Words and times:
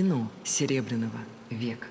Кино 0.00 0.28
Серебряного 0.44 1.18
века. 1.50 1.86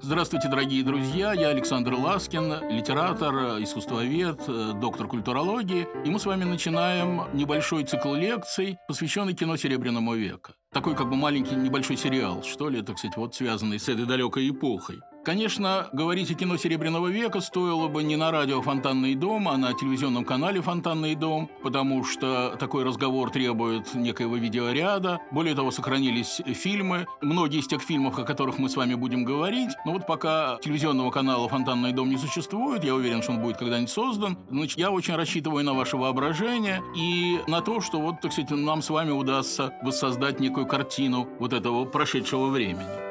Здравствуйте, 0.00 0.48
дорогие 0.48 0.84
друзья. 0.84 1.32
Я 1.32 1.48
Александр 1.48 1.94
Ласкин, 1.94 2.70
литератор, 2.70 3.60
искусствовед, 3.60 4.78
доктор 4.78 5.08
культурологии. 5.08 5.88
И 6.06 6.10
мы 6.10 6.20
с 6.20 6.26
вами 6.26 6.44
начинаем 6.44 7.22
небольшой 7.36 7.82
цикл 7.86 8.14
лекций, 8.14 8.78
посвященный 8.86 9.34
кино 9.34 9.56
Серебряного 9.56 10.14
века. 10.14 10.54
Такой 10.72 10.94
как 10.94 11.10
бы 11.10 11.16
маленький 11.16 11.56
небольшой 11.56 11.96
сериал, 11.96 12.44
что 12.44 12.68
ли, 12.68 12.82
так 12.82 12.98
сказать, 12.98 13.16
вот 13.16 13.34
связанный 13.34 13.80
с 13.80 13.88
этой 13.88 14.06
далекой 14.06 14.48
эпохой. 14.48 15.00
Конечно, 15.22 15.90
говорить 15.92 16.30
о 16.30 16.34
кино 16.34 16.56
Серебряного 16.56 17.08
века 17.08 17.40
стоило 17.40 17.88
бы 17.88 18.02
не 18.02 18.16
на 18.16 18.30
радио 18.30 18.62
«Фонтанный 18.62 19.14
дом», 19.14 19.48
а 19.48 19.58
на 19.58 19.74
телевизионном 19.74 20.24
канале 20.24 20.62
«Фонтанный 20.62 21.14
дом», 21.14 21.50
потому 21.62 22.04
что 22.04 22.56
такой 22.58 22.84
разговор 22.84 23.30
требует 23.30 23.94
некоего 23.94 24.36
видеоряда. 24.36 25.20
Более 25.30 25.54
того, 25.54 25.70
сохранились 25.72 26.40
фильмы, 26.46 27.06
многие 27.20 27.60
из 27.60 27.66
тех 27.66 27.82
фильмов, 27.82 28.18
о 28.18 28.24
которых 28.24 28.58
мы 28.58 28.70
с 28.70 28.76
вами 28.76 28.94
будем 28.94 29.24
говорить. 29.24 29.72
Но 29.84 29.92
вот 29.92 30.06
пока 30.06 30.58
телевизионного 30.62 31.10
канала 31.10 31.46
«Фонтанный 31.50 31.92
дом» 31.92 32.08
не 32.08 32.16
существует, 32.16 32.82
я 32.82 32.94
уверен, 32.94 33.22
что 33.22 33.32
он 33.32 33.40
будет 33.40 33.58
когда-нибудь 33.58 33.90
создан, 33.90 34.38
значит, 34.48 34.78
я 34.78 34.90
очень 34.90 35.16
рассчитываю 35.16 35.62
на 35.64 35.74
ваше 35.74 35.98
воображение 35.98 36.82
и 36.96 37.40
на 37.46 37.60
то, 37.60 37.82
что 37.82 38.00
вот, 38.00 38.22
так 38.22 38.32
сказать, 38.32 38.50
нам 38.52 38.80
с 38.80 38.88
вами 38.88 39.10
удастся 39.10 39.74
воссоздать 39.82 40.40
некую 40.40 40.66
картину 40.66 41.28
вот 41.38 41.52
этого 41.52 41.84
прошедшего 41.84 42.46
времени. 42.46 43.09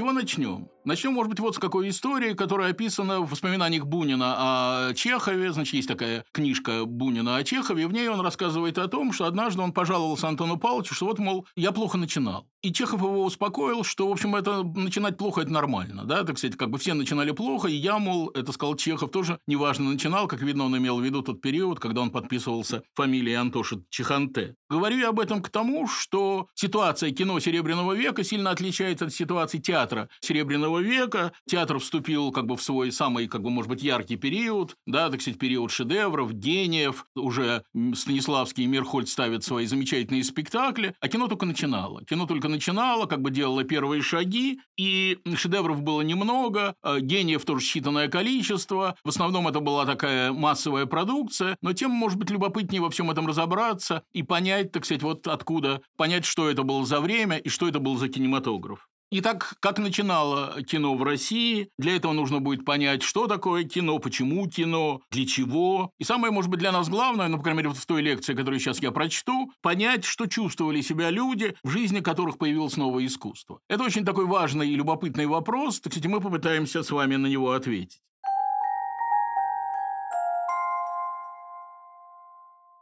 Чего 0.00 0.12
начнем? 0.12 0.70
Начнем, 0.84 1.12
может 1.12 1.28
быть, 1.28 1.40
вот 1.40 1.54
с 1.54 1.58
какой 1.58 1.90
истории, 1.90 2.32
которая 2.32 2.70
описана 2.70 3.20
в 3.20 3.30
воспоминаниях 3.30 3.84
Бунина 3.84 4.88
о 4.88 4.94
Чехове. 4.94 5.52
Значит, 5.52 5.74
есть 5.74 5.88
такая 5.88 6.24
книжка 6.32 6.86
Бунина 6.86 7.36
о 7.36 7.44
Чехове. 7.44 7.86
В 7.86 7.92
ней 7.92 8.08
он 8.08 8.20
рассказывает 8.20 8.78
о 8.78 8.88
том, 8.88 9.12
что 9.12 9.26
однажды 9.26 9.60
он 9.60 9.72
пожаловался 9.72 10.28
Антону 10.28 10.56
Павловичу, 10.56 10.94
что 10.94 11.06
вот, 11.06 11.18
мол, 11.18 11.46
я 11.54 11.72
плохо 11.72 11.98
начинал. 11.98 12.46
И 12.62 12.72
Чехов 12.72 13.00
его 13.00 13.24
успокоил, 13.24 13.84
что, 13.84 14.08
в 14.08 14.12
общем, 14.12 14.36
это 14.36 14.62
начинать 14.62 15.16
плохо– 15.16 15.40
это 15.42 15.50
нормально. 15.50 16.04
Да? 16.04 16.24
Так 16.24 16.38
сказать, 16.38 16.56
как 16.56 16.70
бы 16.70 16.78
все 16.78 16.94
начинали 16.94 17.30
плохо, 17.30 17.68
и 17.68 17.74
я, 17.74 17.98
мол, 17.98 18.30
это 18.30 18.52
сказал 18.52 18.76
Чехов, 18.76 19.10
тоже 19.10 19.38
неважно 19.46 19.90
начинал. 19.90 20.28
Как 20.28 20.42
видно, 20.42 20.64
он 20.64 20.76
имел 20.76 20.98
в 20.98 21.02
виду 21.02 21.22
тот 21.22 21.40
период, 21.40 21.80
когда 21.80 22.02
он 22.02 22.10
подписывался 22.10 22.82
фамилией 22.94 23.34
Антоша 23.34 23.82
Чеханте. 23.88 24.56
Говорю 24.68 24.98
я 24.98 25.08
об 25.08 25.20
этом 25.20 25.42
к 25.42 25.48
тому, 25.48 25.88
что 25.88 26.48
ситуация 26.54 27.12
кино 27.12 27.40
Серебряного 27.40 27.94
века 27.94 28.24
сильно 28.24 28.50
отличается 28.50 29.06
от 29.06 29.14
ситуации 29.14 29.58
театра 29.58 30.08
Серебряного 30.20 30.69
века. 30.78 31.32
Театр 31.48 31.78
вступил 31.78 32.32
как 32.32 32.46
бы 32.46 32.56
в 32.56 32.62
свой 32.62 32.92
самый, 32.92 33.26
как 33.28 33.42
бы, 33.42 33.50
может 33.50 33.68
быть, 33.68 33.82
яркий 33.82 34.16
период, 34.16 34.76
да, 34.86 35.10
так 35.10 35.20
сказать, 35.20 35.38
период 35.38 35.70
шедевров, 35.70 36.32
гениев. 36.32 37.06
Уже 37.14 37.64
Станиславский 37.94 38.64
и 38.64 38.66
Мирхольд 38.66 39.08
ставят 39.08 39.44
свои 39.44 39.66
замечательные 39.66 40.24
спектакли, 40.24 40.94
а 41.00 41.08
кино 41.08 41.26
только 41.26 41.46
начинало. 41.46 42.04
Кино 42.04 42.26
только 42.26 42.48
начинало, 42.48 43.06
как 43.06 43.22
бы 43.22 43.30
делало 43.30 43.64
первые 43.64 44.02
шаги, 44.02 44.60
и 44.76 45.18
шедевров 45.34 45.82
было 45.82 46.02
немного, 46.02 46.74
а 46.82 47.00
гениев 47.00 47.44
тоже 47.44 47.64
считанное 47.64 48.08
количество. 48.08 48.96
В 49.04 49.08
основном 49.08 49.48
это 49.48 49.60
была 49.60 49.86
такая 49.86 50.32
массовая 50.32 50.86
продукция, 50.86 51.56
но 51.62 51.72
тем, 51.72 51.90
может 51.90 52.18
быть, 52.18 52.30
любопытнее 52.30 52.82
во 52.82 52.90
всем 52.90 53.10
этом 53.10 53.26
разобраться 53.26 54.02
и 54.12 54.22
понять, 54.22 54.72
так 54.72 54.84
сказать, 54.84 55.02
вот 55.02 55.26
откуда, 55.26 55.82
понять, 55.96 56.24
что 56.24 56.48
это 56.50 56.62
было 56.62 56.84
за 56.84 57.00
время 57.00 57.38
и 57.38 57.48
что 57.48 57.68
это 57.68 57.78
был 57.78 57.96
за 57.96 58.08
кинематограф. 58.08 58.89
Итак, 59.12 59.54
как 59.58 59.80
начинало 59.80 60.62
кино 60.62 60.94
в 60.94 61.02
России, 61.02 61.68
для 61.78 61.96
этого 61.96 62.12
нужно 62.12 62.38
будет 62.38 62.64
понять, 62.64 63.02
что 63.02 63.26
такое 63.26 63.64
кино, 63.64 63.98
почему 63.98 64.48
кино, 64.48 65.00
для 65.10 65.26
чего. 65.26 65.90
И 65.98 66.04
самое, 66.04 66.32
может 66.32 66.48
быть, 66.48 66.60
для 66.60 66.70
нас 66.70 66.88
главное, 66.88 67.26
ну, 67.26 67.36
по 67.36 67.42
крайней 67.42 67.58
мере, 67.58 67.70
вот 67.70 67.78
в 67.78 67.86
той 67.86 68.02
лекции, 68.02 68.34
которую 68.34 68.60
сейчас 68.60 68.80
я 68.80 68.92
прочту, 68.92 69.50
понять, 69.62 70.04
что 70.04 70.26
чувствовали 70.26 70.80
себя 70.80 71.10
люди, 71.10 71.56
в 71.64 71.70
жизни 71.70 71.98
которых 71.98 72.38
появилось 72.38 72.76
новое 72.76 73.04
искусство. 73.04 73.58
Это 73.68 73.82
очень 73.82 74.04
такой 74.04 74.26
важный 74.26 74.70
и 74.70 74.76
любопытный 74.76 75.26
вопрос, 75.26 75.80
так 75.80 75.92
сказать, 75.92 76.08
мы 76.08 76.20
попытаемся 76.20 76.84
с 76.84 76.90
вами 76.92 77.16
на 77.16 77.26
него 77.26 77.50
ответить. 77.50 77.98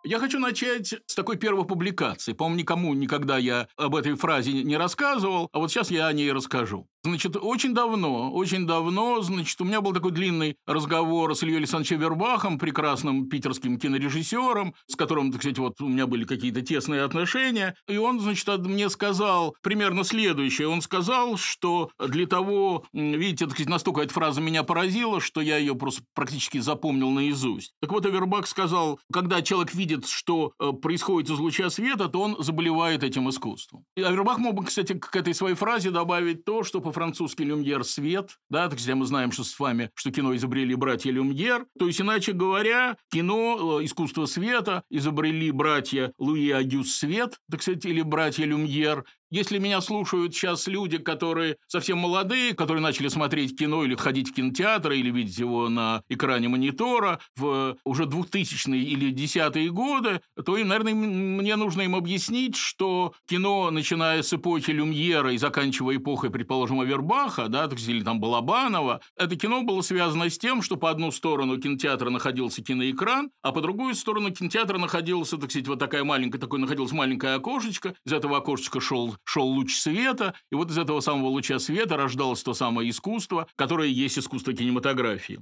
Я 0.09 0.19
хочу 0.21 0.39
начать 0.39 0.95
с 1.05 1.15
такой 1.15 1.37
первой 1.37 1.67
публикации. 1.67 2.33
По-моему, 2.33 2.61
никому 2.61 2.95
никогда 2.95 3.37
я 3.37 3.69
об 3.77 3.95
этой 3.95 4.15
фразе 4.15 4.63
не 4.63 4.79
рассказывал, 4.79 5.51
а 5.53 5.59
вот 5.59 5.71
сейчас 5.71 5.91
я 5.91 6.07
о 6.07 6.13
ней 6.15 6.33
расскажу. 6.33 6.89
Значит, 7.09 7.37
очень 7.41 7.73
давно, 7.73 8.31
очень 8.33 8.67
давно, 8.67 9.23
значит, 9.23 9.59
у 9.63 9.65
меня 9.65 9.81
был 9.81 9.95
такой 9.95 10.13
длинный 10.13 10.57
разговор 10.67 11.35
с 11.35 11.43
Ильей 11.43 11.57
Александровичем 11.57 12.01
Вербахом, 12.01 12.59
прекрасным 12.59 13.31
питерским 13.31 13.79
кинорежиссером, 13.79 14.75
с 14.87 14.95
которым, 14.95 15.33
так 15.33 15.41
сказать, 15.41 15.59
вот 15.59 15.81
у 15.81 15.89
меня 15.89 16.07
были 16.07 16.25
какие-то 16.25 16.61
тесные 16.61 17.03
отношения, 17.03 17.75
и 17.89 17.97
он, 17.97 18.21
значит, 18.21 18.47
мне 18.59 18.91
сказал 18.91 19.57
примерно 19.63 20.05
следующее. 20.05 20.69
Он 20.69 20.83
сказал, 20.83 21.39
что 21.39 21.91
для 21.99 22.27
того, 22.27 22.85
видите, 22.93 23.47
так 23.47 23.55
сказать, 23.55 23.71
настолько 23.71 24.03
эта 24.03 24.13
фраза 24.13 24.43
меня 24.43 24.63
поразила, 24.63 25.21
что 25.21 25.41
я 25.41 25.57
ее 25.57 25.75
просто 25.75 26.03
практически 26.15 26.59
запомнил 26.59 27.11
наизусть. 27.11 27.73
Так 27.81 27.91
вот, 27.91 28.05
и 28.05 28.11
Вербах 28.11 28.47
сказал, 28.47 29.01
когда 29.11 29.41
человек 29.41 29.75
видит, 29.75 30.07
что 30.07 30.53
э, 30.61 30.73
происходит 30.73 31.31
из 31.31 31.39
луча 31.39 31.71
света, 31.71 32.09
то 32.09 32.21
он 32.21 32.37
заболевает 32.39 33.03
этим 33.03 33.31
искусством. 33.31 33.85
И 33.97 34.01
Вербах 34.01 34.39
мог 34.39 34.55
бы, 34.55 34.65
кстати, 34.65 34.93
к 34.93 35.17
этой 35.17 35.33
своей 35.33 35.55
фразе 35.55 35.91
добавить 35.91 36.45
то, 36.45 36.63
что 36.65 36.81
по-французски 36.99 37.43
«люмьер»– 37.43 37.85
свет, 37.85 38.39
да, 38.51 38.69
так 38.69 38.81
мы 38.97 39.07
знаем, 39.07 39.31
что 39.31 39.45
с 39.45 39.57
вами, 39.57 39.91
что 39.95 40.11
кино 40.11 40.35
изобрели 40.35 40.75
братья 40.75 41.13
Люмьер, 41.13 41.65
то 41.79 41.87
есть, 41.87 42.01
иначе 42.01 42.33
говоря, 42.33 42.97
кино, 43.13 43.79
э, 43.81 43.85
искусство 43.85 44.27
света 44.27 44.83
изобрели 44.91 45.53
братья 45.53 46.13
Луи 46.19 46.51
Агюс 46.51 46.97
Свет, 46.97 47.39
так 47.49 47.63
сказать, 47.63 47.85
или 47.85 48.03
братья 48.03 48.45
Люмьер, 48.45 49.05
если 49.31 49.59
меня 49.59 49.81
слушают 49.81 50.35
сейчас 50.35 50.67
люди, 50.67 50.99
которые 50.99 51.57
совсем 51.67 51.99
молодые, 51.99 52.55
которые 52.55 52.83
начали 52.83 53.09
смотреть 53.09 53.59
кино 53.59 53.85
или 53.85 53.95
ходить 53.95 54.31
в 54.31 54.35
кинотеатр, 54.35 54.93
или 54.93 55.11
видеть 55.11 55.39
его 55.39 55.69
на 55.69 56.03
экране 56.09 56.49
монитора 56.49 57.21
в 57.37 57.77
уже 57.85 58.05
2000-е 58.05 58.83
или 58.83 59.13
10-е 59.13 59.71
годы, 59.71 60.21
то, 60.45 60.57
им, 60.57 60.69
наверное, 60.69 60.95
мне 60.95 61.57
нужно 61.57 61.83
им 61.83 61.95
объяснить, 61.95 62.57
что 62.57 63.13
кино, 63.27 63.71
начиная 63.71 64.23
с 64.23 64.33
эпохи 64.33 64.71
Люмьера 64.71 65.33
и 65.33 65.39
заканчивая 65.39 65.97
эпохой, 65.97 66.31
предположим, 66.31 66.81
Авербаха, 66.81 67.49
да, 67.49 67.69
или 67.87 68.03
там 68.03 68.21
Балабанова, 68.21 69.01
это 69.17 69.37
кино 69.37 69.63
было 69.63 69.83
связано 69.83 70.31
с 70.31 70.39
тем, 70.39 70.63
что 70.63 70.77
по 70.77 70.91
одну 70.91 71.11
сторону 71.11 71.59
кинотеатра 71.59 72.11
находился 72.11 72.63
киноэкран, 72.63 73.31
а 73.43 73.53
по 73.53 73.61
другую 73.61 73.95
сторону 73.95 74.31
кинотеатра 74.31 74.79
находился, 74.79 75.37
так 75.37 75.51
сказать, 75.51 75.69
вот 75.69 75.79
такая 75.79 76.05
маленькая, 76.05 76.39
такое 76.39 76.61
находилось 76.61 76.93
маленькое 76.93 77.35
окошечко, 77.35 77.95
из 78.05 78.13
этого 78.13 78.39
окошечка 78.39 78.81
шел 78.81 79.18
шел 79.25 79.47
луч 79.47 79.77
света, 79.77 80.35
и 80.51 80.55
вот 80.55 80.71
из 80.71 80.79
этого 80.79 81.01
самого 81.01 81.29
луча 81.29 81.59
света 81.59 81.97
рождалось 81.97 82.43
то 82.43 82.55
самое 82.55 82.91
искусство, 82.91 83.47
которое 83.57 83.89
есть 83.89 84.19
искусство 84.19 84.53
кинематографии. 84.53 85.41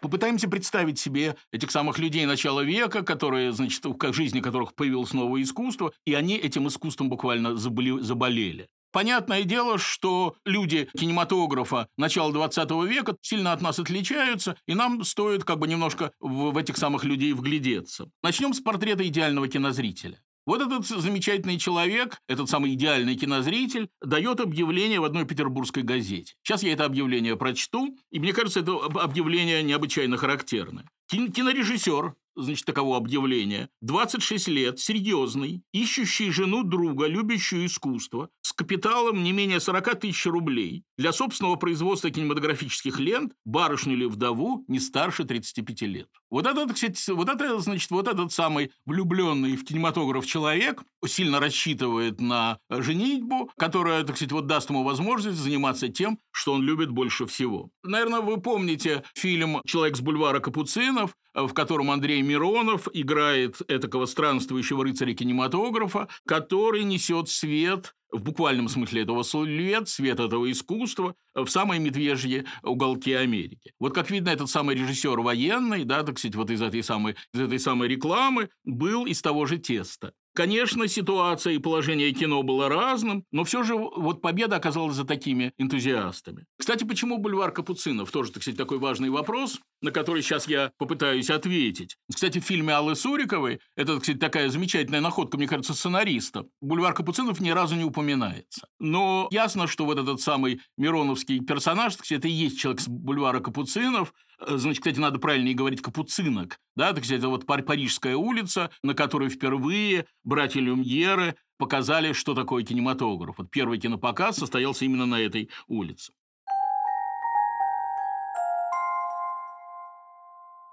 Попытаемся 0.00 0.48
представить 0.48 0.98
себе 0.98 1.36
этих 1.52 1.70
самых 1.70 1.98
людей 1.98 2.24
начала 2.24 2.62
века, 2.62 3.02
которые, 3.02 3.52
значит, 3.52 3.84
в 3.84 4.12
жизни 4.12 4.40
которых 4.40 4.74
появилось 4.74 5.12
новое 5.12 5.42
искусство, 5.42 5.92
и 6.06 6.14
они 6.14 6.36
этим 6.36 6.68
искусством 6.68 7.10
буквально 7.10 7.54
заболели. 7.56 8.68
Понятное 8.92 9.44
дело, 9.44 9.78
что 9.78 10.34
люди 10.44 10.88
кинематографа 10.98 11.86
начала 11.96 12.32
20 12.32 12.70
века 12.88 13.16
сильно 13.20 13.52
от 13.52 13.60
нас 13.60 13.78
отличаются, 13.78 14.56
и 14.66 14.74
нам 14.74 15.04
стоит 15.04 15.44
как 15.44 15.58
бы 15.58 15.68
немножко 15.68 16.12
в, 16.18 16.50
в 16.50 16.56
этих 16.56 16.76
самых 16.76 17.04
людей 17.04 17.32
вглядеться. 17.32 18.10
Начнем 18.22 18.52
с 18.52 18.60
портрета 18.60 19.06
идеального 19.06 19.46
кинозрителя. 19.48 20.20
Вот 20.46 20.60
этот 20.60 20.86
замечательный 20.86 21.58
человек, 21.58 22.20
этот 22.26 22.48
самый 22.48 22.74
идеальный 22.74 23.14
кинозритель, 23.14 23.88
дает 24.02 24.40
объявление 24.40 25.00
в 25.00 25.04
одной 25.04 25.24
петербургской 25.24 25.82
газете. 25.82 26.34
Сейчас 26.42 26.62
я 26.62 26.72
это 26.72 26.84
объявление 26.84 27.36
прочту, 27.36 27.96
и 28.10 28.18
мне 28.18 28.32
кажется, 28.32 28.60
это 28.60 28.76
объявление 28.76 29.62
необычайно 29.62 30.16
характерное. 30.16 30.86
Кинорежиссер, 31.08 32.14
значит, 32.36 32.66
таково 32.66 32.96
объявление, 32.96 33.68
26 33.80 34.48
лет, 34.48 34.78
серьезный, 34.78 35.62
ищущий 35.72 36.30
жену 36.30 36.62
друга, 36.62 37.06
любящую 37.06 37.66
искусство, 37.66 38.30
с 38.42 38.52
капиталом 38.52 39.22
не 39.22 39.32
менее 39.32 39.60
40 39.60 40.00
тысяч 40.00 40.26
рублей 40.26 40.84
для 40.96 41.12
собственного 41.12 41.56
производства 41.56 42.10
кинематографических 42.10 42.98
лент, 43.00 43.32
барышню 43.44 43.94
или 43.94 44.04
вдову 44.04 44.64
не 44.68 44.80
старше 44.80 45.24
35 45.24 45.82
лет. 45.82 46.08
Вот 46.30 46.46
этот, 46.46 46.72
кстати, 46.74 47.10
вот 47.10 47.28
это, 47.28 47.58
значит, 47.58 47.90
вот 47.90 48.06
этот 48.06 48.32
самый 48.32 48.70
влюбленный 48.86 49.56
в 49.56 49.64
кинематограф 49.64 50.26
человек 50.26 50.82
сильно 51.06 51.40
рассчитывает 51.40 52.20
на 52.20 52.58
женитьбу, 52.68 53.50
которая, 53.56 54.04
так 54.04 54.16
сказать, 54.16 54.32
вот 54.32 54.46
даст 54.46 54.70
ему 54.70 54.84
возможность 54.84 55.38
заниматься 55.38 55.88
тем, 55.88 56.18
что 56.30 56.52
он 56.52 56.62
любит 56.62 56.90
больше 56.90 57.26
всего. 57.26 57.70
Наверное, 57.82 58.20
вы 58.20 58.40
помните 58.40 59.02
фильм 59.14 59.60
«Человек 59.64 59.96
с 59.96 60.00
бульвара 60.00 60.40
Капуцинов», 60.40 61.16
в 61.34 61.52
котором 61.52 61.90
Андрей 61.90 62.22
Миронов 62.22 62.88
играет 62.92 63.60
этакого 63.68 64.06
странствующего 64.06 64.84
рыцаря 64.84 65.14
кинематографа, 65.14 66.08
который 66.26 66.82
несет 66.84 67.28
свет 67.28 67.94
в 68.12 68.22
буквальном 68.22 68.68
смысле 68.68 69.02
этого 69.02 69.22
свет, 69.22 69.88
свет 69.88 70.20
этого 70.20 70.50
искусства 70.50 71.14
в 71.34 71.46
самые 71.46 71.80
медвежьи 71.80 72.44
уголки 72.62 73.12
Америки. 73.12 73.72
Вот 73.78 73.94
как 73.94 74.10
видно, 74.10 74.30
этот 74.30 74.50
самый 74.50 74.74
режиссер 74.74 75.20
военный, 75.20 75.84
да, 75.84 76.02
так 76.02 76.18
сказать, 76.18 76.34
вот 76.34 76.50
из 76.50 76.60
этой 76.62 76.82
самой, 76.82 77.16
из 77.32 77.40
этой 77.40 77.58
самой 77.58 77.88
рекламы, 77.88 78.50
был 78.64 79.06
из 79.06 79.22
того 79.22 79.46
же 79.46 79.58
теста. 79.58 80.12
Конечно, 80.34 80.86
ситуация 80.86 81.54
и 81.54 81.58
положение 81.58 82.12
кино 82.12 82.42
было 82.42 82.68
разным, 82.68 83.24
но 83.32 83.44
все 83.44 83.62
же 83.64 83.74
вот 83.74 84.22
победа 84.22 84.56
оказалась 84.56 84.94
за 84.94 85.04
такими 85.04 85.52
энтузиастами. 85.58 86.46
Кстати, 86.56 86.84
почему 86.84 87.18
бульвар 87.18 87.50
Капуцинов? 87.50 88.10
Тоже, 88.12 88.30
так 88.30 88.42
сказать, 88.42 88.58
такой 88.58 88.78
важный 88.78 89.10
вопрос, 89.10 89.60
на 89.82 89.90
который 89.90 90.22
сейчас 90.22 90.46
я 90.46 90.72
попытаюсь 90.78 91.30
ответить. 91.30 91.96
Кстати, 92.12 92.38
в 92.38 92.44
фильме 92.44 92.74
Аллы 92.74 92.94
Суриковой, 92.94 93.60
это, 93.76 93.98
кстати, 93.98 94.18
такая 94.18 94.50
замечательная 94.50 95.00
находка, 95.00 95.36
мне 95.36 95.48
кажется, 95.48 95.74
сценариста, 95.74 96.44
бульвар 96.60 96.94
Капуцинов 96.94 97.40
ни 97.40 97.50
разу 97.50 97.74
не 97.74 97.84
упоминается. 97.84 98.68
Но 98.78 99.28
ясно, 99.32 99.66
что 99.66 99.84
вот 99.84 99.98
этот 99.98 100.20
самый 100.20 100.60
Мироновский 100.76 101.40
персонаж, 101.40 101.94
кстати, 101.96 102.14
это 102.14 102.28
и 102.28 102.32
есть 102.32 102.58
человек 102.58 102.80
с 102.80 102.88
бульвара 102.88 103.40
Капуцинов, 103.40 104.14
значит, 104.46 104.82
кстати, 104.82 104.98
надо 104.98 105.18
правильнее 105.18 105.54
говорить 105.54 105.82
капуцинок, 105.82 106.58
да, 106.76 106.92
так 106.92 107.04
сказать, 107.04 107.20
это 107.20 107.28
вот 107.28 107.46
Парижская 107.46 108.16
улица, 108.16 108.70
на 108.82 108.94
которой 108.94 109.28
впервые 109.28 110.06
братья 110.24 110.60
Люмьеры 110.60 111.36
показали, 111.58 112.12
что 112.12 112.34
такое 112.34 112.64
кинематограф. 112.64 113.38
Вот 113.38 113.50
первый 113.50 113.78
кинопоказ 113.78 114.36
состоялся 114.36 114.84
именно 114.84 115.06
на 115.06 115.20
этой 115.20 115.50
улице. 115.68 116.12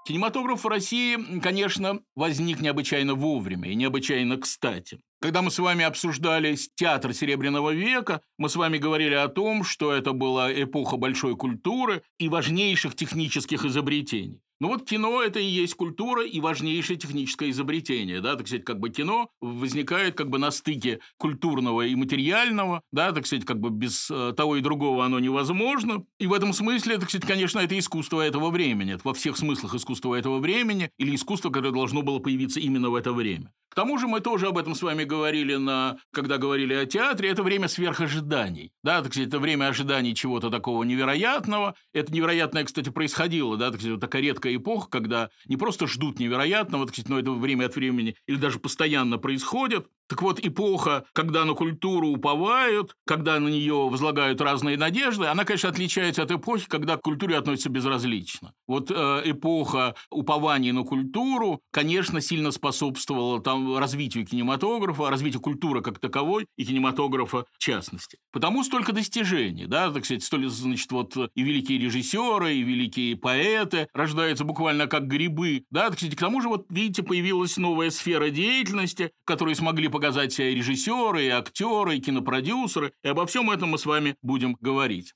Кинематограф 0.08 0.64
в 0.64 0.68
России, 0.68 1.18
конечно, 1.40 2.00
возник 2.16 2.62
необычайно 2.62 3.12
вовремя 3.12 3.70
и 3.70 3.74
необычайно 3.74 4.38
кстати. 4.38 5.00
Когда 5.20 5.42
мы 5.42 5.50
с 5.50 5.58
вами 5.58 5.84
обсуждали 5.84 6.56
театр 6.76 7.12
Серебряного 7.12 7.74
века, 7.74 8.22
мы 8.38 8.48
с 8.48 8.56
вами 8.56 8.78
говорили 8.78 9.12
о 9.12 9.28
том, 9.28 9.64
что 9.64 9.92
это 9.92 10.14
была 10.14 10.50
эпоха 10.50 10.96
большой 10.96 11.36
культуры 11.36 12.02
и 12.18 12.30
важнейших 12.30 12.96
технических 12.96 13.66
изобретений. 13.66 14.40
Ну 14.60 14.68
вот 14.68 14.84
кино– 14.84 15.22
это 15.24 15.38
и 15.38 15.44
есть 15.44 15.74
культура 15.74 16.26
и 16.26 16.40
важнейшее 16.40 16.96
техническое 16.96 17.50
изобретение, 17.50 18.20
да, 18.20 18.34
так 18.34 18.48
сказать, 18.48 18.64
как 18.64 18.80
бы 18.80 18.90
кино 18.90 19.30
возникает 19.40 20.16
как 20.16 20.30
бы 20.30 20.38
на 20.38 20.50
стыке 20.50 20.98
культурного 21.16 21.82
и 21.82 21.94
материального, 21.94 22.82
да, 22.90 23.12
так 23.12 23.26
сказать, 23.26 23.44
как 23.44 23.60
бы 23.60 23.70
без 23.70 24.10
э, 24.10 24.32
того 24.36 24.56
и 24.56 24.60
другого 24.60 25.04
оно 25.04 25.20
невозможно. 25.20 26.04
И 26.18 26.26
в 26.26 26.32
этом 26.32 26.52
смысле, 26.52 26.98
так 26.98 27.08
сказать, 27.08 27.26
конечно, 27.26 27.60
это 27.60 27.78
искусство 27.78 28.20
этого 28.20 28.50
времени, 28.50 28.94
это 28.94 29.02
во 29.04 29.14
всех 29.14 29.36
смыслах 29.36 29.74
искусство 29.74 30.16
этого 30.16 30.40
времени 30.40 30.90
или 30.98 31.14
искусство, 31.14 31.50
которое 31.50 31.72
должно 31.72 32.02
было 32.02 32.18
появиться 32.18 32.58
именно 32.58 32.90
в 32.90 32.96
это 32.96 33.12
время. 33.12 33.52
К 33.70 33.74
тому 33.74 33.98
же 33.98 34.08
мы 34.08 34.20
тоже 34.20 34.48
об 34.48 34.58
этом 34.58 34.74
с 34.74 34.82
вами 34.82 35.04
говорили, 35.04 35.54
на, 35.54 35.98
когда 36.10 36.38
говорили 36.38 36.74
о 36.74 36.86
театре. 36.86 37.28
Это 37.28 37.42
время 37.42 37.68
сверхожиданий. 37.68 38.72
Да, 38.82 39.02
так 39.02 39.12
сказать, 39.12 39.28
это 39.28 39.38
время 39.38 39.68
ожиданий 39.68 40.14
чего-то 40.14 40.50
такого 40.50 40.82
невероятного. 40.84 41.74
Это 41.92 42.12
невероятное, 42.12 42.64
кстати, 42.64 42.88
происходило. 42.88 43.56
Да, 43.56 43.70
так 43.70 43.76
сказать, 43.76 43.92
вот 43.92 44.00
такая 44.00 44.22
редкая 44.22 44.47
эпоха, 44.56 44.88
когда 44.88 45.30
не 45.46 45.56
просто 45.56 45.86
ждут 45.86 46.18
невероятного, 46.18 46.88
но 47.08 47.18
это 47.18 47.32
время 47.32 47.66
от 47.66 47.76
времени 47.76 48.16
или 48.26 48.36
даже 48.36 48.58
постоянно 48.58 49.18
происходит. 49.18 49.88
Так 50.08 50.22
вот, 50.22 50.40
эпоха, 50.40 51.04
когда 51.12 51.44
на 51.44 51.52
культуру 51.52 52.08
уповают, 52.08 52.94
когда 53.06 53.38
на 53.38 53.48
нее 53.48 53.88
возлагают 53.88 54.40
разные 54.40 54.78
надежды, 54.78 55.26
она, 55.26 55.44
конечно, 55.44 55.68
отличается 55.68 56.22
от 56.22 56.30
эпохи, 56.30 56.66
когда 56.66 56.96
к 56.96 57.02
культуре 57.02 57.36
относятся 57.36 57.68
безразлично. 57.68 58.52
Вот 58.66 58.90
э, 58.90 59.22
эпоха 59.26 59.94
упования 60.10 60.72
на 60.72 60.84
культуру, 60.84 61.60
конечно, 61.70 62.22
сильно 62.22 62.52
способствовала 62.52 63.42
там 63.42 63.76
развитию 63.76 64.26
кинематографа, 64.26 65.10
развитию 65.10 65.42
культуры 65.42 65.82
как 65.82 65.98
таковой 65.98 66.46
и 66.56 66.64
кинематографа 66.64 67.44
в 67.52 67.58
частности. 67.58 68.18
Потому 68.32 68.64
столько 68.64 68.92
достижений, 68.92 69.66
да, 69.66 69.90
так 69.90 70.06
сказать, 70.06 70.24
столь, 70.24 70.48
значит, 70.48 70.90
вот 70.90 71.16
и 71.16 71.42
великие 71.42 71.78
режиссеры, 71.78 72.54
и 72.54 72.62
великие 72.62 73.16
поэты 73.16 73.88
рождаются 73.92 74.44
буквально 74.44 74.86
как 74.86 75.06
грибы, 75.06 75.64
да, 75.70 75.90
так 75.90 75.98
сказать, 75.98 76.16
к 76.16 76.20
тому 76.20 76.40
же, 76.40 76.48
вот 76.48 76.66
видите, 76.70 77.02
появилась 77.02 77.58
новая 77.58 77.90
сфера 77.90 78.30
деятельности, 78.30 79.10
которые 79.24 79.54
смогли 79.54 79.88
показать 79.98 80.32
себя 80.32 80.50
и 80.50 80.54
режиссеры, 80.54 81.24
и 81.24 81.28
актеры, 81.28 81.96
и 81.96 82.00
кинопродюсеры, 82.00 82.92
и 83.02 83.08
обо 83.08 83.26
всем 83.26 83.50
этом 83.50 83.70
мы 83.70 83.78
с 83.78 83.84
вами 83.84 84.14
будем 84.22 84.56
говорить. 84.60 85.12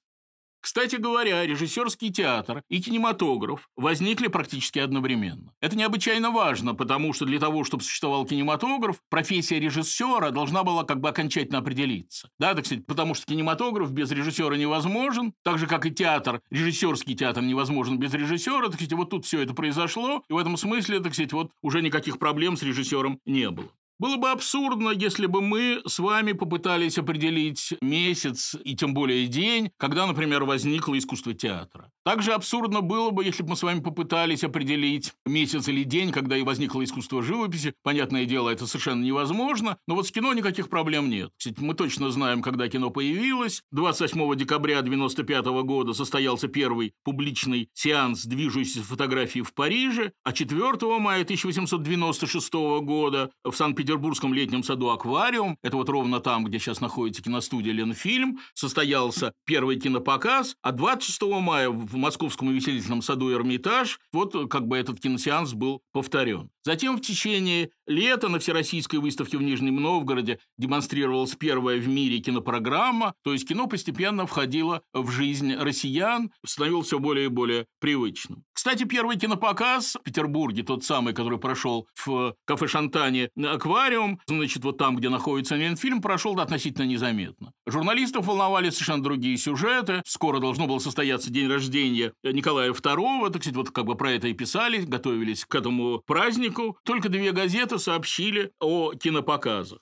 Кстати 0.61 0.95
говоря, 0.95 1.45
режиссерский 1.45 2.13
театр 2.13 2.63
и 2.69 2.81
кинематограф 2.81 3.69
возникли 3.77 4.29
практически 4.29 4.81
одновременно. 4.81 5.53
Это 5.61 5.77
необычайно 5.77 6.31
важно, 6.31 6.75
потому 6.75 7.13
что 7.13 7.25
для 7.25 7.41
того, 7.41 7.65
чтобы 7.65 7.83
существовал 7.83 8.25
кинематограф, 8.27 9.01
профессия 9.09 9.61
режиссера 9.61 10.31
должна 10.31 10.63
была 10.63 10.85
как 10.85 11.01
бы 11.01 11.09
окончательно 11.09 11.59
определиться. 11.59 12.29
Да, 12.39 12.55
так 12.55 12.67
сказать, 12.67 12.87
потому 12.87 13.15
что 13.15 13.27
кинематограф 13.27 13.91
без 13.91 14.11
режиссера 14.11 14.57
невозможен, 14.57 15.33
так 15.43 15.59
же, 15.59 15.67
как 15.67 15.87
и 15.87 15.91
театр, 15.93 16.41
режиссерский 16.51 17.17
театр 17.17 17.43
невозможен 17.43 17.99
без 17.99 18.15
режиссера, 18.15 18.67
так 18.67 18.75
сказать, 18.75 18.93
вот 18.93 19.11
тут 19.11 19.27
все 19.27 19.43
это 19.43 19.55
произошло, 19.55 20.23
и 20.29 20.33
в 20.33 20.39
этом 20.39 20.57
смысле, 20.57 21.01
так 21.01 21.15
сказать, 21.15 21.33
вот 21.33 21.51
уже 21.61 21.83
никаких 21.83 22.19
проблем 22.21 22.57
с 22.57 22.63
режиссером 22.63 23.21
не 23.27 23.51
было. 23.51 23.69
Было 23.99 24.17
бы 24.17 24.31
абсурдно, 24.31 24.91
если 24.91 25.27
бы 25.27 25.41
мы 25.41 25.81
с 25.87 25.99
вами 25.99 26.33
попытались 26.33 26.99
определить 26.99 27.75
месяц 27.81 28.57
и 28.65 28.75
тем 28.75 28.95
более 28.95 29.27
день, 29.29 29.71
когда, 29.77 30.07
например, 30.07 30.45
возникло 30.45 30.99
искусство 30.99 31.35
театра. 31.35 31.91
Также 32.05 32.33
абсурдно 32.33 32.81
было 32.81 33.11
бы, 33.11 33.25
если 33.25 33.45
бы 33.45 33.51
мы 33.51 33.57
с 33.57 33.63
вами 33.63 33.79
попытались 33.79 34.43
определить 34.43 35.13
месяц 35.25 35.69
или 35.69 35.85
день, 35.85 36.11
когда 36.11 36.37
и 36.37 36.43
возникло 36.43 36.83
искусство 36.83 37.23
живописи. 37.23 37.75
Понятное 37.85 38.25
дело, 38.25 38.51
это 38.51 38.67
совершенно 38.67 39.05
невозможно, 39.05 39.79
но 39.87 39.95
вот 39.95 40.09
с 40.09 40.11
кино 40.11 40.33
никаких 40.33 40.69
проблем 40.69 41.09
нет. 41.09 41.31
Кстати, 41.39 41.61
мы 41.61 41.75
точно 41.75 42.11
знаем, 42.11 42.43
когда 42.43 42.69
кино 42.69 42.91
появилось. 42.91 43.63
28 43.71 44.37
декабря 44.37 44.81
1995 44.81 45.45
года 45.65 45.93
состоялся 45.93 46.49
первый 46.49 46.93
публичный 47.05 47.69
сеанс 47.73 48.25
движущейся 48.25 48.83
фотографии 48.83 49.41
в 49.41 49.55
Париже, 49.55 50.13
а 50.25 50.33
4 50.33 50.61
мая 50.99 51.23
1896 51.23 52.53
года 52.83 53.31
в 53.45 53.53
Санкт-Петербурге 53.53 53.82
Петербургском 53.83 54.33
летнем 54.33 54.63
саду 54.63 54.91
«Аквариум», 54.91 55.59
это 55.61 55.77
вот 55.77 55.89
ровно 55.89 56.21
там, 56.21 56.45
где 56.45 56.61
сейчас 56.61 56.81
находится 56.81 57.21
киностудия 57.21 57.73
«Ленфильм», 57.73 58.39
состоялся 58.55 59.33
первый 59.45 59.77
кинопоказ, 59.81 60.55
а 60.63 60.71
26 60.71 61.23
мая 61.41 61.69
в 61.69 61.97
Московском 61.97 62.47
увеселительном 62.47 63.03
саду 63.03 63.33
«Эрмитаж» 63.33 63.99
вот 64.13 64.37
как 64.49 64.69
бы 64.69 64.77
этот 64.79 65.01
киносеанс 65.01 65.55
был 65.55 65.83
повторен. 65.91 66.49
Затем 66.65 66.97
в 66.97 67.01
течение 67.01 67.71
лета 67.93 68.29
на 68.29 68.39
Всероссийской 68.39 68.99
выставке 68.99 69.37
в 69.37 69.43
Нижнем 69.43 69.77
Новгороде 69.77 70.39
демонстрировалась 70.59 71.35
первая 71.35 71.79
в 71.79 71.89
мире 71.89 72.19
кинопрограмма, 72.19 73.15
то 73.23 73.33
есть 73.33 73.47
кино 73.47 73.67
постепенно 73.67 74.27
входило 74.27 74.83
в 74.93 75.11
жизнь 75.11 75.55
россиян, 75.55 76.31
становилось 76.45 76.87
все 76.87 76.99
более 76.99 77.27
и 77.27 77.29
более 77.29 77.67
привычным. 77.81 78.45
Кстати, 78.53 78.85
первый 78.85 79.19
кинопоказ 79.19 79.97
в 79.97 80.03
Петербурге, 80.03 80.63
тот 80.63 80.85
самый, 80.85 81.15
который 81.15 81.39
прошел 81.39 81.87
в 81.95 82.35
кафе 82.45 82.69
«Шантане» 82.69 83.29
«Аквариум», 83.37 84.21
значит, 84.27 84.65
вот 84.65 84.79
там, 84.79 84.97
где 84.97 85.09
находится 85.09 85.57
Ленфильм, 85.57 86.01
прошел 86.01 86.39
относительно 86.39 86.87
незаметно. 86.87 87.53
Журналистов 87.67 88.27
волновали 88.27 88.71
совершенно 88.71 89.03
другие 89.03 89.37
сюжеты. 89.37 90.03
Скоро 90.07 90.39
должно 90.39 90.67
было 90.67 90.79
состояться 90.79 91.31
день 91.31 91.49
рождения 91.49 92.13
Николая 92.23 92.73
II, 92.73 93.31
так 93.31 93.43
сказать, 93.43 93.57
вот 93.57 93.71
как 93.71 93.85
бы 93.85 93.95
про 93.95 94.13
это 94.13 94.29
и 94.29 94.33
писали, 94.33 94.79
готовились 94.79 95.45
к 95.45 95.55
этому 95.55 96.03
празднику 96.07 96.79
только 96.85 97.09
две 97.09 97.33
газеты 97.33 97.79
сообщили 97.83 98.53
о 98.61 98.93
кинопоказах. 98.95 99.81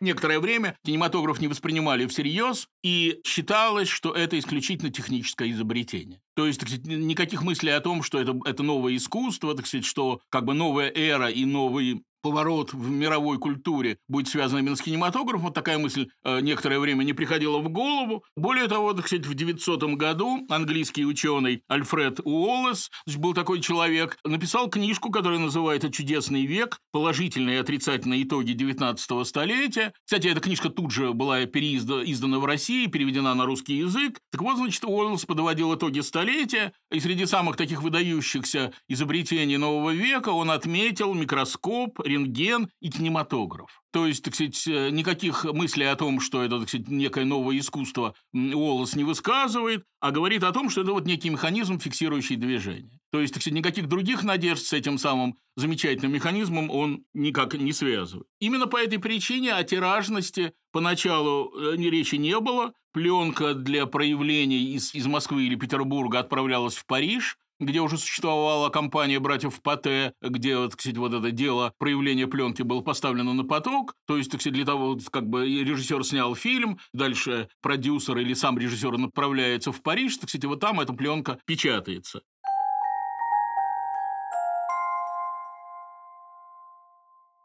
Некоторое 0.00 0.40
время 0.40 0.78
кинематограф 0.82 1.40
не 1.40 1.48
воспринимали 1.48 2.06
всерьез, 2.06 2.68
и 2.82 3.20
считалось, 3.22 3.88
что 3.88 4.12
это 4.12 4.38
исключительно 4.38 4.90
техническое 4.90 5.50
изобретение. 5.50 6.22
То 6.34 6.46
есть, 6.46 6.62
сказать, 6.62 6.86
никаких 6.86 7.42
мыслей 7.42 7.72
о 7.72 7.80
том, 7.80 8.02
что 8.02 8.18
это, 8.18 8.34
это 8.46 8.62
новое 8.62 8.96
искусство, 8.96 9.54
так 9.54 9.66
сказать, 9.66 9.84
что 9.84 10.22
как 10.30 10.46
бы 10.46 10.54
новая 10.54 10.90
эра 10.90 11.28
и 11.28 11.44
новый 11.44 12.02
поворот 12.22 12.72
в 12.72 12.90
мировой 12.90 13.38
культуре 13.38 13.98
будет 14.08 14.28
связан 14.28 14.58
именно 14.60 14.76
с 14.76 14.82
кинематографом. 14.82 15.46
Вот 15.46 15.54
такая 15.54 15.78
мысль 15.78 16.08
э, 16.24 16.40
некоторое 16.40 16.78
время 16.78 17.04
не 17.04 17.12
приходила 17.12 17.58
в 17.58 17.68
голову. 17.68 18.24
Более 18.36 18.68
того, 18.68 18.92
так 18.92 19.06
сказать, 19.06 19.26
в 19.26 19.34
900 19.34 19.82
году 19.94 20.46
английский 20.48 21.04
ученый 21.04 21.62
Альфред 21.68 22.20
Уоллес, 22.24 22.90
был 23.16 23.34
такой 23.34 23.60
человек, 23.60 24.18
написал 24.24 24.68
книжку, 24.68 25.10
которая 25.10 25.38
называется 25.38 25.90
«Чудесный 25.90 26.46
век. 26.46 26.78
Положительные 26.90 27.56
и 27.56 27.60
отрицательные 27.60 28.22
итоги 28.22 28.52
19 28.52 29.26
столетия». 29.26 29.92
Кстати, 30.04 30.28
эта 30.28 30.40
книжка 30.40 30.70
тут 30.70 30.90
же 30.90 31.12
была 31.12 31.44
переиздана 31.44 32.38
в 32.38 32.44
России, 32.44 32.86
переведена 32.86 33.34
на 33.34 33.44
русский 33.44 33.76
язык. 33.76 34.18
Так 34.32 34.42
вот, 34.42 34.56
значит, 34.56 34.84
Уоллес 34.84 35.24
подводил 35.26 35.74
итоги 35.74 36.00
столетия, 36.00 36.72
и 36.90 36.98
среди 36.98 37.26
самых 37.26 37.56
таких 37.56 37.82
выдающихся 37.82 38.72
изобретений 38.88 39.56
нового 39.56 39.90
века 39.90 40.30
он 40.30 40.50
отметил 40.50 41.14
микроскоп, 41.14 42.00
рентген 42.10 42.68
и 42.80 42.90
кинематограф. 42.90 43.82
То 43.92 44.06
есть, 44.06 44.24
так 44.24 44.34
сказать, 44.34 44.66
э, 44.68 44.90
никаких 44.90 45.44
мыслей 45.44 45.86
о 45.86 45.96
том, 45.96 46.20
что 46.20 46.42
это, 46.42 46.60
так 46.60 46.68
сказать, 46.68 46.88
некое 46.88 47.24
новое 47.24 47.58
искусство 47.58 48.14
Уоллес 48.32 48.94
не 48.94 49.04
высказывает, 49.04 49.84
а 50.00 50.10
говорит 50.10 50.44
о 50.44 50.52
том, 50.52 50.70
что 50.70 50.82
это 50.82 50.92
вот 50.92 51.06
некий 51.06 51.30
механизм, 51.30 51.78
фиксирующий 51.78 52.36
движение. 52.36 53.00
То 53.10 53.20
есть, 53.20 53.34
так 53.34 53.42
сказать, 53.42 53.58
никаких 53.58 53.88
других 53.88 54.22
надежд 54.22 54.62
с 54.62 54.72
этим 54.72 54.98
самым 54.98 55.36
замечательным 55.56 56.12
механизмом 56.12 56.70
он 56.70 57.04
никак 57.14 57.54
не 57.54 57.72
связывает. 57.72 58.26
Именно 58.38 58.66
по 58.66 58.76
этой 58.76 58.98
причине 58.98 59.54
о 59.54 59.64
тиражности 59.64 60.52
поначалу 60.72 61.52
э, 61.56 61.76
речи 61.76 62.16
не 62.16 62.38
было. 62.38 62.72
Пленка 62.92 63.54
для 63.54 63.86
проявлений 63.86 64.74
из, 64.74 64.94
из 64.94 65.06
Москвы 65.06 65.44
или 65.44 65.54
Петербурга 65.54 66.18
отправлялась 66.18 66.74
в 66.74 66.86
Париж, 66.86 67.38
где 67.60 67.80
уже 67.80 67.98
существовала 67.98 68.70
компания 68.70 69.20
братьев 69.20 69.60
Пате, 69.62 70.14
где, 70.20 70.56
вот, 70.56 70.74
кстати, 70.74 70.96
вот 70.96 71.12
это 71.12 71.30
дело 71.30 71.74
проявления 71.78 72.26
пленки 72.26 72.62
было 72.62 72.80
поставлено 72.80 73.34
на 73.34 73.44
поток. 73.44 73.94
То 74.06 74.16
есть, 74.16 74.30
кстати, 74.30 74.52
для 74.52 74.64
того, 74.64 74.98
как 75.10 75.28
бы 75.28 75.46
режиссер 75.46 76.02
снял 76.04 76.34
фильм, 76.34 76.78
дальше 76.92 77.48
продюсер 77.60 78.18
или 78.18 78.34
сам 78.34 78.58
режиссер 78.58 78.96
направляется 78.96 79.70
в 79.70 79.82
Париж, 79.82 80.16
так, 80.16 80.26
кстати, 80.26 80.46
вот 80.46 80.60
там 80.60 80.80
эта 80.80 80.92
пленка 80.92 81.38
печатается. 81.44 82.22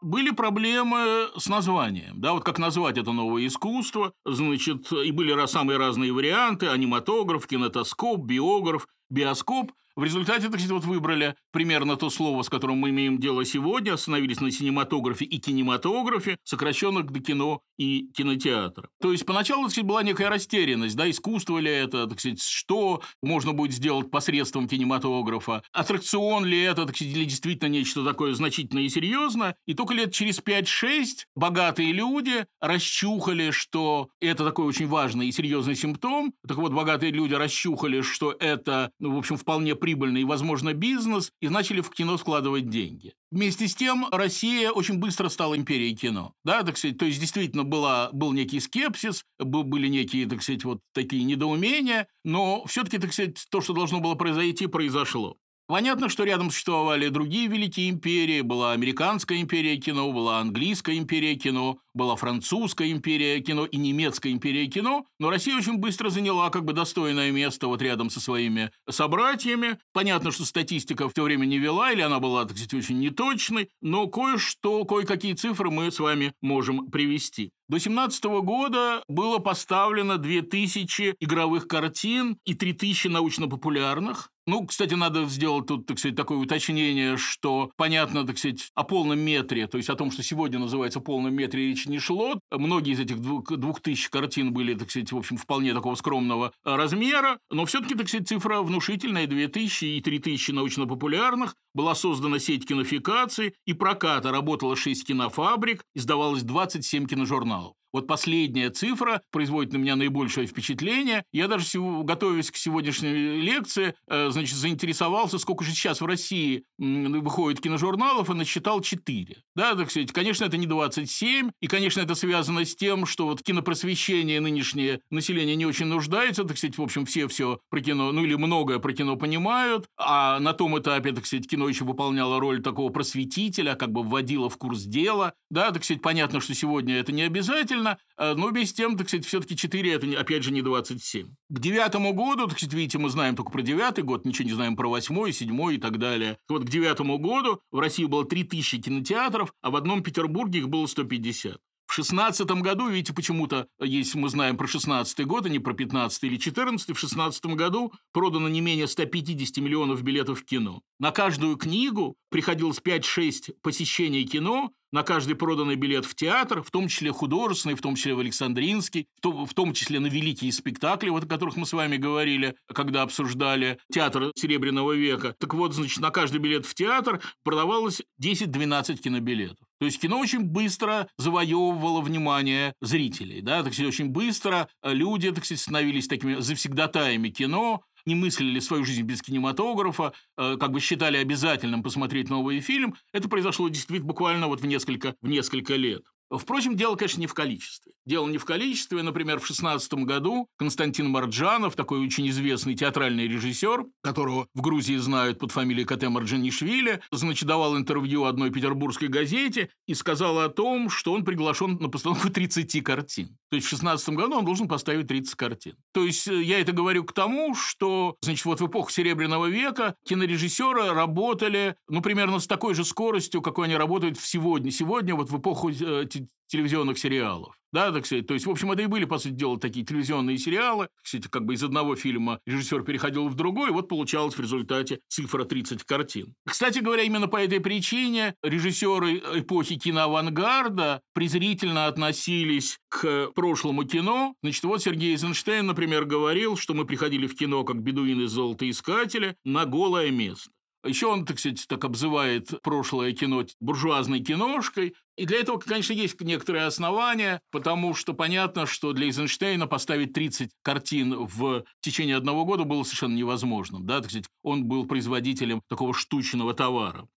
были 0.02 0.30
проблемы 0.30 1.30
с 1.36 1.48
названием, 1.48 2.20
да, 2.20 2.32
вот 2.32 2.44
как 2.44 2.58
назвать 2.60 2.96
это 2.96 3.10
новое 3.10 3.46
искусство, 3.46 4.12
значит, 4.24 4.92
и 4.92 5.10
были 5.10 5.46
самые 5.46 5.78
разные 5.78 6.12
варианты, 6.12 6.68
аниматограф, 6.68 7.48
кинотоскоп, 7.48 8.24
биограф, 8.24 8.86
биоскоп– 9.10 9.72
в 9.96 10.04
результате, 10.04 10.50
так 10.50 10.60
вот 10.60 10.84
выбрали 10.84 11.36
примерно 11.52 11.96
то 11.96 12.10
слово, 12.10 12.42
с 12.42 12.50
которым 12.50 12.76
мы 12.76 12.90
имеем 12.90 13.18
дело 13.18 13.46
сегодня, 13.46 13.94
остановились 13.94 14.40
на 14.40 14.50
синематографе 14.50 15.24
и 15.24 15.38
кинематографе, 15.38 16.36
сокращенных 16.44 17.10
до 17.10 17.20
кино 17.20 17.62
и 17.78 18.08
кинотеатра. 18.14 18.90
То 19.00 19.12
есть 19.12 19.24
поначалу, 19.24 19.62
так 19.62 19.72
сказать, 19.72 19.88
была 19.88 20.02
некая 20.02 20.28
растерянность, 20.28 20.96
да, 20.96 21.08
искусство 21.08 21.58
ли 21.58 21.70
это, 21.70 22.06
так 22.06 22.20
сказать, 22.20 22.42
что 22.42 23.02
можно 23.22 23.54
будет 23.54 23.72
сделать 23.72 24.10
посредством 24.10 24.68
кинематографа, 24.68 25.62
аттракцион 25.72 26.44
ли 26.44 26.60
это, 26.60 26.84
так 26.84 26.94
сказать, 26.94 27.14
или 27.14 27.24
действительно 27.24 27.70
нечто 27.70 28.04
такое 28.04 28.34
значительное 28.34 28.84
и 28.84 28.90
серьезное. 28.90 29.56
И 29.66 29.72
только 29.72 29.94
лет 29.94 30.12
через 30.12 30.40
5-6 30.40 31.24
богатые 31.34 31.92
люди 31.92 32.44
расчухали, 32.60 33.50
что 33.50 34.10
это 34.20 34.44
такой 34.44 34.66
очень 34.66 34.88
важный 34.88 35.28
и 35.28 35.32
серьезный 35.32 35.74
симптом. 35.74 36.34
Так 36.46 36.58
вот, 36.58 36.74
богатые 36.74 37.12
люди 37.12 37.32
расчухали, 37.32 38.02
что 38.02 38.36
это, 38.38 38.92
ну, 38.98 39.14
в 39.14 39.18
общем, 39.18 39.36
вполне 39.36 39.74
прибыльный, 39.74 40.24
возможно, 40.24 40.72
бизнес, 40.72 41.32
и 41.40 41.48
начали 41.48 41.80
в 41.80 41.90
кино 41.90 42.16
складывать 42.18 42.68
деньги. 42.68 43.14
Вместе 43.30 43.68
с 43.68 43.74
тем 43.74 44.06
Россия 44.10 44.70
очень 44.70 44.98
быстро 44.98 45.28
стала 45.28 45.56
империей 45.56 45.94
кино. 45.94 46.32
Да, 46.44 46.62
так 46.62 46.76
сказать, 46.76 46.98
то 46.98 47.04
есть 47.04 47.20
действительно 47.20 47.64
была, 47.64 48.10
был 48.12 48.32
некий 48.32 48.60
скепсис, 48.60 49.24
были 49.38 49.88
некие, 49.88 50.26
так 50.26 50.42
сказать, 50.42 50.64
вот 50.64 50.80
такие 50.94 51.24
недоумения, 51.24 52.08
но 52.24 52.64
все-таки, 52.66 52.98
так 52.98 53.12
сказать, 53.12 53.44
то, 53.50 53.60
что 53.60 53.74
должно 53.74 54.00
было 54.00 54.14
произойти, 54.14 54.66
произошло. 54.66 55.36
Понятно, 55.68 56.08
что 56.08 56.22
рядом 56.22 56.50
существовали 56.50 57.08
другие 57.08 57.48
великие 57.48 57.90
империи. 57.90 58.40
Была 58.40 58.70
американская 58.72 59.40
империя 59.40 59.76
кино, 59.76 60.12
была 60.12 60.38
английская 60.38 60.96
империя 60.96 61.34
кино, 61.34 61.80
была 61.96 62.14
французская 62.14 62.90
империя 62.92 63.40
кино 63.40 63.64
и 63.64 63.76
немецкая 63.76 64.30
империя 64.30 64.66
кино. 64.66 65.06
Но 65.18 65.30
Россия 65.30 65.56
очень 65.56 65.78
быстро 65.78 66.10
заняла 66.10 66.50
как 66.50 66.64
бы 66.64 66.72
достойное 66.72 67.30
место 67.32 67.66
вот 67.66 67.82
рядом 67.82 68.10
со 68.10 68.20
своими 68.20 68.70
собратьями. 68.88 69.78
Понятно, 69.92 70.30
что 70.30 70.44
статистика 70.44 71.08
в 71.08 71.14
то 71.14 71.22
время 71.22 71.46
не 71.46 71.58
вела, 71.58 71.90
или 71.90 72.02
она 72.02 72.20
была, 72.20 72.44
так 72.44 72.56
сказать, 72.56 72.74
очень 72.74 72.98
неточной, 72.98 73.70
но 73.80 74.06
кое-что, 74.06 74.84
кое-какие 74.84 75.32
цифры 75.32 75.70
мы 75.70 75.90
с 75.90 75.98
вами 75.98 76.32
можем 76.42 76.90
привести. 76.90 77.50
До 77.68 77.80
17 77.80 78.24
года 78.42 79.02
было 79.08 79.38
поставлено 79.38 80.18
2000 80.18 81.16
игровых 81.18 81.66
картин 81.66 82.38
и 82.44 82.54
3000 82.54 83.08
научно-популярных. 83.08 84.30
Ну, 84.46 84.64
кстати, 84.64 84.94
надо 84.94 85.24
сделать 85.24 85.66
тут, 85.66 85.86
так 85.86 85.98
сказать, 85.98 86.16
такое 86.16 86.38
уточнение, 86.38 87.16
что 87.16 87.72
понятно, 87.76 88.24
так 88.24 88.38
сказать, 88.38 88.70
о 88.76 88.84
полном 88.84 89.18
метре, 89.18 89.66
то 89.66 89.78
есть 89.78 89.90
о 89.90 89.96
том, 89.96 90.12
что 90.12 90.22
сегодня 90.22 90.60
называется 90.60 91.00
полном 91.00 91.34
метре, 91.34 91.66
речь 91.66 91.85
не 91.88 91.98
шло. 91.98 92.40
Многие 92.50 92.92
из 92.92 93.00
этих 93.00 93.20
двух, 93.20 93.80
тысяч 93.80 94.08
картин 94.08 94.52
были, 94.52 94.74
так 94.74 94.90
сказать, 94.90 95.12
в 95.12 95.16
общем, 95.16 95.36
вполне 95.36 95.74
такого 95.74 95.94
скромного 95.94 96.52
размера, 96.64 97.38
но 97.50 97.64
все-таки, 97.64 97.94
так 97.94 98.08
сказать, 98.08 98.28
цифра 98.28 98.62
внушительная, 98.62 99.26
2000 99.26 99.84
и 99.84 100.00
3000 100.00 100.50
научно-популярных. 100.52 101.54
Была 101.74 101.94
создана 101.94 102.38
сеть 102.38 102.66
кинофикаций 102.66 103.54
и 103.66 103.72
проката, 103.74 104.30
работало 104.32 104.76
6 104.76 105.06
кинофабрик, 105.06 105.84
издавалось 105.94 106.42
27 106.42 107.06
киножурналов. 107.06 107.74
Вот 107.96 108.06
последняя 108.06 108.68
цифра 108.68 109.22
производит 109.30 109.72
на 109.72 109.78
меня 109.78 109.96
наибольшее 109.96 110.46
впечатление. 110.46 111.24
Я 111.32 111.48
даже, 111.48 111.64
готовясь 112.02 112.50
к 112.50 112.56
сегодняшней 112.56 113.40
лекции, 113.40 113.94
э, 114.06 114.28
значит, 114.28 114.54
заинтересовался, 114.54 115.38
сколько 115.38 115.64
же 115.64 115.70
сейчас 115.70 116.02
в 116.02 116.04
России 116.04 116.64
выходит 116.76 117.62
киножурналов, 117.62 118.28
и 118.28 118.34
насчитал 118.34 118.82
4. 118.82 119.38
Да, 119.54 119.74
так 119.74 119.90
сказать, 119.90 120.12
конечно, 120.12 120.44
это 120.44 120.58
не 120.58 120.66
27, 120.66 121.52
и, 121.62 121.66
конечно, 121.68 122.02
это 122.02 122.14
связано 122.14 122.66
с 122.66 122.76
тем, 122.76 123.06
что 123.06 123.24
вот 123.28 123.42
кинопросвещение 123.42 124.42
нынешнее 124.42 125.00
население 125.08 125.56
не 125.56 125.64
очень 125.64 125.86
нуждается, 125.86 126.44
так 126.44 126.58
сказать, 126.58 126.76
в 126.76 126.82
общем, 126.82 127.06
все 127.06 127.28
все 127.28 127.60
про 127.70 127.80
кино, 127.80 128.12
ну 128.12 128.24
или 128.24 128.34
многое 128.34 128.78
про 128.78 128.92
кино 128.92 129.16
понимают, 129.16 129.86
а 129.96 130.38
на 130.40 130.52
том 130.52 130.78
этапе, 130.78 131.12
так 131.12 131.24
сказать, 131.24 131.48
кино 131.48 131.66
еще 131.66 131.84
выполняло 131.84 132.40
роль 132.40 132.62
такого 132.62 132.92
просветителя, 132.92 133.74
как 133.74 133.90
бы 133.90 134.02
вводило 134.02 134.50
в 134.50 134.58
курс 134.58 134.82
дела, 134.82 135.32
да, 135.48 135.70
так 135.70 135.82
сказать, 135.82 136.02
понятно, 136.02 136.42
что 136.42 136.52
сегодня 136.52 136.96
это 136.96 137.12
не 137.12 137.22
обязательно, 137.22 137.85
правильно, 137.86 137.98
э, 138.16 138.34
но 138.34 138.64
с 138.64 138.72
тем, 138.72 138.96
так 138.96 139.08
сказать, 139.08 139.26
все-таки 139.26 139.56
4– 139.56 139.92
это, 139.94 140.20
опять 140.20 140.42
же, 140.42 140.52
не 140.52 140.62
27. 140.62 141.28
К 141.48 141.58
девятому 141.58 142.12
году, 142.12 142.46
так 142.46 142.58
сказать, 142.58 142.74
видите, 142.74 142.98
мы 142.98 143.10
знаем 143.10 143.36
только 143.36 143.50
про 143.50 143.62
девятый 143.62 144.04
год, 144.04 144.24
ничего 144.24 144.48
не 144.48 144.54
знаем 144.54 144.76
про 144.76 144.88
восьмой, 144.88 145.32
седьмой 145.32 145.76
и 145.76 145.78
так 145.78 145.98
далее. 145.98 146.38
Вот 146.48 146.64
к 146.64 146.68
девятому 146.68 147.18
году 147.18 147.60
в 147.70 147.78
России 147.78 148.04
было 148.04 148.24
3000 148.24 148.82
кинотеатров, 148.82 149.52
а 149.62 149.70
в 149.70 149.76
одном 149.76 150.02
Петербурге 150.02 150.60
их 150.60 150.68
было 150.68 150.86
150. 150.86 151.58
В 151.86 151.94
шестнадцатом 151.94 152.62
году, 152.62 152.88
видите, 152.88 153.14
почему-то, 153.14 153.68
если 153.80 154.18
мы 154.18 154.28
знаем 154.28 154.56
про 154.56 154.66
шестнадцатый 154.66 155.24
год, 155.24 155.46
а 155.46 155.48
не 155.48 155.60
про 155.60 155.72
пятнадцатый 155.72 156.28
или 156.28 156.36
четырнадцатый, 156.36 156.94
в 156.94 156.98
шестнадцатом 156.98 157.54
году 157.54 157.92
продано 158.12 158.48
не 158.48 158.60
менее 158.60 158.88
150 158.88 159.58
миллионов 159.58 160.02
билетов 160.02 160.40
в 160.40 160.44
кино. 160.44 160.82
На 160.98 161.12
каждую 161.12 161.56
книгу 161.56 162.16
приходилось 162.28 162.80
5-6 162.84 163.54
посещений 163.62 164.24
кино, 164.24 164.72
на 164.96 165.02
каждый 165.02 165.36
проданный 165.36 165.74
билет 165.76 166.06
в 166.06 166.14
театр, 166.14 166.62
в 166.62 166.70
том 166.70 166.88
числе 166.88 167.12
художественный, 167.12 167.74
в 167.74 167.82
том 167.82 167.96
числе 167.96 168.14
в 168.14 168.20
Александринский, 168.20 169.08
в 169.22 169.52
том, 169.52 169.74
числе 169.74 170.00
на 170.00 170.06
великие 170.06 170.50
спектакли, 170.50 171.10
вот 171.10 171.24
о 171.24 171.26
которых 171.26 171.56
мы 171.56 171.66
с 171.66 171.74
вами 171.74 171.98
говорили, 171.98 172.56
когда 172.72 173.02
обсуждали 173.02 173.78
театр 173.92 174.32
Серебряного 174.34 174.92
века. 174.92 175.34
Так 175.38 175.52
вот, 175.52 175.74
значит, 175.74 176.00
на 176.00 176.10
каждый 176.10 176.38
билет 176.38 176.64
в 176.64 176.74
театр 176.74 177.20
продавалось 177.44 178.00
10-12 178.22 178.96
кинобилетов. 178.96 179.58
То 179.78 179.84
есть 179.84 180.00
кино 180.00 180.18
очень 180.18 180.44
быстро 180.44 181.08
завоевывало 181.18 182.00
внимание 182.00 182.72
зрителей, 182.80 183.42
да, 183.42 183.62
так 183.62 183.74
сказать, 183.74 183.92
очень 183.92 184.08
быстро 184.08 184.66
люди, 184.82 185.30
так 185.30 185.44
сказать, 185.44 185.60
становились 185.60 186.08
такими 186.08 186.36
завсегдатаями 186.36 187.28
кино, 187.28 187.82
не 188.06 188.14
мыслили 188.14 188.60
свою 188.60 188.84
жизнь 188.84 189.02
без 189.02 189.20
кинематографа, 189.22 190.12
э, 190.38 190.56
как 190.58 190.72
бы 190.72 190.80
считали 190.80 191.16
обязательным 191.16 191.82
посмотреть 191.82 192.30
новый 192.30 192.60
фильм, 192.60 192.94
это 193.12 193.28
произошло 193.28 193.68
действительно 193.68 194.06
буквально 194.06 194.46
вот 194.46 194.60
в 194.60 194.66
несколько, 194.66 195.14
в 195.20 195.28
несколько 195.28 195.74
лет. 195.74 196.02
Впрочем, 196.30 196.74
дело, 196.74 196.96
конечно, 196.96 197.20
не 197.20 197.28
в 197.28 197.34
количестве. 197.34 197.92
Дело 198.04 198.28
не 198.28 198.38
в 198.38 198.44
количестве. 198.44 199.02
Например, 199.02 199.38
в 199.38 199.46
16 199.46 199.94
году 200.04 200.48
Константин 200.56 201.08
Марджанов, 201.08 201.76
такой 201.76 202.04
очень 202.04 202.28
известный 202.30 202.74
театральный 202.74 203.28
режиссер, 203.28 203.86
которого 204.02 204.48
в 204.52 204.60
Грузии 204.60 204.96
знают 204.96 205.38
под 205.38 205.52
фамилией 205.52 205.86
Кате 205.86 206.08
Марджанишвили, 206.08 207.00
значит, 207.12 207.46
давал 207.46 207.76
интервью 207.76 208.24
одной 208.24 208.50
петербургской 208.50 209.06
газете 209.06 209.70
и 209.86 209.94
сказал 209.94 210.40
о 210.40 210.48
том, 210.48 210.90
что 210.90 211.12
он 211.12 211.24
приглашен 211.24 211.78
на 211.80 211.88
постановку 211.88 212.28
30 212.28 212.82
картин. 212.82 213.36
То 213.50 213.56
есть 213.56 213.66
в 213.66 213.70
16 213.70 214.08
году 214.10 214.36
он 214.36 214.44
должен 214.44 214.68
поставить 214.68 215.06
30 215.06 215.34
картин. 215.34 215.76
То 215.92 216.04
есть 216.04 216.26
э, 216.26 216.42
я 216.42 216.60
это 216.60 216.72
говорю 216.72 217.04
к 217.04 217.12
тому, 217.12 217.54
что, 217.54 218.16
значит, 218.20 218.44
вот 218.44 218.60
в 218.60 218.66
эпоху 218.66 218.90
Серебряного 218.90 219.46
века 219.46 219.94
кинорежиссеры 220.04 220.92
работали, 220.92 221.76
ну, 221.88 222.02
примерно 222.02 222.40
с 222.40 222.46
такой 222.46 222.74
же 222.74 222.84
скоростью, 222.84 223.42
какой 223.42 223.66
они 223.66 223.76
работают 223.76 224.18
сегодня. 224.18 224.70
Сегодня 224.70 225.14
вот 225.14 225.30
в 225.30 225.38
эпоху 225.38 225.70
э, 225.70 226.06
телевизионных 226.48 226.98
сериалов. 226.98 227.56
Да, 227.72 227.92
так 227.92 228.06
сказать. 228.06 228.26
То 228.26 228.34
есть, 228.34 228.46
в 228.46 228.50
общем, 228.50 228.72
это 228.72 228.82
и 228.82 228.86
были, 228.86 229.04
по 229.04 229.18
сути 229.18 229.34
дела, 229.34 229.58
такие 229.58 229.84
телевизионные 229.84 230.38
сериалы. 230.38 230.88
Кстати, 231.02 231.28
как 231.28 231.44
бы 231.44 231.54
из 231.54 231.62
одного 231.62 231.94
фильма 231.94 232.40
режиссер 232.46 232.82
переходил 232.84 233.28
в 233.28 233.34
другой, 233.34 233.70
вот 233.70 233.88
получалось 233.88 234.34
в 234.34 234.40
результате 234.40 235.00
цифра 235.08 235.44
30 235.44 235.84
картин. 235.84 236.34
Кстати 236.46 236.78
говоря, 236.78 237.02
именно 237.02 237.28
по 237.28 237.36
этой 237.36 237.60
причине 237.60 238.34
режиссеры 238.42 239.18
эпохи 239.40 239.76
киноавангарда 239.76 241.02
презрительно 241.12 241.86
относились 241.86 242.78
к 242.88 243.30
прошлому 243.34 243.84
кино. 243.84 244.34
Значит, 244.42 244.64
вот 244.64 244.82
Сергей 244.82 245.12
Эйзенштейн, 245.12 245.66
например, 245.66 246.06
говорил, 246.06 246.56
что 246.56 246.72
мы 246.72 246.86
приходили 246.86 247.26
в 247.26 247.36
кино 247.36 247.64
как 247.64 247.82
бедуины 247.82 248.26
золотоискатели 248.26 249.36
на 249.44 249.66
голое 249.66 250.10
место. 250.10 250.50
Еще 250.84 251.06
он, 251.06 251.24
так 251.24 251.38
сказать, 251.38 251.64
так 251.68 251.84
обзывает 251.84 252.60
прошлое 252.62 253.12
кино 253.12 253.44
буржуазной 253.60 254.20
киношкой. 254.20 254.94
И 255.16 255.26
для 255.26 255.40
этого, 255.40 255.58
конечно, 255.58 255.92
есть 255.92 256.20
некоторые 256.20 256.66
основания, 256.66 257.40
потому 257.50 257.94
что 257.94 258.14
понятно, 258.14 258.66
что 258.66 258.92
для 258.92 259.06
Эйзенштейна 259.06 259.66
поставить 259.66 260.12
30 260.12 260.50
картин 260.62 261.14
в 261.26 261.64
течение 261.80 262.16
одного 262.16 262.44
года 262.44 262.64
было 262.64 262.82
совершенно 262.82 263.16
невозможным. 263.16 263.86
Да? 263.86 264.00
Так 264.00 264.10
сказать, 264.10 264.28
он 264.42 264.64
был 264.64 264.86
производителем 264.86 265.62
такого 265.68 265.94
штучного 265.94 266.54
товара. 266.54 267.08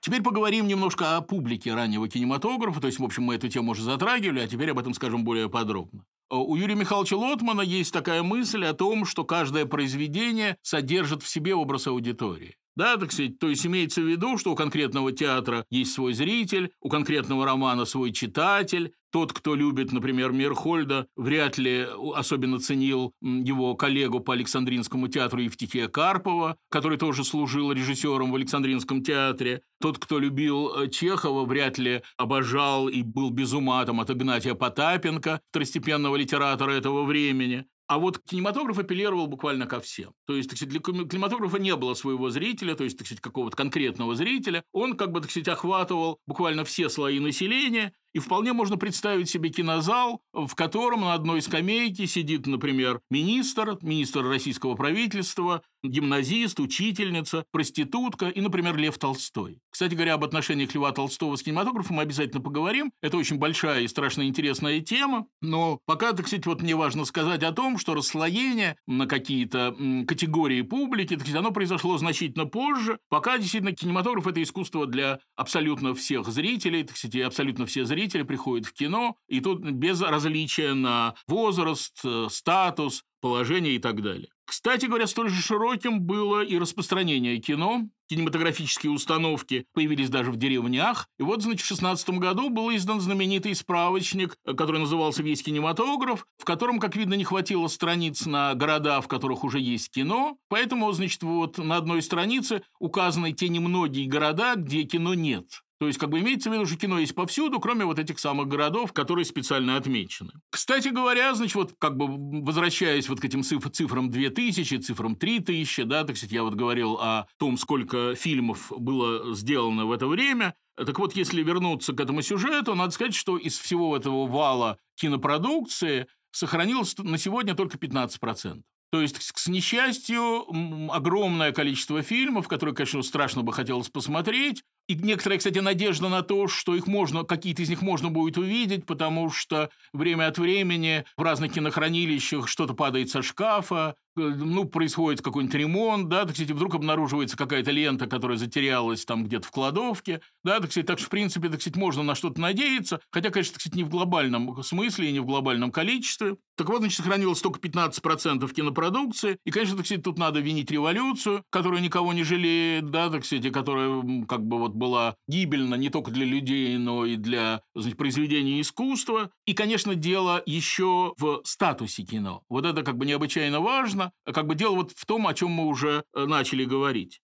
Теперь 0.00 0.22
поговорим 0.22 0.66
немножко 0.66 1.16
о 1.16 1.20
публике 1.20 1.74
раннего 1.74 2.08
кинематографа. 2.08 2.80
То 2.80 2.86
есть, 2.86 2.98
в 2.98 3.04
общем, 3.04 3.24
мы 3.24 3.34
эту 3.34 3.48
тему 3.48 3.72
уже 3.72 3.82
затрагивали, 3.82 4.40
а 4.40 4.48
теперь 4.48 4.70
об 4.70 4.78
этом 4.78 4.94
скажем 4.94 5.22
более 5.22 5.50
подробно. 5.50 6.04
У 6.30 6.56
Юрия 6.56 6.74
Михайловича 6.74 7.16
Лотмана 7.16 7.62
есть 7.62 7.92
такая 7.92 8.22
мысль 8.22 8.64
о 8.66 8.74
том, 8.74 9.06
что 9.06 9.24
каждое 9.24 9.64
произведение 9.64 10.58
содержит 10.62 11.22
в 11.22 11.28
себе 11.28 11.54
образ 11.54 11.86
аудитории. 11.86 12.56
Да, 12.78 12.96
так 12.96 13.10
сказать, 13.10 13.40
то 13.40 13.48
есть 13.48 13.66
имеется 13.66 14.00
в 14.00 14.06
виду, 14.06 14.38
что 14.38 14.52
у 14.52 14.54
конкретного 14.54 15.10
театра 15.10 15.64
есть 15.68 15.92
свой 15.92 16.12
зритель, 16.12 16.70
у 16.80 16.88
конкретного 16.88 17.44
романа 17.44 17.84
свой 17.86 18.12
читатель, 18.12 18.92
тот, 19.10 19.32
кто 19.32 19.56
любит, 19.56 19.90
например, 19.90 20.30
Мирхольда, 20.30 21.08
вряд 21.16 21.58
ли 21.58 21.88
особенно 22.14 22.60
ценил 22.60 23.14
его 23.20 23.74
коллегу 23.74 24.20
по 24.20 24.34
Александринскому 24.34 25.08
театру 25.08 25.40
Евтихия 25.40 25.88
Карпова, 25.88 26.56
который 26.70 26.98
тоже 26.98 27.24
служил 27.24 27.72
режиссером 27.72 28.30
в 28.30 28.36
Александринском 28.36 29.02
театре. 29.02 29.62
Тот, 29.80 29.98
кто 29.98 30.20
любил 30.20 30.72
э, 30.76 30.88
Чехова, 30.88 31.44
вряд 31.46 31.78
ли 31.78 32.02
обожал 32.16 32.88
и 32.88 33.02
был 33.02 33.30
без 33.30 33.54
ума 33.54 33.84
там, 33.86 34.00
от 34.00 34.10
Игнатия 34.12 34.54
Потапенко, 34.54 35.40
второстепенного 35.50 36.14
литератора 36.14 36.70
этого 36.70 37.02
времени. 37.02 37.66
А 37.88 37.98
вот 37.98 38.18
кинематограф 38.18 38.78
апеллировал 38.78 39.26
буквально 39.28 39.66
ко 39.66 39.80
всем. 39.80 40.12
То 40.26 40.36
есть, 40.36 40.50
так 40.50 40.58
сказать, 40.58 40.70
для 40.70 40.80
кинематографа 40.80 41.56
не 41.58 41.74
было 41.74 41.94
своего 41.94 42.28
зрителя, 42.28 42.74
то 42.74 42.84
есть, 42.84 42.98
так 42.98 43.06
сказать, 43.06 43.22
какого-то 43.22 43.56
конкретного 43.56 44.14
зрителя. 44.14 44.62
Он, 44.72 44.94
как 44.94 45.10
бы, 45.10 45.22
так 45.22 45.30
сказать, 45.30 45.48
охватывал 45.48 46.20
буквально 46.26 46.64
все 46.64 46.90
слои 46.90 47.18
населения, 47.18 47.94
и 48.14 48.18
вполне 48.18 48.52
можно 48.52 48.76
представить 48.76 49.28
себе 49.28 49.50
кинозал, 49.50 50.20
в 50.32 50.54
котором 50.54 51.02
на 51.02 51.14
одной 51.14 51.42
скамейке 51.42 52.06
сидит, 52.06 52.46
например, 52.46 53.00
министр, 53.10 53.78
министр 53.82 54.24
российского 54.24 54.74
правительства, 54.74 55.62
гимназист, 55.82 56.60
учительница, 56.60 57.44
проститутка 57.52 58.28
и, 58.28 58.40
например, 58.40 58.76
Лев 58.76 58.98
Толстой. 58.98 59.60
Кстати 59.70 59.94
говоря, 59.94 60.14
об 60.14 60.24
отношениях 60.24 60.74
Льва 60.74 60.92
Толстого 60.92 61.36
с 61.36 61.42
кинематографом 61.42 61.96
мы 61.96 62.02
обязательно 62.02 62.40
поговорим. 62.40 62.90
Это 63.00 63.16
очень 63.16 63.38
большая 63.38 63.82
и 63.82 63.88
страшно 63.88 64.26
интересная 64.26 64.80
тема. 64.80 65.26
Но 65.40 65.78
пока, 65.86 66.12
так 66.12 66.26
сказать, 66.26 66.46
вот 66.46 66.62
мне 66.62 66.74
важно 66.74 67.04
сказать 67.04 67.42
о 67.42 67.52
том, 67.52 67.78
что 67.78 67.94
расслоение 67.94 68.76
на 68.86 69.06
какие-то 69.06 69.76
категории 70.06 70.62
публики, 70.62 71.14
так 71.14 71.20
сказать, 71.20 71.38
оно 71.38 71.52
произошло 71.52 71.96
значительно 71.98 72.46
позже. 72.46 72.98
Пока 73.08 73.38
действительно 73.38 73.72
кинематограф– 73.72 74.26
это 74.28 74.42
искусство 74.42 74.86
для 74.86 75.20
абсолютно 75.36 75.94
всех 75.94 76.26
зрителей, 76.28 76.82
так 76.82 76.96
сказать, 76.96 77.14
и 77.14 77.20
абсолютно 77.20 77.66
все 77.66 77.84
зрители 77.84 78.07
приходят 78.16 78.66
в 78.66 78.72
кино, 78.72 79.16
и 79.28 79.40
тут 79.40 79.60
без 79.60 80.00
различия 80.00 80.74
на 80.74 81.14
возраст, 81.26 81.98
э, 82.04 82.28
статус, 82.30 83.04
положение 83.20 83.74
и 83.74 83.78
так 83.78 84.02
далее. 84.02 84.28
Кстати 84.48 84.86
говоря, 84.86 85.06
столь 85.06 85.28
же 85.28 85.42
широким 85.42 86.00
было 86.00 86.42
и 86.42 86.56
распространение 86.58 87.36
кино. 87.38 87.82
Кинематографические 88.08 88.90
установки 88.90 89.66
появились 89.74 90.08
даже 90.08 90.30
в 90.30 90.36
деревнях. 90.36 91.06
И 91.18 91.22
вот, 91.22 91.42
значит, 91.42 91.60
в 91.60 91.68
16 91.68 92.08
году 92.10 92.48
был 92.48 92.74
издан 92.74 93.02
знаменитый 93.02 93.54
справочник, 93.54 94.36
который 94.56 94.80
назывался 94.80 95.22
«Весь 95.22 95.42
кинематограф», 95.42 96.24
в 96.38 96.44
котором, 96.46 96.80
как 96.80 96.96
видно, 96.96 97.12
не 97.12 97.24
хватило 97.24 97.66
страниц 97.66 98.24
на 98.24 98.54
города, 98.54 99.02
в 99.02 99.08
которых 99.08 99.44
уже 99.44 99.60
есть 99.60 99.90
кино. 99.90 100.38
Поэтому, 100.48 100.90
значит, 100.92 101.22
вот 101.22 101.58
на 101.58 101.76
одной 101.76 102.00
странице 102.00 102.62
указаны 102.78 103.32
те 103.32 103.50
немногие 103.50 104.08
города, 104.08 104.54
где 104.56 104.84
кино 104.84 105.12
нет. 105.12 105.44
То 105.78 105.86
есть, 105.86 105.98
как 105.98 106.10
бы 106.10 106.18
имеется 106.18 106.50
в 106.50 106.52
виду, 106.52 106.66
что 106.66 106.76
кино 106.76 106.98
есть 106.98 107.14
повсюду, 107.14 107.60
кроме 107.60 107.84
вот 107.84 107.98
этих 107.98 108.18
самых 108.18 108.48
городов, 108.48 108.92
которые 108.92 109.24
специально 109.24 109.76
отмечены. 109.76 110.32
Кстати 110.50 110.88
говоря, 110.88 111.34
значит, 111.34 111.54
вот 111.54 111.74
как 111.78 111.96
бы 111.96 112.06
возвращаясь 112.44 113.08
вот 113.08 113.20
к 113.20 113.24
этим 113.24 113.42
циф 113.42 113.64
цифрам 113.70 114.10
2000, 114.10 114.78
цифрам 114.78 115.14
3000, 115.14 115.84
да, 115.84 116.04
так 116.04 116.16
сказать, 116.16 116.32
я 116.32 116.42
вот 116.42 116.54
говорил 116.54 116.94
о 116.94 117.26
том, 117.38 117.56
сколько 117.56 118.14
фильмов 118.16 118.72
было 118.76 119.34
сделано 119.34 119.86
в 119.86 119.92
это 119.92 120.08
время, 120.08 120.54
так 120.76 120.98
вот, 120.98 121.16
если 121.16 121.42
вернуться 121.42 121.92
к 121.92 122.00
этому 122.00 122.22
сюжету, 122.22 122.74
надо 122.74 122.92
сказать, 122.92 123.14
что 123.14 123.36
из 123.36 123.58
всего 123.58 123.96
этого 123.96 124.26
вала 124.26 124.78
кинопродукции 124.96 126.06
сохранилось 126.30 126.96
на 126.98 127.18
сегодня 127.18 127.54
только 127.54 127.78
15%. 127.78 128.62
То 128.90 129.02
есть, 129.02 129.18
к 129.18 129.48
несчастью, 129.48 130.46
огромное 130.90 131.52
количество 131.52 132.02
фильмов, 132.02 132.48
которые, 132.48 132.74
конечно, 132.74 133.02
страшно 133.02 133.42
бы 133.42 133.52
хотелось 133.52 133.90
посмотреть, 133.90 134.62
и 134.88 134.94
некоторая, 134.94 135.38
кстати, 135.38 135.58
надежда 135.58 136.08
на 136.08 136.22
то, 136.22 136.48
что 136.48 136.74
их 136.74 136.86
можно, 136.86 137.22
какие-то 137.22 137.62
из 137.62 137.68
них 137.68 137.82
можно 137.82 138.08
будет 138.08 138.38
увидеть, 138.38 138.86
потому 138.86 139.30
что 139.30 139.68
время 139.92 140.28
от 140.28 140.38
времени 140.38 141.04
в 141.16 141.22
разных 141.22 141.52
кинохранилищах 141.52 142.48
что-то 142.48 142.72
падает 142.72 143.10
со 143.10 143.22
шкафа, 143.22 143.96
ну, 144.16 144.64
происходит 144.64 145.22
какой-нибудь 145.22 145.54
ремонт, 145.54 146.08
да, 146.08 146.24
так 146.24 146.34
сказать, 146.34 146.52
вдруг 146.52 146.74
обнаруживается 146.74 147.36
какая-то 147.36 147.70
лента, 147.70 148.06
которая 148.06 148.36
затерялась 148.36 149.04
там 149.04 149.24
где-то 149.24 149.46
в 149.46 149.50
кладовке, 149.50 150.20
да, 150.44 150.60
так 150.60 150.70
сказать, 150.70 150.86
так 150.86 150.98
что, 150.98 151.06
в 151.06 151.10
принципе, 151.10 151.48
так 151.48 151.60
сказать, 151.60 151.76
можно 151.76 152.02
на 152.02 152.14
что-то 152.14 152.40
надеяться, 152.40 153.00
хотя, 153.10 153.30
конечно, 153.30 153.54
так 153.54 153.60
сказать, 153.60 153.76
не 153.76 153.84
в 153.84 153.88
глобальном 153.88 154.62
смысле 154.62 155.08
и 155.08 155.12
не 155.12 155.20
в 155.20 155.26
глобальном 155.26 155.70
количестве. 155.70 156.36
Так 156.56 156.68
вот, 156.68 156.78
значит, 156.80 156.96
сохранилось 156.98 157.40
только 157.40 157.60
15% 157.60 158.52
кинопродукции, 158.52 159.38
и, 159.44 159.50
конечно, 159.50 159.76
так 159.76 159.86
сказать, 159.86 160.04
тут 160.04 160.18
надо 160.18 160.40
винить 160.40 160.70
революцию, 160.70 161.44
которая 161.50 161.80
никого 161.80 162.12
не 162.12 162.24
жалеет, 162.24 162.90
да, 162.90 163.10
так 163.10 163.24
сказать, 163.24 163.44
и 163.44 163.50
которая, 163.50 164.24
как 164.26 164.44
бы, 164.44 164.58
вот 164.58 164.72
была 164.72 165.14
гибельна 165.28 165.76
не 165.76 165.88
только 165.90 166.10
для 166.10 166.26
людей, 166.26 166.76
но 166.78 167.06
и 167.06 167.16
для 167.16 167.62
значит, 167.74 167.96
произведения 167.96 168.60
искусства. 168.60 169.30
И, 169.46 169.54
конечно, 169.54 169.94
дело 169.94 170.42
еще 170.46 171.14
в 171.18 171.42
статусе 171.44 172.02
кино. 172.02 172.42
Вот 172.48 172.66
это 172.66 172.82
как 172.82 172.96
бы 172.96 173.06
необычайно 173.06 173.60
важно. 173.60 174.07
Как 174.24 174.46
бы 174.46 174.54
дело 174.54 174.74
вот 174.76 174.92
в 174.92 175.06
том, 175.06 175.26
о 175.26 175.34
чем 175.34 175.50
мы 175.50 175.66
уже 175.66 176.04
э, 176.14 176.24
начали 176.26 176.64
говорить. 176.64 177.20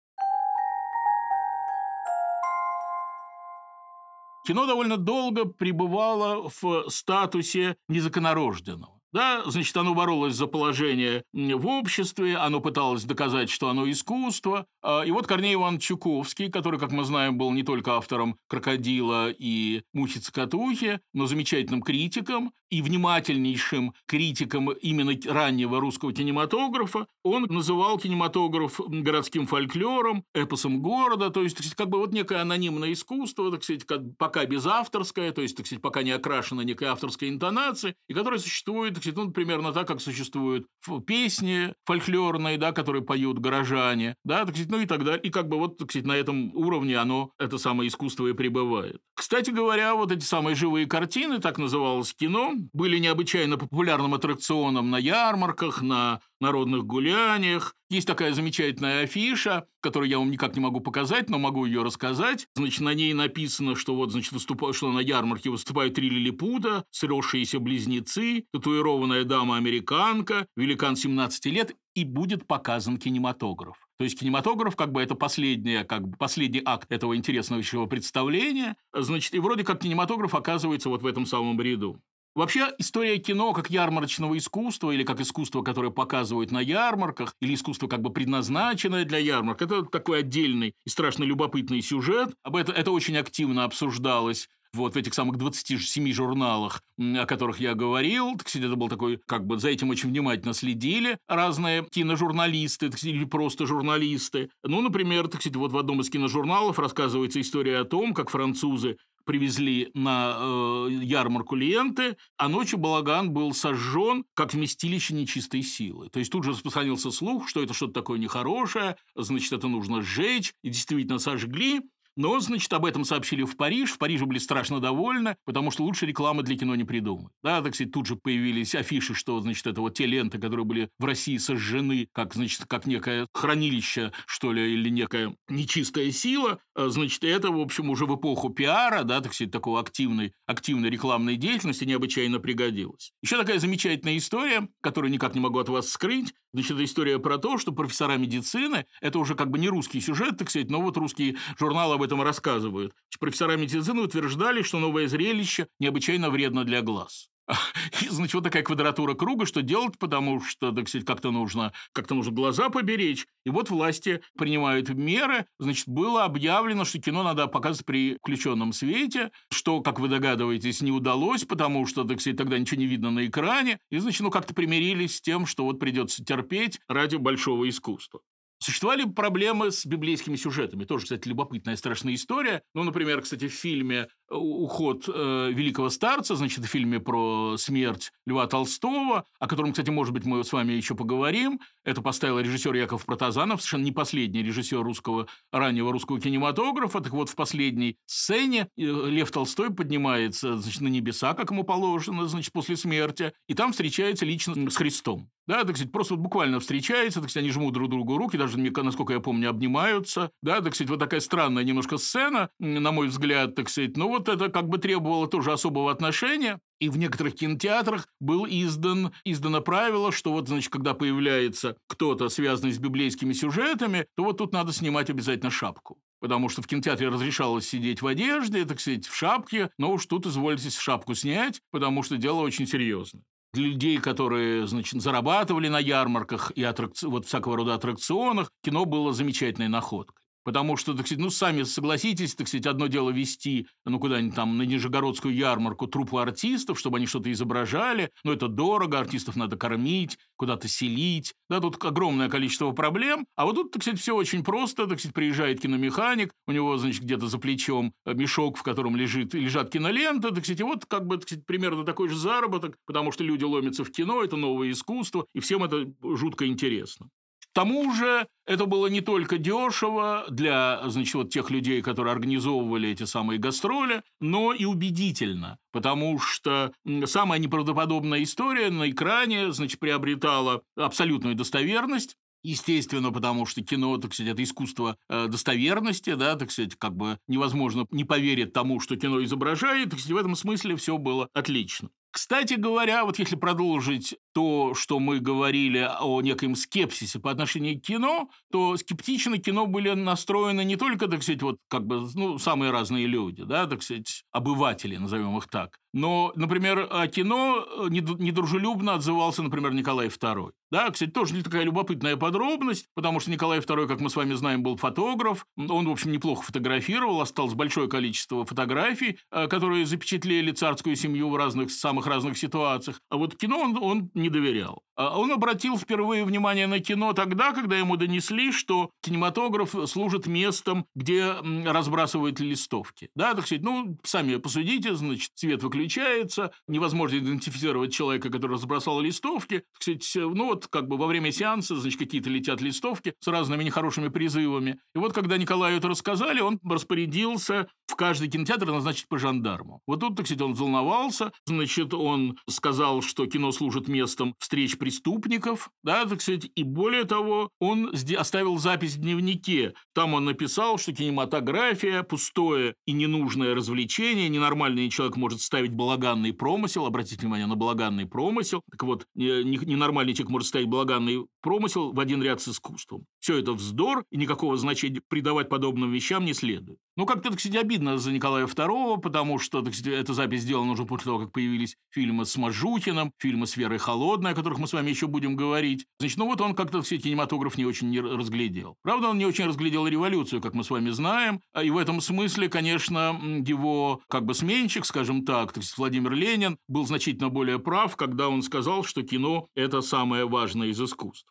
Кино 4.47 4.67
довольно 4.67 4.97
долго 4.97 5.45
пребывало 5.45 6.51
в 6.61 6.91
статусе 6.91 7.77
незаконорожденного. 7.89 9.02
Да, 9.13 9.43
значит, 9.45 9.77
оно 9.77 9.95
боролось 9.95 10.35
за 10.35 10.47
положение 10.47 11.23
в 11.35 11.67
обществе, 11.67 12.37
оно 12.37 12.61
пыталось 12.61 13.05
доказать, 13.05 13.51
что 13.51 13.69
оно 13.69 13.91
искусство. 13.91 14.67
А, 14.83 15.03
и 15.03 15.11
вот 15.11 15.27
Корней 15.27 15.55
Иван 15.55 15.79
Чуковский, 15.79 16.51
который, 16.51 16.81
как 16.81 16.93
мы 16.93 17.05
знаем, 17.05 17.37
был 17.37 17.51
не 17.53 17.63
только 17.63 17.97
автором 17.97 18.39
«Крокодила» 18.49 19.31
и 19.31 19.83
«Мухи-цокотухи», 19.93 21.01
но 21.13 21.27
замечательным 21.27 21.83
критиком 21.83 22.55
и 22.71 22.81
внимательнейшим 22.81 23.93
критиком 24.07 24.71
именно 24.73 25.13
раннего 25.27 25.79
русского 25.79 26.15
кинематографа, 26.15 27.07
он 27.23 27.43
называл 27.51 27.99
кинематограф 27.99 28.81
городским 28.89 29.47
фольклором, 29.47 30.25
эпосом 30.33 30.81
города, 30.81 31.29
то 31.29 31.43
есть, 31.43 31.75
как 31.75 31.91
бы 31.91 31.99
вот 31.99 32.15
некое 32.15 32.41
анонимное 32.41 32.95
искусство, 32.95 33.51
так 33.51 33.63
сказать, 33.63 33.85
пока 34.17 34.47
безавторское, 34.47 35.33
то 35.33 35.43
есть, 35.43 35.55
так 35.55 35.67
сказать, 35.67 35.83
пока 35.83 36.03
не 36.03 36.13
окрашено 36.13 36.63
некой 36.63 36.89
авторской 36.89 37.29
интонацией, 37.29 37.95
и 38.09 38.15
которое 38.15 38.39
существует 38.39 39.02
так 39.03 39.13
сказать, 39.13 39.27
ну, 39.27 39.33
примерно 39.33 39.73
так, 39.73 39.89
как 39.89 40.01
существуют 40.01 40.67
песни 41.07 41.75
фольклорные, 41.85 42.57
да, 42.57 42.73
которые 42.73 43.03
поют 43.03 43.39
горожане, 43.39 44.15
да, 44.25 44.45
так 44.45 44.51
сказать, 44.51 44.71
ну 44.71 44.81
и 44.81 44.87
так 44.87 45.05
далее. 45.05 45.21
И 45.23 45.31
как 45.31 45.49
бы 45.49 45.59
вот, 45.59 45.79
так 45.79 45.91
сказать, 45.91 46.07
на 46.07 46.13
этом 46.13 46.55
уровне 46.55 46.97
оно, 46.97 47.33
это 47.39 47.59
самое 47.59 47.89
искусство 47.89 48.29
и 48.29 48.33
пребывает. 48.33 49.01
Кстати 49.15 49.51
говоря, 49.51 49.95
вот 49.95 50.13
эти 50.13 50.25
самые 50.25 50.55
живые 50.55 50.87
картины, 50.87 51.41
так 51.41 51.59
называлось 51.59 52.15
кино, 52.15 52.53
были 52.73 52.99
необычайно 52.99 53.59
популярным 53.59 54.15
аттракционом 54.15 54.91
на 54.91 54.99
ярмарках, 54.99 55.83
на 55.83 56.21
народных 56.41 56.85
гуляниях. 56.85 57.75
Есть 57.91 58.07
такая 58.07 58.33
замечательная 58.33 59.05
афиша, 59.05 59.67
которую 59.83 60.09
я 60.09 60.19
вам 60.19 60.31
никак 60.31 60.55
не 60.55 60.61
могу 60.61 60.81
показать, 60.81 61.29
но 61.29 61.39
могу 61.39 61.67
ее 61.67 61.83
рассказать. 61.83 62.47
Значит, 62.55 62.81
на 62.81 62.95
ней 62.95 63.13
написано, 63.13 63.77
что 63.77 63.95
вот, 63.95 64.13
значит, 64.13 64.33
выступают, 64.33 64.77
что 64.77 64.91
на 64.91 65.01
ярмарке 65.01 65.51
выступают 65.51 65.95
три 65.95 66.09
лилипута, 66.09 66.85
сросшиеся 66.91 67.59
близнецы, 67.59 68.45
татуированная 68.53 69.25
дама-американка, 69.25 70.47
великан 70.57 70.97
17 70.97 71.47
лет, 71.47 71.77
и 71.95 72.05
будет 72.05 72.47
показан 72.47 72.97
кинематограф. 72.97 73.77
То 73.99 74.05
есть 74.05 74.19
кинематограф 74.19 74.75
как 74.77 74.93
бы 74.93 75.03
это 75.03 75.15
последнее, 75.15 75.85
как 75.85 76.09
бы 76.09 76.17
последний 76.17 76.63
акт 76.65 76.91
этого 76.91 77.17
интересного 77.17 77.87
представления. 77.87 78.77
Значит, 78.93 79.35
и 79.35 79.39
вроде 79.39 79.65
как 79.65 79.81
кинематограф 79.81 80.35
оказывается 80.35 80.89
вот 80.89 81.03
в 81.03 81.07
этом 81.07 81.27
самом 81.27 81.61
ряду. 81.61 82.01
Вообще, 82.35 82.71
история 82.79 83.19
кино 83.19 83.53
как 83.53 83.69
ярмарочного 83.69 84.39
искусства 84.39 84.91
или 84.91 85.05
как 85.05 85.21
искусство, 85.21 85.63
которое 85.63 85.91
показывают 85.91 86.51
на 86.51 86.61
ярмарках, 86.61 87.35
или 87.43 87.55
искусство 87.55 87.89
как 87.89 88.01
бы 88.01 88.11
предназначенное 88.11 89.05
для 89.05 89.19
ярмарок, 89.19 89.61
это 89.61 89.85
такой 89.85 90.21
отдельный 90.21 90.75
и 90.87 90.89
страшно 90.89 91.25
любопытный 91.25 91.83
сюжет. 91.83 92.35
Об 92.43 92.57
этом 92.57 92.75
это 92.75 92.91
очень 92.91 93.19
активно 93.19 93.65
обсуждалось 93.65 94.49
вот 94.75 94.95
в 94.95 94.97
этих 94.97 95.13
самых 95.13 95.37
27 95.37 96.11
журналах, 96.13 96.83
о 96.99 97.27
которых 97.27 97.61
я 97.61 97.75
говорил. 97.75 98.37
Так 98.39 98.49
сказать, 98.49 98.69
это 98.69 98.77
был 98.77 98.89
такой, 98.89 99.21
как 99.27 99.47
бы 99.47 99.59
за 99.59 99.69
этим 99.69 99.91
очень 99.91 100.09
внимательно 100.09 100.55
следили 100.55 101.19
разные 101.29 101.85
киножурналисты, 101.91 102.89
так 102.89 102.99
сказать, 102.99 103.17
или 103.17 103.25
просто 103.25 103.67
журналисты. 103.67 104.51
Ну, 104.65 104.81
например, 104.81 105.29
так 105.29 105.43
сказать, 105.43 105.57
вот 105.57 105.73
в 105.73 105.77
одном 105.77 106.01
из 106.01 106.09
киножурналов 106.09 106.79
рассказывается 106.79 107.41
история 107.41 107.81
о 107.81 107.85
том, 107.85 108.15
как 108.15 108.31
французы 108.31 108.97
привезли 109.25 109.91
на 109.95 110.37
э, 110.39 110.89
ярмарку 111.03 111.55
ленты, 111.55 112.17
а 112.37 112.49
ночью 112.49 112.79
балаган 112.79 113.33
был 113.33 113.53
сожжен 113.53 114.25
как 114.35 114.55
вместилище 114.55 115.15
нечистой 115.15 115.63
силы. 115.63 116.09
То 116.09 116.19
есть 116.19 116.31
тут 116.31 116.45
же 116.45 116.51
распространился 116.51 117.11
слух, 117.11 117.49
что 117.49 117.63
это 117.63 117.75
что-то 117.75 117.93
такое 117.93 118.19
нехорошее, 118.19 118.97
значит, 119.15 119.53
это 119.53 119.69
нужно 119.69 120.03
сжечь, 120.03 120.55
и 120.63 120.71
действительно 120.71 121.19
сожгли. 121.19 121.83
Но, 122.17 122.39
значит, 122.41 122.71
об 122.73 122.85
этом 122.85 123.05
сообщили 123.05 123.43
в 123.43 123.57
Париж. 123.57 123.93
В 123.93 123.99
Париже 123.99 124.27
были 124.27 124.39
страшно 124.39 124.81
довольны, 124.81 125.37
потому 125.45 125.71
что 125.71 125.85
лучше 125.85 126.05
рекламы 126.05 126.43
для 126.43 126.57
кино 126.59 126.75
не 126.75 126.85
придумать. 126.85 127.33
Да, 127.43 127.63
так 127.63 127.75
сказать, 127.75 127.93
тут 127.93 128.07
же 128.07 128.17
появились 128.17 128.75
афиши, 128.75 129.15
что, 129.15 129.41
значит, 129.41 129.67
это 129.67 129.81
вот 129.81 129.95
те 129.95 130.07
ленты, 130.07 130.39
которые 130.39 130.67
были 130.67 130.91
в 130.99 131.05
России 131.05 131.39
сожжены, 131.39 132.09
как, 132.13 132.35
значит, 132.35 132.67
как 132.67 132.87
некое 132.87 133.27
хранилище, 133.33 134.13
что 134.27 134.53
ли, 134.53 134.75
или 134.75 134.91
некая 134.91 135.35
нечистая 135.49 136.11
сила. 136.13 136.59
А, 136.75 136.89
значит, 136.89 137.23
это, 137.25 137.51
в 137.51 137.61
общем, 137.61 137.91
уже 137.91 138.07
в 138.07 138.15
эпоху 138.17 138.49
пиара, 138.51 139.05
да, 139.05 139.21
так 139.21 139.35
сказать, 139.35 139.53
такой 139.53 139.81
активной, 139.81 140.33
активной 140.47 140.89
рекламной 140.91 141.37
деятельности 141.37 141.85
необычайно 141.85 142.41
пригодилось. 142.41 143.13
Еще 143.23 143.37
такая 143.37 143.59
замечательная 143.59 144.17
история, 144.17 144.69
которую 144.81 145.11
никак 145.13 145.35
не 145.35 145.41
могу 145.41 145.59
от 145.59 145.69
вас 145.69 145.91
скрыть. 145.91 146.33
Значит, 146.55 146.73
это 146.73 146.85
история 146.85 147.19
про 147.19 147.39
то, 147.39 147.59
что 147.59 147.73
профессора 147.73 148.17
медицины, 148.17 148.87
это 149.01 149.19
уже 149.19 149.35
как 149.35 149.51
бы 149.51 149.59
не 149.59 149.69
русский 149.69 150.01
сюжет, 150.01 150.39
так 150.39 150.51
сказать, 150.51 150.71
но 150.71 150.81
вот 150.81 150.97
русские 150.97 151.37
журналы 151.59 151.95
об 151.97 152.03
этом 152.03 152.23
рассказывают. 152.23 152.95
Профессора 153.21 153.57
медицины 153.57 154.01
утверждали, 154.01 154.63
что 154.63 154.81
новое 154.81 155.07
зрелище 155.07 155.69
необычайно 155.79 156.29
вредно 156.29 156.65
для 156.65 156.83
глаз. 156.83 157.32
Значит, 158.11 158.35
вот 158.35 158.45
такая 158.45 158.63
квадратура 158.63 159.15
круга, 159.15 159.47
что 159.47 159.63
делать, 159.63 159.99
потому 159.99 160.41
что, 160.43 160.73
так 160.73 160.89
сказать, 160.89 161.07
как-то 161.07 161.31
нужно, 161.31 161.73
как-то 161.93 162.15
нужно 162.15 162.33
глаза 162.33 162.69
поберечь. 162.69 163.27
И 163.45 163.51
вот 163.51 163.71
власти 163.71 164.23
принимают 164.39 164.89
меры. 164.91 165.47
Значит, 165.59 165.89
было 165.89 166.25
объявлено, 166.25 166.85
что 166.85 167.01
кино 167.01 167.23
надо 167.23 167.47
показывать 167.47 167.87
при 167.87 168.17
включенном 168.17 168.73
свете, 168.73 169.33
что, 169.51 169.81
как 169.81 169.99
вы 169.99 170.09
догадываетесь, 170.09 170.83
не 170.83 170.93
удалось, 170.93 171.45
потому 171.45 171.87
что, 171.87 172.05
так 172.05 172.21
сказать, 172.21 172.39
тогда 172.39 172.59
ничего 172.59 172.81
не 172.81 172.87
видно 172.87 173.11
на 173.11 173.27
экране. 173.27 173.79
И, 173.91 173.99
значит, 173.99 174.21
ну, 174.21 174.31
как-то 174.31 174.55
примирились 174.55 175.17
с 175.17 175.21
тем, 175.21 175.47
что 175.47 175.65
вот 175.65 175.79
придется 175.79 176.25
терпеть 176.25 176.81
ради 176.89 177.17
большого 177.17 177.69
искусства. 177.69 178.21
Существовали 178.63 179.03
проблемы 179.05 179.73
с 179.73 179.85
библейскими 179.85 180.37
сюжетами. 180.37 180.85
Тоже, 180.85 181.07
кстати, 181.07 181.27
любопытная 181.27 181.75
страшная 181.75 182.15
история. 182.15 182.63
Ну, 182.75 182.85
например, 182.85 183.21
кстати, 183.21 183.49
в 183.49 183.53
фильме 183.53 184.07
«Уход 184.33 185.09
э, 185.09 185.51
великого 185.53 185.91
старца», 185.91 186.37
значит, 186.37 186.65
в 186.65 186.67
фильме 186.67 187.01
про 187.01 187.57
смерть 187.59 188.13
Льва 188.27 188.47
Толстого, 188.47 189.25
о 189.39 189.47
котором, 189.47 189.73
кстати, 189.73 189.91
может 189.91 190.13
быть, 190.13 190.25
мы 190.25 190.43
с 190.43 190.53
вами 190.53 190.73
еще 190.73 190.95
поговорим. 190.95 191.61
Это 191.85 192.03
поставил 192.03 192.39
режиссер 192.41 192.75
Яков 192.75 193.05
Протазанов, 193.05 193.61
совершенно 193.61 193.85
не 193.85 193.93
последний 193.93 194.43
режиссер 194.43 194.83
русского, 194.83 195.27
раннего 195.53 195.93
русского 195.93 196.21
кинематографа. 196.21 197.01
Так 197.01 197.13
вот, 197.13 197.29
в 197.29 197.35
последней 197.35 197.97
сцене 198.07 198.69
э, 198.77 198.83
Лев 198.83 199.31
Толстой 199.31 199.73
поднимается 199.73 200.57
значит, 200.57 200.81
на 200.81 200.89
небеса, 200.89 201.35
как 201.35 201.51
ему 201.51 201.65
положено, 201.65 202.27
значит, 202.27 202.53
после 202.53 202.77
смерти, 202.77 203.33
и 203.49 203.55
там 203.55 203.73
встречается 203.73 204.25
лично 204.25 204.71
с 204.71 204.77
Христом. 204.77 205.29
Да, 205.47 205.65
так 205.65 205.77
сказать, 205.77 205.91
просто 205.91 206.15
вот 206.15 206.23
буквально 206.23 206.61
встречаются, 206.61 207.21
так 207.21 207.29
сказать, 207.29 207.45
они 207.45 207.53
жмут 207.53 207.75
друг 207.75 207.91
другу 207.91 208.17
руки, 208.17 208.37
даже, 208.37 208.59
насколько 208.59 209.13
я 209.13 209.21
помню, 209.21 209.51
обнимаются. 209.51 210.31
Да, 210.41 210.61
так 210.61 210.75
сказать, 210.75 210.91
вот 210.91 211.01
такая 211.01 211.21
странная 211.21 211.65
немножко 211.65 211.99
сцена, 211.99 212.49
на 212.61 212.93
мой 212.93 213.09
взгляд, 213.09 213.57
так 213.57 213.69
сказать. 213.69 213.97
Но 213.97 214.09
вот 214.09 214.22
это 214.29 214.49
как 214.49 214.69
бы 214.69 214.79
требовало 214.79 215.29
тоже 215.29 215.53
особого 215.53 215.91
отношения. 215.91 216.59
И 216.81 216.89
в 216.89 216.99
некоторых 216.99 217.35
кинотеатрах 217.35 218.09
был 218.21 218.47
издан, 218.49 219.13
издано 219.25 219.61
правило, 219.61 220.11
что 220.11 220.33
вот, 220.33 220.49
значит, 220.49 220.73
когда 220.73 220.95
появляется 220.95 221.77
кто-то, 221.87 222.29
связанный 222.29 222.73
с 222.73 222.79
библейскими 222.79 223.33
сюжетами, 223.33 224.07
то 224.17 224.25
вот 224.25 224.39
тут 224.39 224.53
надо 224.53 224.73
снимать 224.73 225.09
обязательно 225.11 225.51
шапку. 225.51 225.99
Потому 226.21 226.49
что 226.49 226.63
в 226.63 226.67
кинотеатре 226.67 227.09
разрешалось 227.09 227.69
сидеть 227.69 228.03
в 228.03 228.07
одежде, 228.07 228.65
так 228.65 228.81
сказать, 228.81 229.07
в 229.07 229.15
шапке, 229.15 229.71
но 229.79 229.93
уж 229.93 230.07
тут 230.07 230.27
извольте 230.27 230.71
шапку 230.71 231.15
снять, 231.15 231.61
потому 231.71 232.03
что 232.03 232.17
дело 232.17 232.41
очень 232.41 232.67
серьезное 232.67 233.23
для 233.53 233.67
людей, 233.67 233.99
которые, 233.99 234.67
значит, 234.67 235.03
зарабатывали 235.03 235.69
на 235.69 235.79
ярмарках 235.79 236.53
и 236.55 236.63
аттракци... 236.63 237.07
вот 237.07 237.27
всякого 237.27 237.57
рода 237.57 237.75
аттракционах, 237.75 238.51
кино 238.63 238.85
было 238.85 239.13
замечательной 239.13 239.69
находкой. 239.69 240.22
Потому 240.45 240.77
что, 240.77 240.95
так 240.95 241.07
сказать, 241.07 241.23
ну, 241.23 241.31
сами 241.31 241.63
согласитесь, 241.63 242.35
так 242.35 242.49
сказать, 242.49 242.67
одно 242.67 242.89
дело 242.89 243.11
вести, 243.11 243.67
ну, 243.85 243.99
куда-нибудь 243.99 244.35
там 244.35 244.59
на 244.59 244.63
Нижегородскую 244.63 245.35
ярмарку 245.35 245.87
труппу 245.87 246.19
артистов, 246.19 246.79
чтобы 246.79 246.99
они 246.99 247.07
что-то 247.07 247.31
изображали, 247.31 248.11
но 248.25 248.33
это 248.33 248.49
дорого, 248.49 248.99
артистов 248.99 249.37
надо 249.37 249.57
кормить, 249.57 250.19
куда-то 250.37 250.69
селить, 250.69 251.35
да, 251.49 251.61
тут 251.61 251.83
огромное 251.85 252.29
количество 252.29 252.73
проблем, 252.73 253.27
а 253.37 253.45
вот 253.45 253.55
тут, 253.55 253.73
так 253.73 253.83
сказать, 253.83 254.01
все 254.01 254.15
очень 254.15 254.43
просто, 254.43 254.87
так 254.87 254.99
сказать, 254.99 255.15
приезжает 255.15 255.61
киномеханик, 255.61 256.33
у 256.47 256.53
него, 256.53 256.77
значит, 256.77 257.03
где-то 257.03 257.29
за 257.29 257.39
плечом 257.39 257.93
мешок, 258.05 258.57
в 258.57 258.63
котором 258.63 258.97
лежит, 258.97 259.35
лежат 259.35 259.71
киноленты, 259.71 260.31
так 260.31 260.45
сказать, 260.45 260.61
и 260.61 260.65
вот, 260.65 260.87
как 260.87 261.07
бы, 261.07 261.17
так 261.17 261.29
сказать, 261.29 261.47
примерно 261.47 261.85
такой 261.85 262.09
же 262.09 262.17
заработок, 262.17 262.77
потому 262.87 263.13
что 263.13 263.23
люди 263.25 263.45
ломятся 263.45 263.85
в 263.85 263.91
кино, 263.91 264.23
это 264.25 264.37
новое 264.37 264.71
искусство, 264.73 265.27
и 265.35 265.41
всем 265.41 265.63
это 265.65 265.93
жутко 266.03 266.47
интересно. 266.47 267.09
К 267.53 267.55
тому 267.55 267.93
же 267.93 268.27
это 268.47 268.65
было 268.65 268.87
не 268.87 269.03
только 269.03 269.37
дешево 269.37 270.25
для 270.31 270.81
значит, 270.89 271.15
вот 271.15 271.31
тех 271.31 271.51
людей, 271.51 271.83
которые 271.83 272.13
организовывали 272.13 272.89
эти 272.89 273.05
самые 273.05 273.39
гастроли, 273.39 274.03
но 274.21 274.55
и 274.55 274.65
убедительно, 274.65 275.59
потому 275.71 276.19
что 276.19 276.73
самая 277.05 277.39
неправдоподобная 277.39 278.23
история 278.23 278.71
на 278.71 278.91
экране 278.91 279.53
значит, 279.53 279.81
приобретала 279.81 280.63
абсолютную 280.77 281.35
достоверность, 281.35 282.17
Естественно, 282.45 283.13
потому 283.13 283.47
что 283.47 283.63
кино, 283.63 283.97
так 283.99 284.13
сказать, 284.13 284.33
это 284.33 284.43
искусство 284.43 284.97
э, 285.09 285.29
достоверности, 285.29 286.15
да, 286.15 286.35
так 286.35 286.51
сказать, 286.51 286.75
как 286.75 286.97
бы 286.97 287.21
невозможно 287.29 287.87
не 287.93 288.03
поверить 288.03 288.53
тому, 288.53 288.81
что 288.81 288.97
кино 288.97 289.23
изображает, 289.23 289.91
так 289.91 290.01
сказать, 290.01 290.17
в 290.17 290.21
этом 290.21 290.35
смысле 290.35 290.75
все 290.75 290.99
было 290.99 291.29
отлично. 291.35 291.91
Кстати 292.13 292.55
говоря, 292.55 293.07
вот 293.07 293.19
если 293.19 293.37
продолжить 293.37 294.17
то, 294.35 294.75
что 294.75 294.99
мы 294.99 295.19
говорили 295.19 295.89
о 295.99 296.21
некоем 296.21 296.57
скепсисе 296.57 297.19
по 297.19 297.31
отношению 297.31 297.81
к 297.81 297.83
кино, 297.83 298.29
то 298.51 298.77
скептично 298.77 299.39
кино 299.39 299.67
были 299.67 299.91
настроены 299.93 300.63
не 300.63 300.77
только, 300.77 301.09
так 301.09 301.23
сказать, 301.23 301.43
вот 301.43 301.57
как 301.69 301.87
бы, 301.87 302.07
ну, 302.15 302.39
самые 302.39 302.71
разные 302.71 303.07
люди, 303.07 303.45
да, 303.45 303.67
так 303.67 303.83
сказать, 303.83 304.25
обыватели, 304.31 304.97
назовем 304.97 305.39
их 305.39 305.49
так, 305.49 305.79
но, 305.95 306.33
например, 306.37 306.89
о 306.91 307.07
кино 307.07 307.67
недружелюбно 307.89 308.95
отзывался, 308.95 309.43
например, 309.43 309.75
Николай 309.75 310.09
II. 310.09 310.53
Да, 310.71 310.91
кстати, 310.91 311.11
тоже 311.11 311.43
такая 311.45 311.65
любопытная 311.65 312.17
подробность, 312.17 312.87
потому 312.95 313.21
что 313.21 313.31
Николай 313.31 313.59
II, 313.59 313.87
как 313.87 314.01
мы 314.01 314.09
с 314.09 314.17
вами 314.17 314.33
знаем, 314.33 314.63
был 314.63 314.79
фотограф. 314.79 315.45
Он, 315.57 315.87
в 315.87 315.91
общем, 315.91 316.11
неплохо 316.11 316.45
фотографировал, 316.45 317.21
осталось 317.21 317.53
большое 317.53 317.89
количество 317.91 318.47
фотографий, 318.47 319.19
э, 319.31 319.49
которые 319.49 319.85
запечатлели 319.85 320.51
царскую 320.53 320.97
семью 320.97 321.29
в 321.29 321.37
разных, 321.37 321.71
самых 321.71 322.02
разных 322.07 322.39
ситуациях. 322.39 323.01
А 323.11 323.17
вот 323.17 323.37
кино 323.37 323.59
он, 323.59 323.79
он 323.83 324.11
не 324.15 324.29
доверял. 324.29 324.83
А 324.95 325.19
он 325.19 325.33
обратил 325.33 325.79
впервые 325.79 326.25
внимание 326.25 326.67
на 326.67 326.79
кино 326.79 327.13
тогда, 327.13 327.53
когда 327.53 327.79
ему 327.79 327.97
донесли, 327.97 328.53
что 328.53 328.91
кинематограф 329.03 329.75
служит 329.87 330.27
местом, 330.27 330.87
где 330.95 331.33
разбрасывают 331.65 332.41
листовки. 332.41 333.09
Да, 333.15 333.35
так 333.35 333.47
сказать, 333.47 333.65
ну, 333.65 333.99
сами 334.05 334.37
посудите, 334.37 334.95
значит, 334.95 335.31
свет 335.35 335.63
выключается, 335.63 336.53
невозможно 336.69 337.19
идентифицировать 337.19 337.93
человека, 337.93 338.29
который 338.31 338.53
разбросал 338.53 339.01
листовки. 339.01 339.65
Так 339.73 339.83
сказать, 339.83 340.11
ну, 340.15 340.47
вот 340.47 340.67
как 340.69 340.89
бы 340.89 340.97
во 340.97 341.07
время 341.07 341.33
сеанса, 341.33 341.77
значит, 341.77 341.99
какие-то 341.99 342.29
летят 342.29 342.61
листовки 342.61 343.15
с 343.19 343.27
разными 343.29 343.65
нехорошими 343.65 344.09
призывами. 344.09 344.79
И 344.95 344.99
вот, 344.99 345.15
когда 345.15 345.39
Николаю 345.39 345.79
это 345.79 345.89
рассказали, 345.89 346.41
он 346.41 346.61
распорядился 346.63 347.67
в 347.87 347.97
каждый 347.97 348.29
кинотеатр 348.29 348.67
назначить 348.67 349.09
по 349.09 349.19
жандарму. 349.19 349.81
Вот 349.87 350.01
тут, 350.01 350.17
так 350.17 350.27
сказать, 350.27 350.43
он 350.43 350.53
взволновался, 350.53 351.33
значит, 351.47 351.92
он 351.99 352.39
сказал, 352.49 353.03
что 353.03 353.27
кино 353.27 353.53
служит 353.53 353.89
местом 353.89 354.35
встреч 354.39 354.79
преступников, 354.79 355.71
да, 355.83 356.05
так 356.07 356.21
сказать, 356.21 356.51
и 356.55 356.63
более 356.63 357.05
того, 357.05 357.51
он 357.59 357.93
оставил 358.17 358.59
запись 358.59 358.97
в 358.97 359.01
дневнике. 359.01 359.75
Там 359.95 360.15
он 360.15 360.25
написал, 360.25 360.79
что 360.79 360.93
кинематография– 360.93 362.03
пустое 362.13 362.75
и 362.87 362.93
ненужное 362.93 363.55
развлечение, 363.55 364.29
ненормальный 364.29 364.89
человек 364.91 365.17
может 365.17 365.41
ставить 365.41 365.73
балаганный 365.73 366.33
промысел, 366.33 366.87
обратите 366.87 367.21
внимание 367.21 367.47
на 367.47 367.57
балаганный 367.57 368.07
промысел, 368.07 368.63
так 368.71 368.83
вот, 368.85 369.07
ненормальный 369.15 370.15
человек 370.15 370.31
может 370.31 370.49
ставить 370.49 370.69
балаганный 370.69 371.27
промысел 371.41 371.93
в 371.93 372.01
один 372.01 372.23
ряд 372.23 372.41
с 372.41 372.49
искусством. 372.49 373.05
Все 373.21 373.39
это 373.39 373.53
вздор, 373.53 374.05
и 374.11 374.17
никакого 374.17 374.57
значения 374.57 375.01
придавать 375.09 375.49
подобным 375.49 375.93
вещам 375.93 376.25
не 376.25 376.35
следует. 376.35 376.79
Ну, 376.95 377.07
как-то, 377.07 377.31
так 377.31 377.41
сказать, 377.41 377.57
обидно 377.57 377.97
за 377.97 378.13
Николая 378.13 378.47
II, 378.47 379.01
потому 379.01 379.39
что, 379.39 379.63
так 379.63 379.75
сказать, 379.75 379.99
эта 379.99 380.13
запись 380.13 380.43
сделана 380.43 380.73
уже 380.73 380.85
после 380.85 381.07
того, 381.07 381.21
как 381.21 381.33
появились 381.33 381.77
фильмы 381.91 382.27
с 382.27 382.37
Мажутиным, 382.37 383.13
фильмы 383.19 383.47
с 383.47 383.57
Верой 383.57 383.79
Холодной, 383.79 384.33
о 384.33 384.35
которых 384.35 384.59
мы 384.59 384.67
с 384.67 384.75
вами 384.75 384.91
еще 384.91 385.07
будем 385.07 385.35
говорить. 385.35 385.87
Значит, 385.99 386.19
ну 386.19 386.27
вот 386.27 386.43
он 386.43 386.55
как-то, 386.55 386.83
сказать, 386.83 387.05
кинематограф 387.05 387.57
не 387.57 387.65
очень 387.65 387.89
не 387.89 388.01
разглядел. 388.01 388.77
Правда, 388.83 389.09
он 389.09 389.17
не 389.17 389.25
очень 389.25 389.47
разглядел 389.47 389.87
революцию, 389.87 390.43
как 390.43 390.53
мы 390.53 390.65
с 390.65 390.71
вами 390.71 390.91
знаем, 390.91 391.41
и 391.63 391.71
в 391.71 391.79
этом 391.79 392.03
смысле, 392.03 392.51
конечно, 392.51 393.19
его 393.47 394.03
как 394.09 394.27
бы 394.27 394.35
сменщик, 394.35 394.85
скажем 394.85 395.25
так, 395.25 395.53
так 395.53 395.65
сказать, 395.65 395.79
Владимир 395.79 396.13
Ленин, 396.13 396.59
был 396.69 396.87
значительно 396.87 397.31
более 397.31 397.59
прав, 397.59 397.97
когда 397.97 398.29
он 398.29 398.43
сказал, 398.43 398.85
что 398.85 399.03
кино– 399.03 399.49
это 399.55 399.81
самое 399.81 400.29
важное 400.29 400.69
из 400.69 400.81
искусств. 400.81 401.27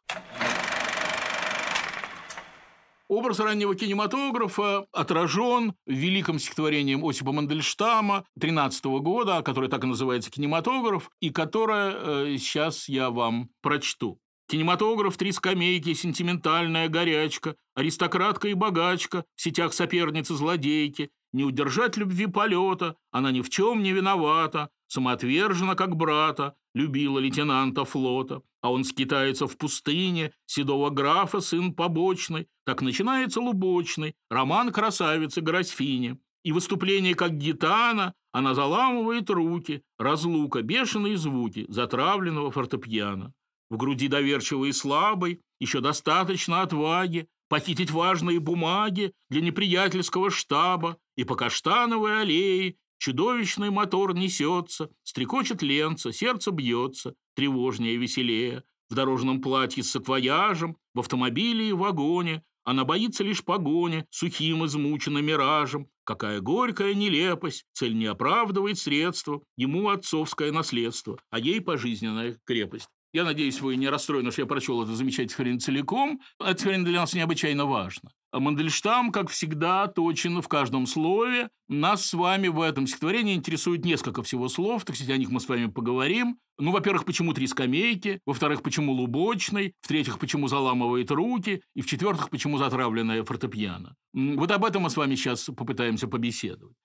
Образ 3.11 3.41
раннего 3.41 3.75
кинематографа 3.75 4.85
отражен 4.93 5.73
великим 5.85 6.39
стихотворением 6.39 7.03
Осипа 7.03 7.33
Мандельштама 7.33 8.23
13 8.39 8.85
года, 8.85 9.41
которое 9.41 9.67
так 9.67 9.83
и 9.83 9.87
называется 9.87 10.31
«Кинематограф», 10.31 11.11
и 11.19 11.29
которое 11.29 11.91
э, 11.91 12.37
сейчас 12.37 12.87
я 12.87 13.09
вам 13.09 13.49
прочту. 13.61 14.17
Кинематограф, 14.47 15.17
три 15.17 15.33
скамейки, 15.33 15.93
сентиментальная 15.93 16.87
горячка, 16.87 17.57
аристократка 17.75 18.47
и 18.47 18.53
богачка, 18.53 19.25
в 19.35 19.41
сетях 19.41 19.73
соперницы-злодейки, 19.73 21.09
не 21.33 21.43
удержать 21.43 21.97
любви 21.97 22.27
полета, 22.27 22.95
она 23.11 23.31
ни 23.31 23.41
в 23.41 23.49
чем 23.49 23.83
не 23.83 23.91
виновата, 23.91 24.69
самоотвержена, 24.87 25.75
как 25.75 25.95
брата, 25.95 26.55
любила 26.73 27.19
лейтенанта 27.19 27.85
флота, 27.85 28.41
а 28.61 28.71
он 28.71 28.83
скитается 28.83 29.47
в 29.47 29.57
пустыне, 29.57 30.33
седого 30.45 30.89
графа 30.89 31.41
сын 31.41 31.73
побочный, 31.73 32.47
так 32.65 32.81
начинается 32.81 33.41
лубочный, 33.41 34.15
роман 34.29 34.71
красавицы 34.71 35.41
Гросфини. 35.41 36.19
И 36.43 36.51
выступление 36.51 37.13
как 37.13 37.37
гитана, 37.37 38.15
она 38.31 38.55
заламывает 38.55 39.29
руки, 39.29 39.83
разлука, 39.99 40.61
бешеные 40.63 41.17
звуки 41.17 41.65
затравленного 41.69 42.51
фортепиано. 42.51 43.33
В 43.69 43.77
груди 43.77 44.07
доверчивой 44.07 44.69
и 44.69 44.73
слабой 44.73 45.41
еще 45.59 45.81
достаточно 45.81 46.61
отваги 46.61 47.27
похитить 47.47 47.91
важные 47.91 48.39
бумаги 48.39 49.13
для 49.29 49.41
неприятельского 49.41 50.31
штаба, 50.31 50.97
и 51.21 51.23
по 51.23 51.35
каштановой 51.35 52.21
аллее 52.21 52.75
Чудовищный 52.97 53.71
мотор 53.71 54.13
несется, 54.13 54.91
стрекочет 55.01 55.63
ленца, 55.63 56.13
сердце 56.13 56.51
бьется, 56.51 57.15
тревожнее 57.35 57.95
и 57.95 57.97
веселее. 57.97 58.63
В 58.91 58.93
дорожном 58.93 59.41
платье 59.41 59.81
с 59.81 59.89
саквояжем, 59.89 60.77
в 60.93 60.99
автомобиле 60.99 61.69
и 61.69 61.73
вагоне. 61.73 62.43
Она 62.63 62.85
боится 62.85 63.23
лишь 63.23 63.43
погони, 63.43 64.05
сухим 64.11 64.65
измученным 64.65 65.25
миражем. 65.25 65.87
Какая 66.03 66.41
горькая 66.41 66.93
нелепость, 66.93 67.65
цель 67.73 67.97
не 67.97 68.05
оправдывает 68.05 68.77
средства, 68.77 69.41
ему 69.57 69.89
отцовское 69.89 70.51
наследство, 70.51 71.17
а 71.31 71.39
ей 71.39 71.59
пожизненная 71.59 72.39
крепость. 72.45 72.89
Я 73.13 73.25
надеюсь, 73.25 73.59
вы 73.59 73.75
не 73.75 73.89
расстроены, 73.89 74.31
что 74.31 74.41
я 74.41 74.45
прочел 74.45 74.81
это 74.81 74.95
замечательное 74.95 75.27
стихотворение 75.27 75.59
целиком. 75.59 76.21
Это 76.39 76.51
стихотворение 76.51 76.85
для 76.87 76.99
нас 77.01 77.13
необычайно 77.13 77.65
важно. 77.65 78.11
А 78.31 78.39
Мандельштам, 78.39 79.11
как 79.11 79.29
всегда, 79.29 79.87
точен 79.87 80.41
в 80.41 80.47
каждом 80.47 80.87
слове. 80.87 81.49
Нас 81.67 82.05
с 82.05 82.13
вами 82.13 82.47
в 82.47 82.61
этом 82.61 82.87
стихотворении 82.87 83.35
интересует 83.35 83.83
несколько 83.83 84.23
всего 84.23 84.47
слов, 84.47 84.85
так 84.85 84.95
сказать, 84.95 85.13
о 85.13 85.17
них 85.17 85.29
мы 85.29 85.41
с 85.41 85.49
вами 85.49 85.65
поговорим. 85.65 86.37
Ну, 86.57 86.71
во-первых, 86.71 87.03
почему 87.03 87.33
три 87.33 87.47
скамейки, 87.47 88.21
во-вторых, 88.25 88.61
почему 88.61 88.93
лубочный, 88.93 89.73
в-третьих, 89.81 90.17
почему 90.17 90.47
заламывает 90.47 91.11
руки, 91.11 91.61
и 91.75 91.81
в-четвертых, 91.81 92.29
почему 92.29 92.57
затравленная 92.57 93.23
фортепиано. 93.23 93.95
Вот 94.13 94.51
об 94.51 94.63
этом 94.63 94.83
мы 94.83 94.89
с 94.89 94.95
вами 94.95 95.15
сейчас 95.15 95.45
попытаемся 95.45 96.07
побеседовать. 96.07 96.75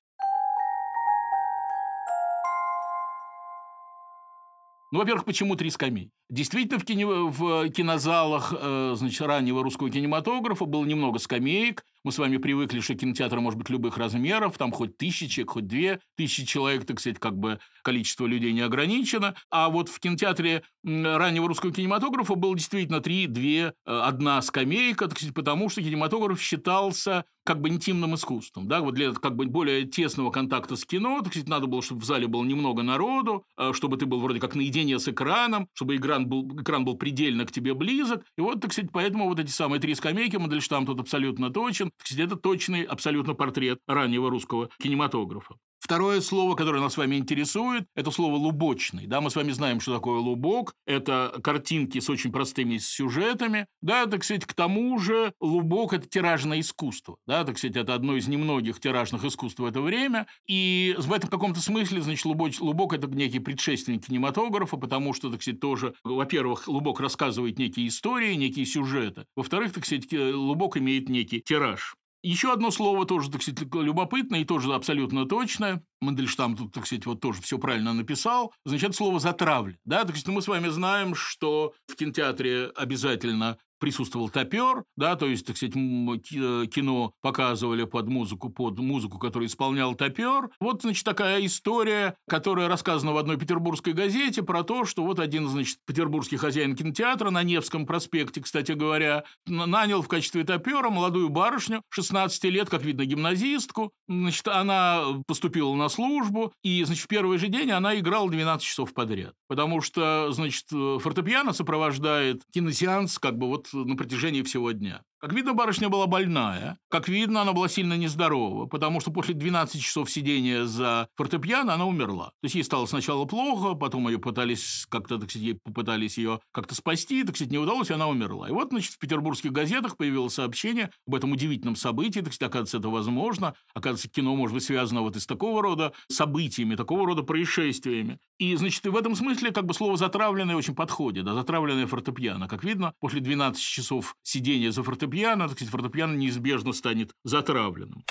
Ну, 4.92 5.00
во-первых, 5.00 5.24
почему 5.24 5.56
три 5.56 5.70
скамей? 5.70 6.10
Действительно, 6.30 6.78
в, 6.78 6.84
кино, 6.84 7.28
в 7.28 7.68
кинозалах 7.70 8.54
э, 8.56 8.94
значит, 8.96 9.20
раннего 9.20 9.62
русского 9.62 9.90
кинематографа 9.90 10.64
было 10.64 10.84
немного 10.84 11.18
скамеек. 11.18 11.84
Мы 12.06 12.12
с 12.12 12.18
вами 12.18 12.36
привыкли, 12.36 12.78
что 12.78 12.94
кинотеатр 12.94 13.40
может 13.40 13.58
быть 13.58 13.68
любых 13.68 13.98
размеров, 13.98 14.56
там 14.56 14.70
хоть 14.70 14.96
тысячи 14.96 15.42
хоть 15.42 15.66
две 15.66 15.98
тысячи 16.16 16.46
человек, 16.46 16.84
так 16.86 17.00
сказать, 17.00 17.18
как 17.18 17.36
бы 17.36 17.58
количество 17.82 18.26
людей 18.26 18.52
не 18.52 18.60
ограничено. 18.60 19.34
А 19.50 19.68
вот 19.70 19.88
в 19.88 19.98
кинотеатре 19.98 20.62
раннего 20.84 21.48
русского 21.48 21.72
кинематографа 21.72 22.36
было 22.36 22.54
действительно 22.54 23.00
три, 23.00 23.26
две, 23.26 23.60
э, 23.60 23.72
одна 23.86 24.40
скамейка, 24.40 25.08
так 25.08 25.18
сказать, 25.18 25.34
потому 25.34 25.68
что 25.68 25.82
кинематограф 25.82 26.40
считался 26.40 27.24
как 27.44 27.60
бы 27.60 27.68
интимным 27.68 28.16
искусством. 28.16 28.66
Да? 28.66 28.80
Вот 28.80 28.94
для 28.94 29.12
как 29.12 29.36
бы 29.36 29.46
более 29.46 29.84
тесного 29.84 30.30
контакта 30.30 30.74
с 30.74 30.84
кино, 30.84 31.20
так 31.20 31.32
сказать, 31.32 31.48
надо 31.48 31.68
было, 31.68 31.80
чтобы 31.80 32.00
в 32.00 32.04
зале 32.04 32.26
было 32.26 32.44
немного 32.44 32.82
народу, 32.82 33.44
э, 33.56 33.72
чтобы 33.72 33.96
ты 33.96 34.06
был 34.06 34.20
вроде 34.20 34.40
как 34.40 34.54
наедине 34.54 34.98
с 34.98 35.08
экраном, 35.08 35.68
чтобы 35.72 35.96
экран 35.96 36.26
был, 36.26 36.60
экран 36.60 36.84
был 36.84 36.96
предельно 36.96 37.46
к 37.46 37.52
тебе 37.52 37.74
близок. 37.74 38.24
И 38.36 38.40
вот, 38.40 38.60
так 38.60 38.72
сказать, 38.72 38.90
поэтому 38.92 39.28
вот 39.28 39.38
эти 39.40 39.50
самые 39.50 39.80
три 39.80 39.94
скамейки, 39.94 40.36
Мандельштам 40.36 40.86
тут 40.86 41.00
абсолютно 41.00 41.50
точен. 41.50 41.92
Так 41.98 42.06
сказать, 42.06 42.26
это 42.26 42.36
точный 42.36 42.82
абсолютно 42.82 43.34
портрет 43.34 43.80
раннего 43.86 44.30
русского 44.30 44.68
кинематографа. 44.78 45.56
Второе 45.86 46.20
слово, 46.20 46.56
которое 46.56 46.80
нас 46.80 46.94
с 46.94 46.96
вами 46.96 47.14
интересует, 47.14 47.86
это 47.94 48.10
слово 48.10 48.34
«лубочный». 48.34 49.06
Да, 49.06 49.20
мы 49.20 49.30
с 49.30 49.36
вами 49.36 49.52
знаем, 49.52 49.78
что 49.78 49.94
такое 49.94 50.18
лубок. 50.18 50.74
Это 50.84 51.38
картинки 51.44 52.00
с 52.00 52.10
очень 52.10 52.32
простыми 52.32 52.78
сюжетами. 52.78 53.68
Да, 53.82 54.06
так 54.06 54.24
сказать, 54.24 54.46
к 54.46 54.52
тому 54.52 54.98
же 54.98 55.32
лубок– 55.40 55.92
это 55.92 56.08
тиражное 56.08 56.58
искусство. 56.58 57.18
Да, 57.24 57.44
так 57.44 57.56
сказать, 57.56 57.76
это 57.76 57.94
одно 57.94 58.16
из 58.16 58.26
немногих 58.26 58.80
тиражных 58.80 59.24
искусств 59.24 59.60
в 59.60 59.64
это 59.64 59.80
время. 59.80 60.26
И 60.48 60.96
в 60.98 61.12
этом 61.12 61.30
каком-то 61.30 61.60
смысле, 61.60 62.02
значит, 62.02 62.24
лубок, 62.24 62.50
лубок– 62.58 62.92
это 62.94 63.06
некий 63.06 63.38
предшественник 63.38 64.06
кинематографа, 64.06 64.76
потому 64.78 65.14
что, 65.14 65.30
так 65.30 65.40
сказать, 65.40 65.60
тоже, 65.60 65.94
во-первых, 66.02 66.66
лубок 66.66 66.98
рассказывает 66.98 67.60
некие 67.60 67.86
истории, 67.86 68.34
некие 68.34 68.66
сюжеты. 68.66 69.26
Во-вторых, 69.36 69.72
так 69.72 69.86
сказать, 69.86 70.12
лубок 70.12 70.78
имеет 70.78 71.08
некий 71.08 71.40
тираж. 71.40 71.94
Еще 72.26 72.52
одно 72.52 72.72
слово 72.72 73.06
тоже, 73.06 73.30
так 73.30 73.40
сказать, 73.40 73.60
любопытное 73.72 74.40
и 74.40 74.44
тоже 74.44 74.74
абсолютно 74.74 75.26
точное. 75.26 75.84
Мандельштам 76.00 76.56
тут, 76.56 76.72
так 76.72 76.84
сказать, 76.84 77.06
вот 77.06 77.20
тоже 77.20 77.40
все 77.40 77.56
правильно 77.56 77.92
написал. 77.92 78.52
Значит, 78.64 78.96
слово 78.96 79.20
«затравля». 79.20 79.78
Да? 79.84 80.02
Так 80.02 80.16
сказать, 80.16 80.34
мы 80.34 80.42
с 80.42 80.48
вами 80.48 80.66
знаем, 80.66 81.14
что 81.14 81.72
в 81.86 81.94
кинотеатре 81.94 82.72
обязательно 82.74 83.58
присутствовал 83.78 84.28
топер, 84.28 84.84
да, 84.96 85.16
то 85.16 85.26
есть, 85.26 85.46
так 85.46 85.56
сказать, 85.56 85.74
э, 85.76 86.66
кино 86.66 87.12
показывали 87.20 87.84
под 87.84 88.08
музыку, 88.08 88.50
под 88.50 88.78
музыку, 88.78 89.18
которую 89.18 89.48
исполнял 89.48 89.94
топер. 89.94 90.50
Вот, 90.60 90.82
значит, 90.82 91.04
такая 91.04 91.44
история, 91.44 92.16
которая 92.28 92.68
рассказана 92.68 93.12
в 93.12 93.18
одной 93.18 93.36
петербургской 93.36 93.92
газете 93.92 94.42
про 94.42 94.62
то, 94.62 94.84
что 94.84 95.04
вот 95.04 95.18
один, 95.18 95.48
значит, 95.48 95.78
петербургский 95.86 96.36
хозяин 96.36 96.74
кинотеатра 96.74 97.30
на 97.30 97.42
Невском 97.42 97.86
проспекте, 97.86 98.40
кстати 98.40 98.72
говоря, 98.72 99.24
нанял 99.46 100.02
в 100.02 100.08
качестве 100.08 100.44
топера 100.44 100.90
молодую 100.90 101.28
барышню, 101.28 101.82
16 101.90 102.44
лет, 102.44 102.68
как 102.68 102.82
видно, 102.82 103.04
гимназистку. 103.04 103.92
Значит, 104.08 104.48
она 104.48 105.22
поступила 105.26 105.74
на 105.74 105.88
службу, 105.88 106.52
и, 106.62 106.82
значит, 106.84 107.04
в 107.04 107.08
первый 107.08 107.38
же 107.38 107.48
день 107.48 107.70
она 107.70 107.98
играла 107.98 108.30
12 108.30 108.64
часов 108.66 108.94
подряд. 108.94 109.34
Потому 109.48 109.80
что, 109.80 110.28
значит, 110.32 110.64
э, 110.72 110.98
фортепиано 111.00 111.52
сопровождает 111.52 112.42
киносеанс 112.52 113.18
как 113.18 113.38
бы 113.38 113.48
вот 113.48 113.65
на 113.72 113.96
протяжении 113.96 114.42
всего 114.42 114.72
дня. 114.72 115.02
Как 115.18 115.32
видно, 115.32 115.54
барышня 115.54 115.88
была 115.88 116.06
больная. 116.06 116.78
Как 116.90 117.08
видно, 117.08 117.40
она 117.40 117.54
была 117.54 117.68
сильно 117.68 117.94
нездорова, 117.94 118.66
потому 118.66 119.00
что 119.00 119.10
после 119.10 119.32
12 119.32 119.80
часов 119.80 120.10
сидения 120.10 120.66
за 120.66 121.08
фортепиано 121.16 121.72
она 121.72 121.86
умерла. 121.86 122.26
То 122.26 122.44
есть 122.44 122.54
ей 122.54 122.62
стало 122.62 122.84
сначала 122.84 123.24
плохо, 123.24 123.74
потом 123.74 124.08
ее 124.08 124.18
пытались 124.18 124.84
как-то, 124.90 125.18
так 125.18 125.30
сказать, 125.30 125.56
попытались 125.62 126.18
ее 126.18 126.40
как-то 126.52 126.74
спасти, 126.74 127.24
так 127.24 127.34
сказать, 127.34 127.50
не 127.50 127.56
удалось, 127.56 127.88
и 127.88 127.94
она 127.94 128.08
умерла. 128.08 128.50
И 128.50 128.52
вот, 128.52 128.68
значит, 128.68 128.92
в 128.92 128.98
петербургских 128.98 129.52
газетах 129.52 129.96
появилось 129.96 130.34
сообщение 130.34 130.90
об 131.06 131.14
этом 131.14 131.32
удивительном 131.32 131.76
событии, 131.76 132.20
так 132.20 132.34
сказать, 132.34 132.50
оказывается, 132.50 132.76
это 132.76 132.90
возможно. 132.90 133.54
Оказывается, 133.72 134.10
кино 134.10 134.36
может 134.36 134.52
быть 134.52 134.64
связано 134.64 135.00
вот 135.00 135.16
из 135.16 135.26
такого 135.26 135.62
рода 135.62 135.94
событиями, 136.08 136.74
такого 136.74 137.06
рода 137.06 137.22
происшествиями. 137.22 138.18
И, 138.38 138.54
значит, 138.56 138.84
и 138.84 138.90
в 138.90 138.96
этом 138.96 139.14
смысле 139.14 139.50
как 139.50 139.64
бы 139.64 139.72
слово 139.72 139.96
«затравленное» 139.96 140.56
очень 140.56 140.74
подходит, 140.74 141.24
да, 141.24 141.32
затравленное 141.32 141.86
фортепиано. 141.86 142.48
Как 142.48 142.64
видно, 142.64 142.92
после 143.00 143.20
12 143.20 143.62
часов 143.62 144.14
сидения 144.22 144.70
за 144.70 144.82
фортепиано 144.82 145.05
фортепиано, 145.06 145.48
так 145.48 145.56
сказать, 145.56 145.72
фортепиано 145.72 146.16
неизбежно 146.16 146.72
станет 146.72 147.12
затравленным. 147.24 148.04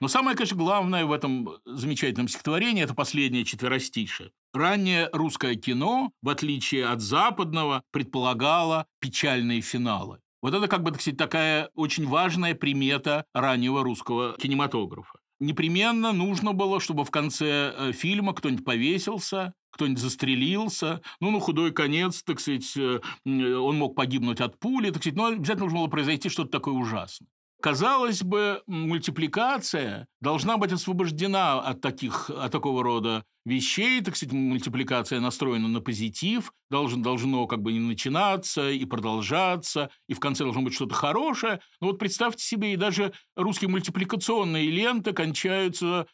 Но 0.00 0.08
самое, 0.08 0.36
конечно, 0.36 0.56
главное 0.56 1.06
в 1.06 1.12
этом 1.12 1.48
замечательном 1.64 2.28
стихотворении– 2.28 2.82
это 2.84 2.94
последнее 2.94 3.44
четверостишее. 3.44 4.32
Раннее 4.52 5.08
русское 5.12 5.54
кино, 5.54 6.10
в 6.20 6.28
отличие 6.28 6.86
от 6.86 7.00
западного, 7.00 7.82
предполагало 7.90 8.86
печальные 9.00 9.62
финалы. 9.62 10.18
Вот 10.42 10.52
это, 10.52 10.68
как 10.68 10.82
бы, 10.82 10.90
так 10.90 11.00
сказать, 11.00 11.16
такая 11.16 11.70
очень 11.74 12.06
важная 12.06 12.54
примета 12.54 13.24
раннего 13.32 13.82
русского 13.82 14.36
кинематографа. 14.36 15.18
Непременно 15.40 16.12
нужно 16.12 16.52
было, 16.52 16.80
чтобы 16.80 17.04
в 17.04 17.10
конце 17.10 17.72
э, 17.74 17.92
фильма 17.92 18.34
кто-нибудь 18.34 18.64
повесился, 18.64 19.54
кто-нибудь 19.74 20.00
застрелился, 20.00 21.00
ну, 21.20 21.30
на 21.30 21.40
худой 21.40 21.72
конец, 21.72 22.22
так 22.22 22.40
сказать, 22.40 22.76
э, 22.76 23.00
он 23.24 23.76
мог 23.76 23.94
погибнуть 23.94 24.40
от 24.40 24.58
пули, 24.58 24.90
так 24.90 25.02
сказать, 25.02 25.16
но 25.16 25.26
обязательно 25.26 25.64
нужно 25.64 25.80
было 25.80 25.88
произойти 25.88 26.28
что-то 26.28 26.50
такое 26.50 26.74
ужасное. 26.74 27.28
Казалось 27.60 28.22
бы, 28.22 28.62
мультипликация 28.66 30.06
должна 30.20 30.58
быть 30.58 30.72
освобождена 30.72 31.60
от, 31.60 31.80
таких, 31.80 32.28
от 32.28 32.52
такого 32.52 32.82
рода 32.82 33.24
вещей, 33.46 34.02
так 34.02 34.16
сказать, 34.16 34.34
мультипликация 34.34 35.18
настроена 35.18 35.66
на 35.66 35.80
позитив, 35.80 36.52
должен, 36.70 37.02
должно 37.02 37.46
как 37.46 37.62
бы 37.62 37.72
не 37.72 37.80
начинаться 37.80 38.70
и 38.70 38.84
продолжаться, 38.84 39.90
и 40.08 40.14
в 40.14 40.20
конце 40.20 40.44
должно 40.44 40.60
быть 40.60 40.74
что-то 40.74 40.94
хорошее. 40.94 41.60
Но 41.80 41.86
вот 41.86 41.98
представьте 41.98 42.44
себе, 42.44 42.74
и 42.74 42.76
даже 42.76 43.14
русские 43.34 43.70
мультипликационные 43.70 44.70
ленты 44.70 45.12
кончаются 45.12 46.06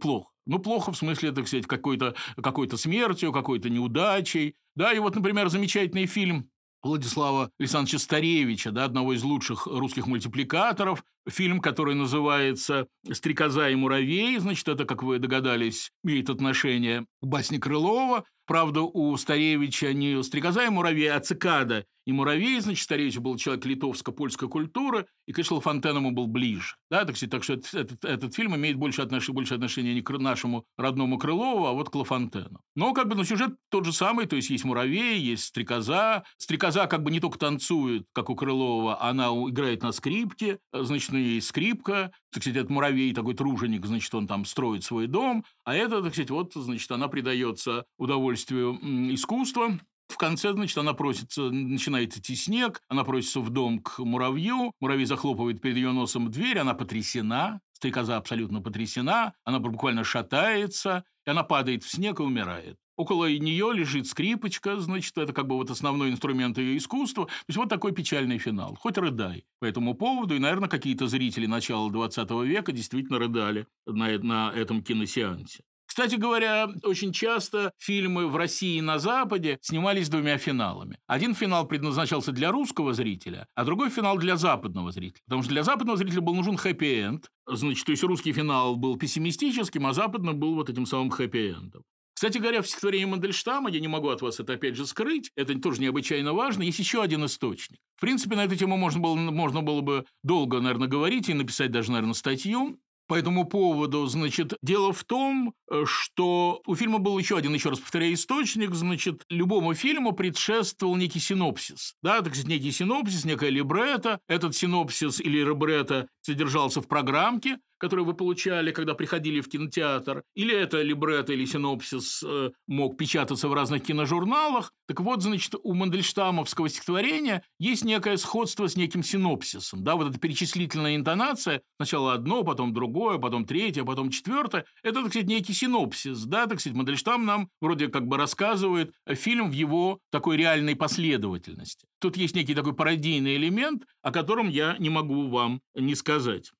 плохо. 0.00 0.30
Ну, 0.48 0.58
плохо 0.58 0.92
в 0.92 0.96
смысле, 0.96 1.30
так 1.30 1.46
сказать, 1.46 1.66
какой-то 1.66 2.14
какой 2.42 2.68
смертью, 2.76 3.32
какой-то 3.32 3.68
неудачей. 3.68 4.56
Да, 4.74 4.92
и 4.92 4.98
вот, 4.98 5.14
например, 5.14 5.48
замечательный 5.50 6.06
фильм 6.06 6.50
Владислава 6.82 7.50
Александровича 7.58 7.98
Старевича, 7.98 8.70
да, 8.70 8.84
одного 8.84 9.12
из 9.12 9.22
лучших 9.22 9.66
русских 9.66 10.06
мультипликаторов. 10.06 11.04
Фильм, 11.28 11.60
который 11.60 11.94
называется 11.94 12.88
«Стрекоза 13.10 13.68
и 13.68 13.74
муравей». 13.74 14.38
Значит, 14.38 14.68
это, 14.68 14.84
как 14.84 15.02
вы 15.02 15.18
догадались, 15.18 15.90
имеет 16.02 16.30
отношение 16.30 17.06
к 17.20 17.26
басне 17.26 17.58
Крылова. 17.58 18.24
Правда, 18.46 18.80
у 18.80 19.14
Старевича 19.18 19.92
не 19.92 20.22
«Стрекоза 20.22 20.64
и 20.64 20.70
муравей», 20.70 21.10
а 21.12 21.20
«Цикада 21.20 21.84
и 22.06 22.12
муравей». 22.12 22.58
Значит, 22.60 22.82
Старевич 22.82 23.18
был 23.18 23.36
человек 23.36 23.66
литовско-польской 23.66 24.48
культуры, 24.48 25.06
и, 25.26 25.32
конечно, 25.32 25.56
Лафонтен 25.56 25.96
ему 25.96 26.12
был 26.12 26.26
ближе. 26.26 26.76
Да, 26.90 27.04
так, 27.04 27.18
так 27.18 27.44
что 27.44 27.52
этот, 27.52 27.74
этот, 27.74 28.04
этот 28.06 28.34
фильм 28.34 28.56
имеет 28.56 28.76
больше, 28.76 29.02
отнош... 29.02 29.28
больше 29.28 29.52
отношения 29.52 29.92
не 29.92 30.00
к 30.00 30.10
нашему 30.18 30.64
родному 30.78 31.18
Крылову, 31.18 31.66
а 31.66 31.72
вот 31.72 31.90
к 31.90 31.94
Лафонтену. 31.94 32.62
Но 32.74 32.94
как 32.94 33.08
бы 33.08 33.14
ну, 33.14 33.24
сюжет 33.24 33.56
тот 33.68 33.84
же 33.84 33.92
самый, 33.92 34.24
то 34.24 34.36
есть 34.36 34.48
есть 34.48 34.64
муравей, 34.64 35.20
есть 35.20 35.44
стрекоза. 35.44 36.24
Стрекоза 36.38 36.86
как 36.86 37.02
бы 37.02 37.10
не 37.10 37.20
только 37.20 37.38
танцует, 37.38 38.06
как 38.14 38.30
у 38.30 38.34
Крылова, 38.34 39.02
она 39.02 39.26
играет 39.26 39.82
на 39.82 39.92
скрипке, 39.92 40.58
значит, 40.72 41.10
есть 41.20 41.48
скрипка, 41.48 42.12
так 42.32 42.42
сказать, 42.42 42.58
этот 42.58 42.70
муравей 42.70 43.12
такой 43.14 43.34
труженик, 43.34 43.86
значит, 43.86 44.14
он 44.14 44.26
там 44.26 44.44
строит 44.44 44.84
свой 44.84 45.06
дом, 45.06 45.44
а 45.64 45.74
это, 45.74 46.02
так 46.02 46.12
сказать, 46.12 46.30
вот, 46.30 46.52
значит, 46.54 46.90
она 46.90 47.08
придается 47.08 47.84
удовольствию 47.98 48.78
искусства, 49.12 49.78
в 50.08 50.16
конце, 50.16 50.52
значит, 50.52 50.78
она 50.78 50.94
просится, 50.94 51.50
начинает 51.50 52.16
идти 52.16 52.34
снег, 52.34 52.80
она 52.88 53.04
просится 53.04 53.40
в 53.40 53.50
дом 53.50 53.78
к 53.80 53.98
муравью, 53.98 54.72
муравей 54.80 55.04
захлопывает 55.04 55.60
перед 55.60 55.76
ее 55.76 55.92
носом 55.92 56.30
дверь, 56.30 56.58
она 56.58 56.74
потрясена, 56.74 57.60
стрекоза 57.72 58.16
абсолютно 58.16 58.62
потрясена, 58.62 59.34
она 59.44 59.58
буквально 59.58 60.04
шатается, 60.04 61.04
и 61.26 61.30
она 61.30 61.44
падает 61.44 61.84
в 61.84 61.90
снег 61.90 62.20
и 62.20 62.22
умирает. 62.22 62.78
Около 62.98 63.30
нее 63.30 63.70
лежит 63.72 64.08
скрипочка, 64.08 64.80
значит, 64.80 65.16
это 65.16 65.32
как 65.32 65.46
бы 65.46 65.54
вот 65.54 65.70
основной 65.70 66.10
инструмент 66.10 66.58
ее 66.58 66.76
искусства. 66.76 67.26
То 67.26 67.44
есть 67.46 67.56
вот 67.56 67.68
такой 67.68 67.92
печальный 67.92 68.38
финал. 68.38 68.74
Хоть 68.74 68.98
рыдай 68.98 69.44
по 69.60 69.66
этому 69.66 69.94
поводу. 69.94 70.34
И, 70.34 70.40
наверное, 70.40 70.68
какие-то 70.68 71.06
зрители 71.06 71.46
начала 71.46 71.88
20 71.92 72.28
века 72.44 72.72
действительно 72.72 73.20
рыдали 73.20 73.68
на, 73.86 74.18
на 74.18 74.52
этом 74.52 74.82
киносеансе. 74.82 75.62
Кстати 75.86 76.16
говоря, 76.16 76.68
очень 76.82 77.12
часто 77.12 77.72
фильмы 77.78 78.26
в 78.26 78.36
России 78.36 78.78
и 78.78 78.82
на 78.82 78.98
Западе 78.98 79.58
снимались 79.62 80.08
двумя 80.08 80.36
финалами. 80.36 80.98
Один 81.06 81.36
финал 81.36 81.68
предназначался 81.68 82.32
для 82.32 82.50
русского 82.50 82.94
зрителя, 82.94 83.46
а 83.54 83.64
другой 83.64 83.90
финал 83.90 84.18
для 84.18 84.36
западного 84.36 84.90
зрителя. 84.90 85.22
Потому 85.24 85.42
что 85.42 85.52
для 85.52 85.62
западного 85.62 85.96
зрителя 85.96 86.20
был 86.20 86.34
нужен 86.34 86.56
хэппи-энд. 86.56 87.26
Значит, 87.46 87.86
то 87.86 87.92
есть 87.92 88.02
русский 88.02 88.32
финал 88.32 88.74
был 88.74 88.96
пессимистическим, 88.96 89.86
а 89.86 89.92
западный 89.92 90.32
был 90.32 90.56
вот 90.56 90.68
этим 90.68 90.84
самым 90.84 91.10
хэппи-эндом. 91.10 91.82
Кстати 92.18 92.38
говоря, 92.38 92.62
в 92.62 92.66
стихотворении 92.66 93.04
Мандельштама, 93.04 93.70
я 93.70 93.78
не 93.78 93.86
могу 93.86 94.08
от 94.08 94.22
вас 94.22 94.40
это 94.40 94.54
опять 94.54 94.74
же 94.74 94.86
скрыть, 94.86 95.30
это 95.36 95.56
тоже 95.60 95.80
необычайно 95.80 96.32
важно, 96.32 96.64
есть 96.64 96.80
еще 96.80 97.00
один 97.00 97.24
источник. 97.24 97.78
В 97.94 98.00
принципе, 98.00 98.34
на 98.34 98.44
эту 98.44 98.56
тему 98.56 98.76
можно 98.76 98.98
было, 98.98 99.14
можно 99.14 99.62
было 99.62 99.82
бы 99.82 100.04
долго, 100.24 100.60
наверное, 100.60 100.88
говорить 100.88 101.28
и 101.28 101.34
написать 101.34 101.70
даже, 101.70 101.92
наверное, 101.92 102.14
статью. 102.14 102.80
По 103.08 103.14
этому 103.14 103.46
поводу, 103.46 104.06
значит, 104.06 104.52
дело 104.62 104.92
в 104.92 105.02
том, 105.02 105.54
э, 105.70 105.84
что 105.86 106.60
у 106.66 106.74
фильма 106.74 106.98
был 106.98 107.18
еще 107.18 107.38
один, 107.38 107.54
еще 107.54 107.70
раз 107.70 107.78
повторяю, 107.78 108.12
источник, 108.12 108.74
значит, 108.74 109.22
любому 109.30 109.72
фильму 109.72 110.12
предшествовал 110.12 110.94
некий 110.96 111.18
синопсис, 111.18 111.94
да, 112.02 112.18
так 112.20 112.34
сказать, 112.34 112.48
некий 112.48 112.70
синопсис, 112.70 113.24
некая 113.24 113.48
либретто. 113.48 114.20
Этот 114.28 114.54
синопсис 114.54 115.20
или 115.20 115.38
либретто 115.38 116.08
содержался 116.20 116.82
в 116.82 116.86
программке, 116.86 117.58
которую 117.78 118.06
вы 118.06 118.14
получали, 118.14 118.72
когда 118.72 118.94
приходили 118.94 119.40
в 119.40 119.48
кинотеатр, 119.48 120.22
или 120.34 120.54
это 120.54 120.82
либретто 120.82 121.32
или 121.32 121.44
синопсис 121.44 122.22
э, 122.22 122.50
мог 122.66 122.96
печататься 122.98 123.48
в 123.48 123.54
разных 123.54 123.84
киножурналах. 123.84 124.72
Так 124.86 125.00
вот, 125.00 125.22
значит, 125.22 125.54
у 125.62 125.74
Мандельштамовского 125.74 126.68
стихотворения 126.68 127.42
есть 127.58 127.84
некое 127.84 128.16
сходство 128.16 128.68
с 128.68 128.76
неким 128.76 129.02
синопсисом. 129.02 129.84
Да, 129.84 129.94
вот 129.94 130.10
эта 130.10 130.18
перечислительная 130.18 130.96
интонация, 130.96 131.62
сначала 131.76 132.14
одно, 132.14 132.42
потом 132.42 132.74
другое, 132.74 132.97
потом 133.18 133.44
третье, 133.44 133.84
потом 133.84 134.10
четвертое. 134.10 134.64
Это, 134.82 135.02
так 135.02 135.10
сказать, 135.10 135.28
некий 135.28 135.52
синопсис. 135.52 136.24
Да, 136.24 136.46
так 136.46 136.60
сказать, 136.60 136.76
Мандельштам 136.76 137.24
нам 137.24 137.48
вроде 137.60 137.88
как 137.88 138.06
бы 138.06 138.16
рассказывает 138.16 138.92
фильм 139.06 139.50
в 139.50 139.52
его 139.52 139.98
такой 140.10 140.36
реальной 140.36 140.76
последовательности. 140.76 141.86
Тут 142.00 142.16
есть 142.16 142.34
некий 142.34 142.54
такой 142.54 142.74
пародийный 142.74 143.36
элемент, 143.36 143.84
о 144.02 144.10
котором 144.10 144.48
я 144.48 144.76
не 144.78 144.90
могу 144.90 145.28
вам 145.28 145.60
не 145.74 145.94
сказать. 145.94 146.52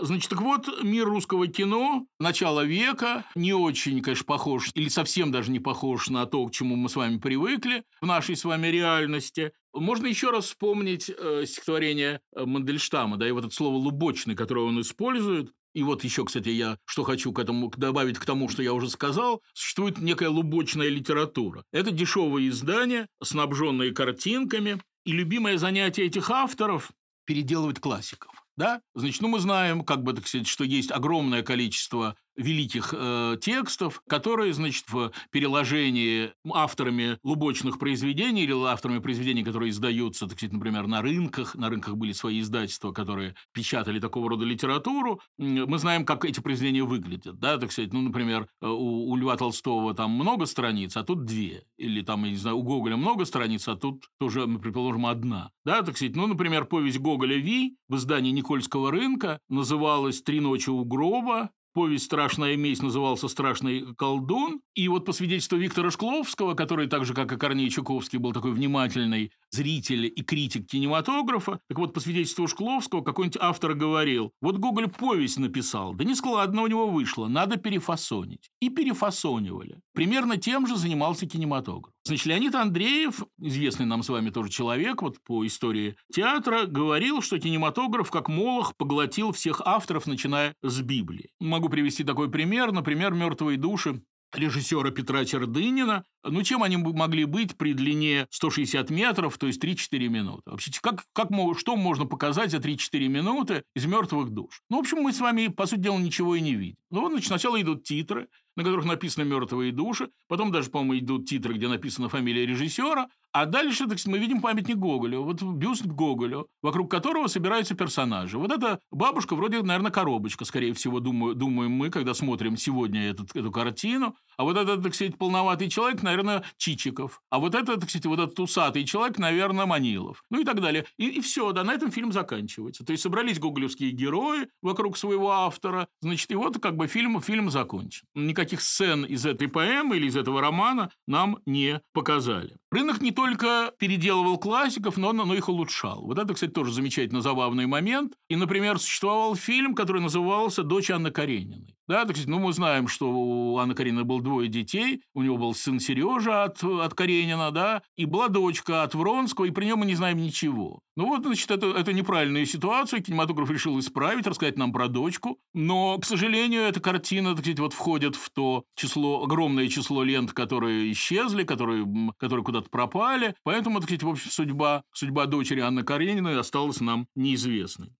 Значит, 0.00 0.30
так 0.30 0.40
вот, 0.40 0.82
мир 0.84 1.06
русского 1.06 1.48
кино 1.48 2.06
начала 2.20 2.64
века 2.64 3.24
не 3.34 3.52
очень, 3.52 4.00
конечно, 4.00 4.24
похож, 4.24 4.70
или 4.74 4.88
совсем 4.88 5.32
даже 5.32 5.50
не 5.50 5.58
похож 5.58 6.08
на 6.08 6.24
то, 6.26 6.46
к 6.46 6.52
чему 6.52 6.76
мы 6.76 6.88
с 6.88 6.94
вами 6.94 7.18
привыкли 7.18 7.82
в 8.00 8.06
нашей 8.06 8.36
с 8.36 8.44
вами 8.44 8.68
реальности. 8.68 9.52
Можно 9.74 10.06
еще 10.06 10.30
раз 10.30 10.46
вспомнить 10.46 11.10
э, 11.10 11.44
стихотворение 11.46 12.20
э, 12.36 12.44
Мандельштама, 12.44 13.16
да, 13.16 13.28
и 13.28 13.32
вот 13.32 13.46
это 13.46 13.54
слово 13.54 13.74
«лубочный», 13.74 14.36
которое 14.36 14.66
он 14.66 14.80
использует. 14.80 15.52
И 15.74 15.82
вот 15.82 16.04
еще, 16.04 16.24
кстати, 16.24 16.48
я 16.48 16.78
что 16.84 17.02
хочу 17.02 17.32
к 17.32 17.40
этому 17.40 17.68
добавить 17.76 18.18
к 18.18 18.24
тому, 18.24 18.48
что 18.48 18.62
я 18.62 18.74
уже 18.74 18.88
сказал, 18.88 19.42
существует 19.52 19.98
некая 19.98 20.28
лубочная 20.28 20.88
литература. 20.88 21.64
Это 21.72 21.90
дешевые 21.90 22.50
издания, 22.50 23.08
снабженные 23.20 23.92
картинками, 23.92 24.80
и 25.04 25.12
любимое 25.12 25.58
занятие 25.58 26.04
этих 26.04 26.30
авторов– 26.30 26.92
переделывать 27.26 27.80
классиков. 27.80 28.37
Да? 28.58 28.82
Значит, 28.92 29.22
ну 29.22 29.28
мы 29.28 29.38
знаем, 29.38 29.84
как 29.84 30.02
бы 30.02 30.12
так 30.12 30.26
сказать, 30.26 30.48
что 30.48 30.64
есть 30.64 30.90
огромное 30.90 31.44
количество 31.44 32.16
великих 32.38 32.94
э, 32.96 33.36
текстов, 33.40 34.00
которые, 34.08 34.52
значит, 34.52 34.84
в 34.88 35.10
переложении 35.30 36.32
авторами 36.50 37.18
лубочных 37.24 37.78
произведений 37.78 38.44
или 38.44 38.54
авторами 38.66 39.00
произведений, 39.00 39.42
которые 39.42 39.70
издаются, 39.70 40.26
так 40.26 40.38
сказать, 40.38 40.52
например, 40.52 40.86
на 40.86 41.02
рынках, 41.02 41.56
на 41.56 41.68
рынках 41.68 41.96
были 41.96 42.12
свои 42.12 42.40
издательства, 42.40 42.92
которые 42.92 43.34
печатали 43.52 43.98
такого 43.98 44.30
рода 44.30 44.44
литературу, 44.44 45.20
мы 45.36 45.78
знаем, 45.78 46.04
как 46.04 46.24
эти 46.24 46.40
произведения 46.40 46.84
выглядят, 46.84 47.38
да, 47.38 47.58
так 47.58 47.72
сказать, 47.72 47.92
ну, 47.92 48.00
например, 48.00 48.46
э, 48.62 48.66
у, 48.66 49.10
у 49.10 49.16
Льва 49.16 49.36
Толстого 49.36 49.92
там 49.94 50.12
много 50.12 50.46
страниц, 50.46 50.96
а 50.96 51.02
тут 51.02 51.24
две, 51.24 51.64
или 51.76 52.02
там, 52.02 52.24
я 52.24 52.30
не 52.30 52.36
знаю, 52.36 52.58
у 52.58 52.62
Гоголя 52.62 52.96
много 52.96 53.24
страниц, 53.24 53.66
а 53.66 53.74
тут 53.74 54.08
тоже, 54.18 54.46
предположим, 54.46 55.06
одна, 55.06 55.50
да, 55.64 55.82
так 55.82 55.96
сказать, 55.96 56.14
ну, 56.14 56.28
например, 56.28 56.66
повесть 56.66 56.98
Гоголя 56.98 57.36
«Ви» 57.36 57.76
в 57.88 57.96
издании 57.96 58.30
Никольского 58.30 58.92
рынка 58.92 59.40
называлась 59.48 60.22
«Три 60.22 60.40
ночи 60.40 60.70
у 60.70 60.84
гроба», 60.84 61.50
повесть 61.78 62.06
«Страшная 62.06 62.56
месть» 62.56 62.82
назывался 62.82 63.28
«Страшный 63.28 63.94
колдун». 63.94 64.62
И 64.74 64.88
вот 64.88 65.04
по 65.04 65.12
свидетельству 65.12 65.56
Виктора 65.58 65.92
Шкловского, 65.92 66.54
который 66.54 66.88
так 66.88 67.04
же, 67.04 67.14
как 67.14 67.30
и 67.30 67.36
Корней 67.36 67.70
Чуковский, 67.70 68.18
был 68.18 68.32
такой 68.32 68.50
внимательный 68.50 69.30
зритель 69.52 70.06
и 70.06 70.22
критик 70.22 70.66
кинематографа, 70.66 71.60
так 71.68 71.78
вот 71.78 71.94
по 71.94 72.00
свидетельству 72.00 72.48
Шкловского 72.48 73.02
какой-нибудь 73.02 73.40
автор 73.40 73.74
говорил, 73.74 74.32
вот 74.40 74.56
Гоголь 74.56 74.88
повесть 74.88 75.38
написал, 75.38 75.94
да 75.94 76.02
не 76.02 76.16
складно 76.16 76.62
у 76.62 76.66
него 76.66 76.88
вышло, 76.88 77.28
надо 77.28 77.58
перефасонить. 77.58 78.50
И 78.60 78.70
перефасонивали. 78.70 79.78
Примерно 79.94 80.36
тем 80.36 80.66
же 80.66 80.76
занимался 80.76 81.26
кинематограф. 81.26 81.94
Значит, 82.04 82.26
Леонид 82.26 82.54
Андреев, 82.54 83.22
известный 83.38 83.84
нам 83.84 84.02
с 84.02 84.08
вами 84.08 84.30
тоже 84.30 84.50
человек 84.50 85.02
вот 85.02 85.18
по 85.24 85.46
истории 85.46 85.96
театра, 86.12 86.64
говорил, 86.64 87.20
что 87.20 87.38
кинематограф 87.38 88.10
как 88.10 88.28
молох 88.28 88.74
поглотил 88.76 89.32
всех 89.32 89.60
авторов, 89.64 90.06
начиная 90.06 90.54
с 90.62 90.80
Библии. 90.80 91.30
Могу 91.38 91.67
привести 91.68 92.04
такой 92.04 92.30
пример. 92.30 92.72
Например, 92.72 93.12
«Мертвые 93.12 93.58
души» 93.58 94.02
режиссера 94.32 94.90
Петра 94.90 95.24
Чердынина. 95.24 96.04
Ну, 96.24 96.42
чем 96.42 96.62
они 96.62 96.76
могли 96.76 97.24
быть 97.24 97.56
при 97.56 97.72
длине 97.72 98.26
160 98.30 98.90
метров, 98.90 99.38
то 99.38 99.46
есть 99.46 99.62
3-4 99.62 100.08
минуты? 100.08 100.50
Вообще, 100.50 100.70
как, 100.82 101.04
как, 101.12 101.28
что 101.56 101.76
можно 101.76 102.04
показать 102.04 102.50
за 102.50 102.58
3-4 102.58 103.08
минуты 103.08 103.64
из 103.74 103.86
«Мертвых 103.86 104.30
душ»? 104.30 104.62
Ну, 104.68 104.76
в 104.76 104.80
общем, 104.80 104.98
мы 104.98 105.12
с 105.12 105.20
вами, 105.20 105.48
по 105.48 105.66
сути 105.66 105.80
дела, 105.80 105.98
ничего 105.98 106.34
и 106.34 106.40
не 106.40 106.54
видим. 106.54 106.76
Ну, 106.90 107.08
значит, 107.08 107.28
сначала 107.28 107.60
идут 107.60 107.84
титры, 107.84 108.28
на 108.58 108.64
которых 108.64 108.86
написано 108.86 109.22
«Мертвые 109.22 109.70
души». 109.70 110.10
Потом 110.26 110.50
даже, 110.50 110.68
по-моему, 110.68 110.98
идут 110.98 111.28
титры, 111.28 111.54
где 111.54 111.68
написана 111.68 112.08
фамилия 112.08 112.44
режиссера. 112.44 113.08
А 113.32 113.46
дальше 113.46 113.86
так, 113.86 113.98
мы 114.06 114.18
видим 114.18 114.40
памятник 114.40 114.78
Гоголю, 114.78 115.22
вот 115.22 115.42
бюст 115.42 115.86
Гоголю, 115.86 116.48
вокруг 116.60 116.90
которого 116.90 117.28
собираются 117.28 117.76
персонажи. 117.76 118.36
Вот 118.36 118.50
эта 118.50 118.80
бабушка 118.90 119.36
вроде, 119.36 119.62
наверное, 119.62 119.92
коробочка, 119.92 120.44
скорее 120.44 120.72
всего, 120.72 120.98
думаю, 120.98 121.36
думаем 121.36 121.70
мы, 121.70 121.90
когда 121.90 122.14
смотрим 122.14 122.56
сегодня 122.56 123.10
этот, 123.10 123.36
эту 123.36 123.52
картину. 123.52 124.16
А 124.38 124.44
вот 124.44 124.56
этот, 124.56 124.82
так 124.82 124.94
сказать, 124.94 125.18
полноватый 125.18 125.68
человек, 125.68 126.02
наверное, 126.02 126.42
Чичиков. 126.56 127.20
А 127.28 127.38
вот 127.38 127.54
этот, 127.54 127.80
так 127.80 127.90
сказать, 127.90 128.06
вот 128.06 128.18
этот 128.18 128.40
усатый 128.40 128.84
человек, 128.84 129.18
наверное, 129.18 129.66
Манилов. 129.66 130.24
Ну 130.30 130.40
и 130.40 130.44
так 130.44 130.60
далее. 130.60 130.86
И, 130.96 131.08
и 131.08 131.20
все, 131.20 131.52
да, 131.52 131.64
на 131.64 131.74
этом 131.74 131.92
фильм 131.92 132.12
заканчивается. 132.12 132.84
То 132.84 132.92
есть 132.92 133.02
собрались 133.02 133.38
гоголевские 133.38 133.90
герои 133.90 134.48
вокруг 134.62 134.96
своего 134.96 135.30
автора, 135.30 135.86
значит, 136.00 136.30
и 136.30 136.34
вот 136.34 136.58
как 136.60 136.76
бы 136.76 136.86
фильм, 136.86 137.20
фильм 137.20 137.50
закончен. 137.50 138.06
Никаких 138.14 138.47
сцен 138.56 139.04
из 139.04 139.26
этой 139.26 139.48
поэмы 139.48 139.96
или 139.96 140.06
из 140.06 140.16
этого 140.16 140.40
романа 140.40 140.90
нам 141.06 141.38
не 141.46 141.80
показали. 141.92 142.56
Рынок 142.70 143.00
не 143.00 143.12
только 143.12 143.72
переделывал 143.78 144.38
классиков, 144.38 144.96
но, 144.96 145.12
но 145.12 145.34
их 145.34 145.48
улучшал. 145.48 146.02
Вот 146.04 146.18
это, 146.18 146.34
кстати, 146.34 146.50
тоже 146.50 146.72
замечательно 146.72 147.22
забавный 147.22 147.66
момент. 147.66 148.14
И, 148.28 148.36
например, 148.36 148.78
существовал 148.78 149.36
фильм, 149.36 149.74
который 149.74 150.02
назывался 150.02 150.62
«Дочь 150.62 150.90
Анны 150.90 151.10
Карениной». 151.10 151.74
Да, 151.88 152.04
так 152.04 152.10
сказать, 152.10 152.28
ну, 152.28 152.38
мы 152.38 152.52
знаем, 152.52 152.86
что 152.86 153.10
у 153.10 153.56
Анны 153.56 153.74
Карениной 153.74 154.04
было 154.04 154.20
двое 154.20 154.48
детей, 154.48 155.00
у 155.14 155.22
него 155.22 155.38
был 155.38 155.54
сын 155.54 155.80
Сережа 155.80 156.44
от, 156.44 156.62
от 156.62 156.92
Каренина, 156.92 157.50
да, 157.50 157.82
и 157.96 158.04
была 158.04 158.28
дочка 158.28 158.82
от 158.82 158.94
Вронского, 158.94 159.46
и 159.46 159.50
при 159.50 159.64
нем 159.64 159.78
мы 159.78 159.86
не 159.86 159.94
знаем 159.94 160.18
ничего. 160.18 160.82
Ну 160.96 161.06
вот, 161.06 161.24
значит, 161.24 161.50
это, 161.50 161.68
это 161.68 161.94
неправильная 161.94 162.44
ситуация, 162.44 163.00
кинематограф 163.00 163.50
решил 163.50 163.78
исправить, 163.78 164.26
рассказать 164.26 164.58
нам 164.58 164.70
про 164.70 164.88
дочку, 164.88 165.38
но, 165.54 165.96
к 165.96 166.04
сожалению, 166.04 166.62
эта 166.62 166.80
картина, 166.80 167.30
так 167.30 167.40
сказать, 167.40 167.60
вот 167.60 167.72
входит 167.72 168.16
в 168.16 168.28
то 168.38 168.62
число, 168.76 169.24
огромное 169.24 169.66
число 169.66 170.04
лент, 170.04 170.32
которые 170.32 170.92
исчезли, 170.92 171.42
которые, 171.42 171.84
которые 172.18 172.44
куда-то 172.44 172.70
пропали, 172.70 173.34
поэтому, 173.42 173.80
так 173.80 173.88
сказать, 173.88 174.04
в 174.04 174.08
общем, 174.08 174.30
судьба, 174.30 174.84
судьба 174.92 175.26
дочери 175.26 175.58
Анны 175.58 175.82
Карениной 175.82 176.38
осталась 176.38 176.80
нам 176.80 177.08
неизвестной. 177.16 177.90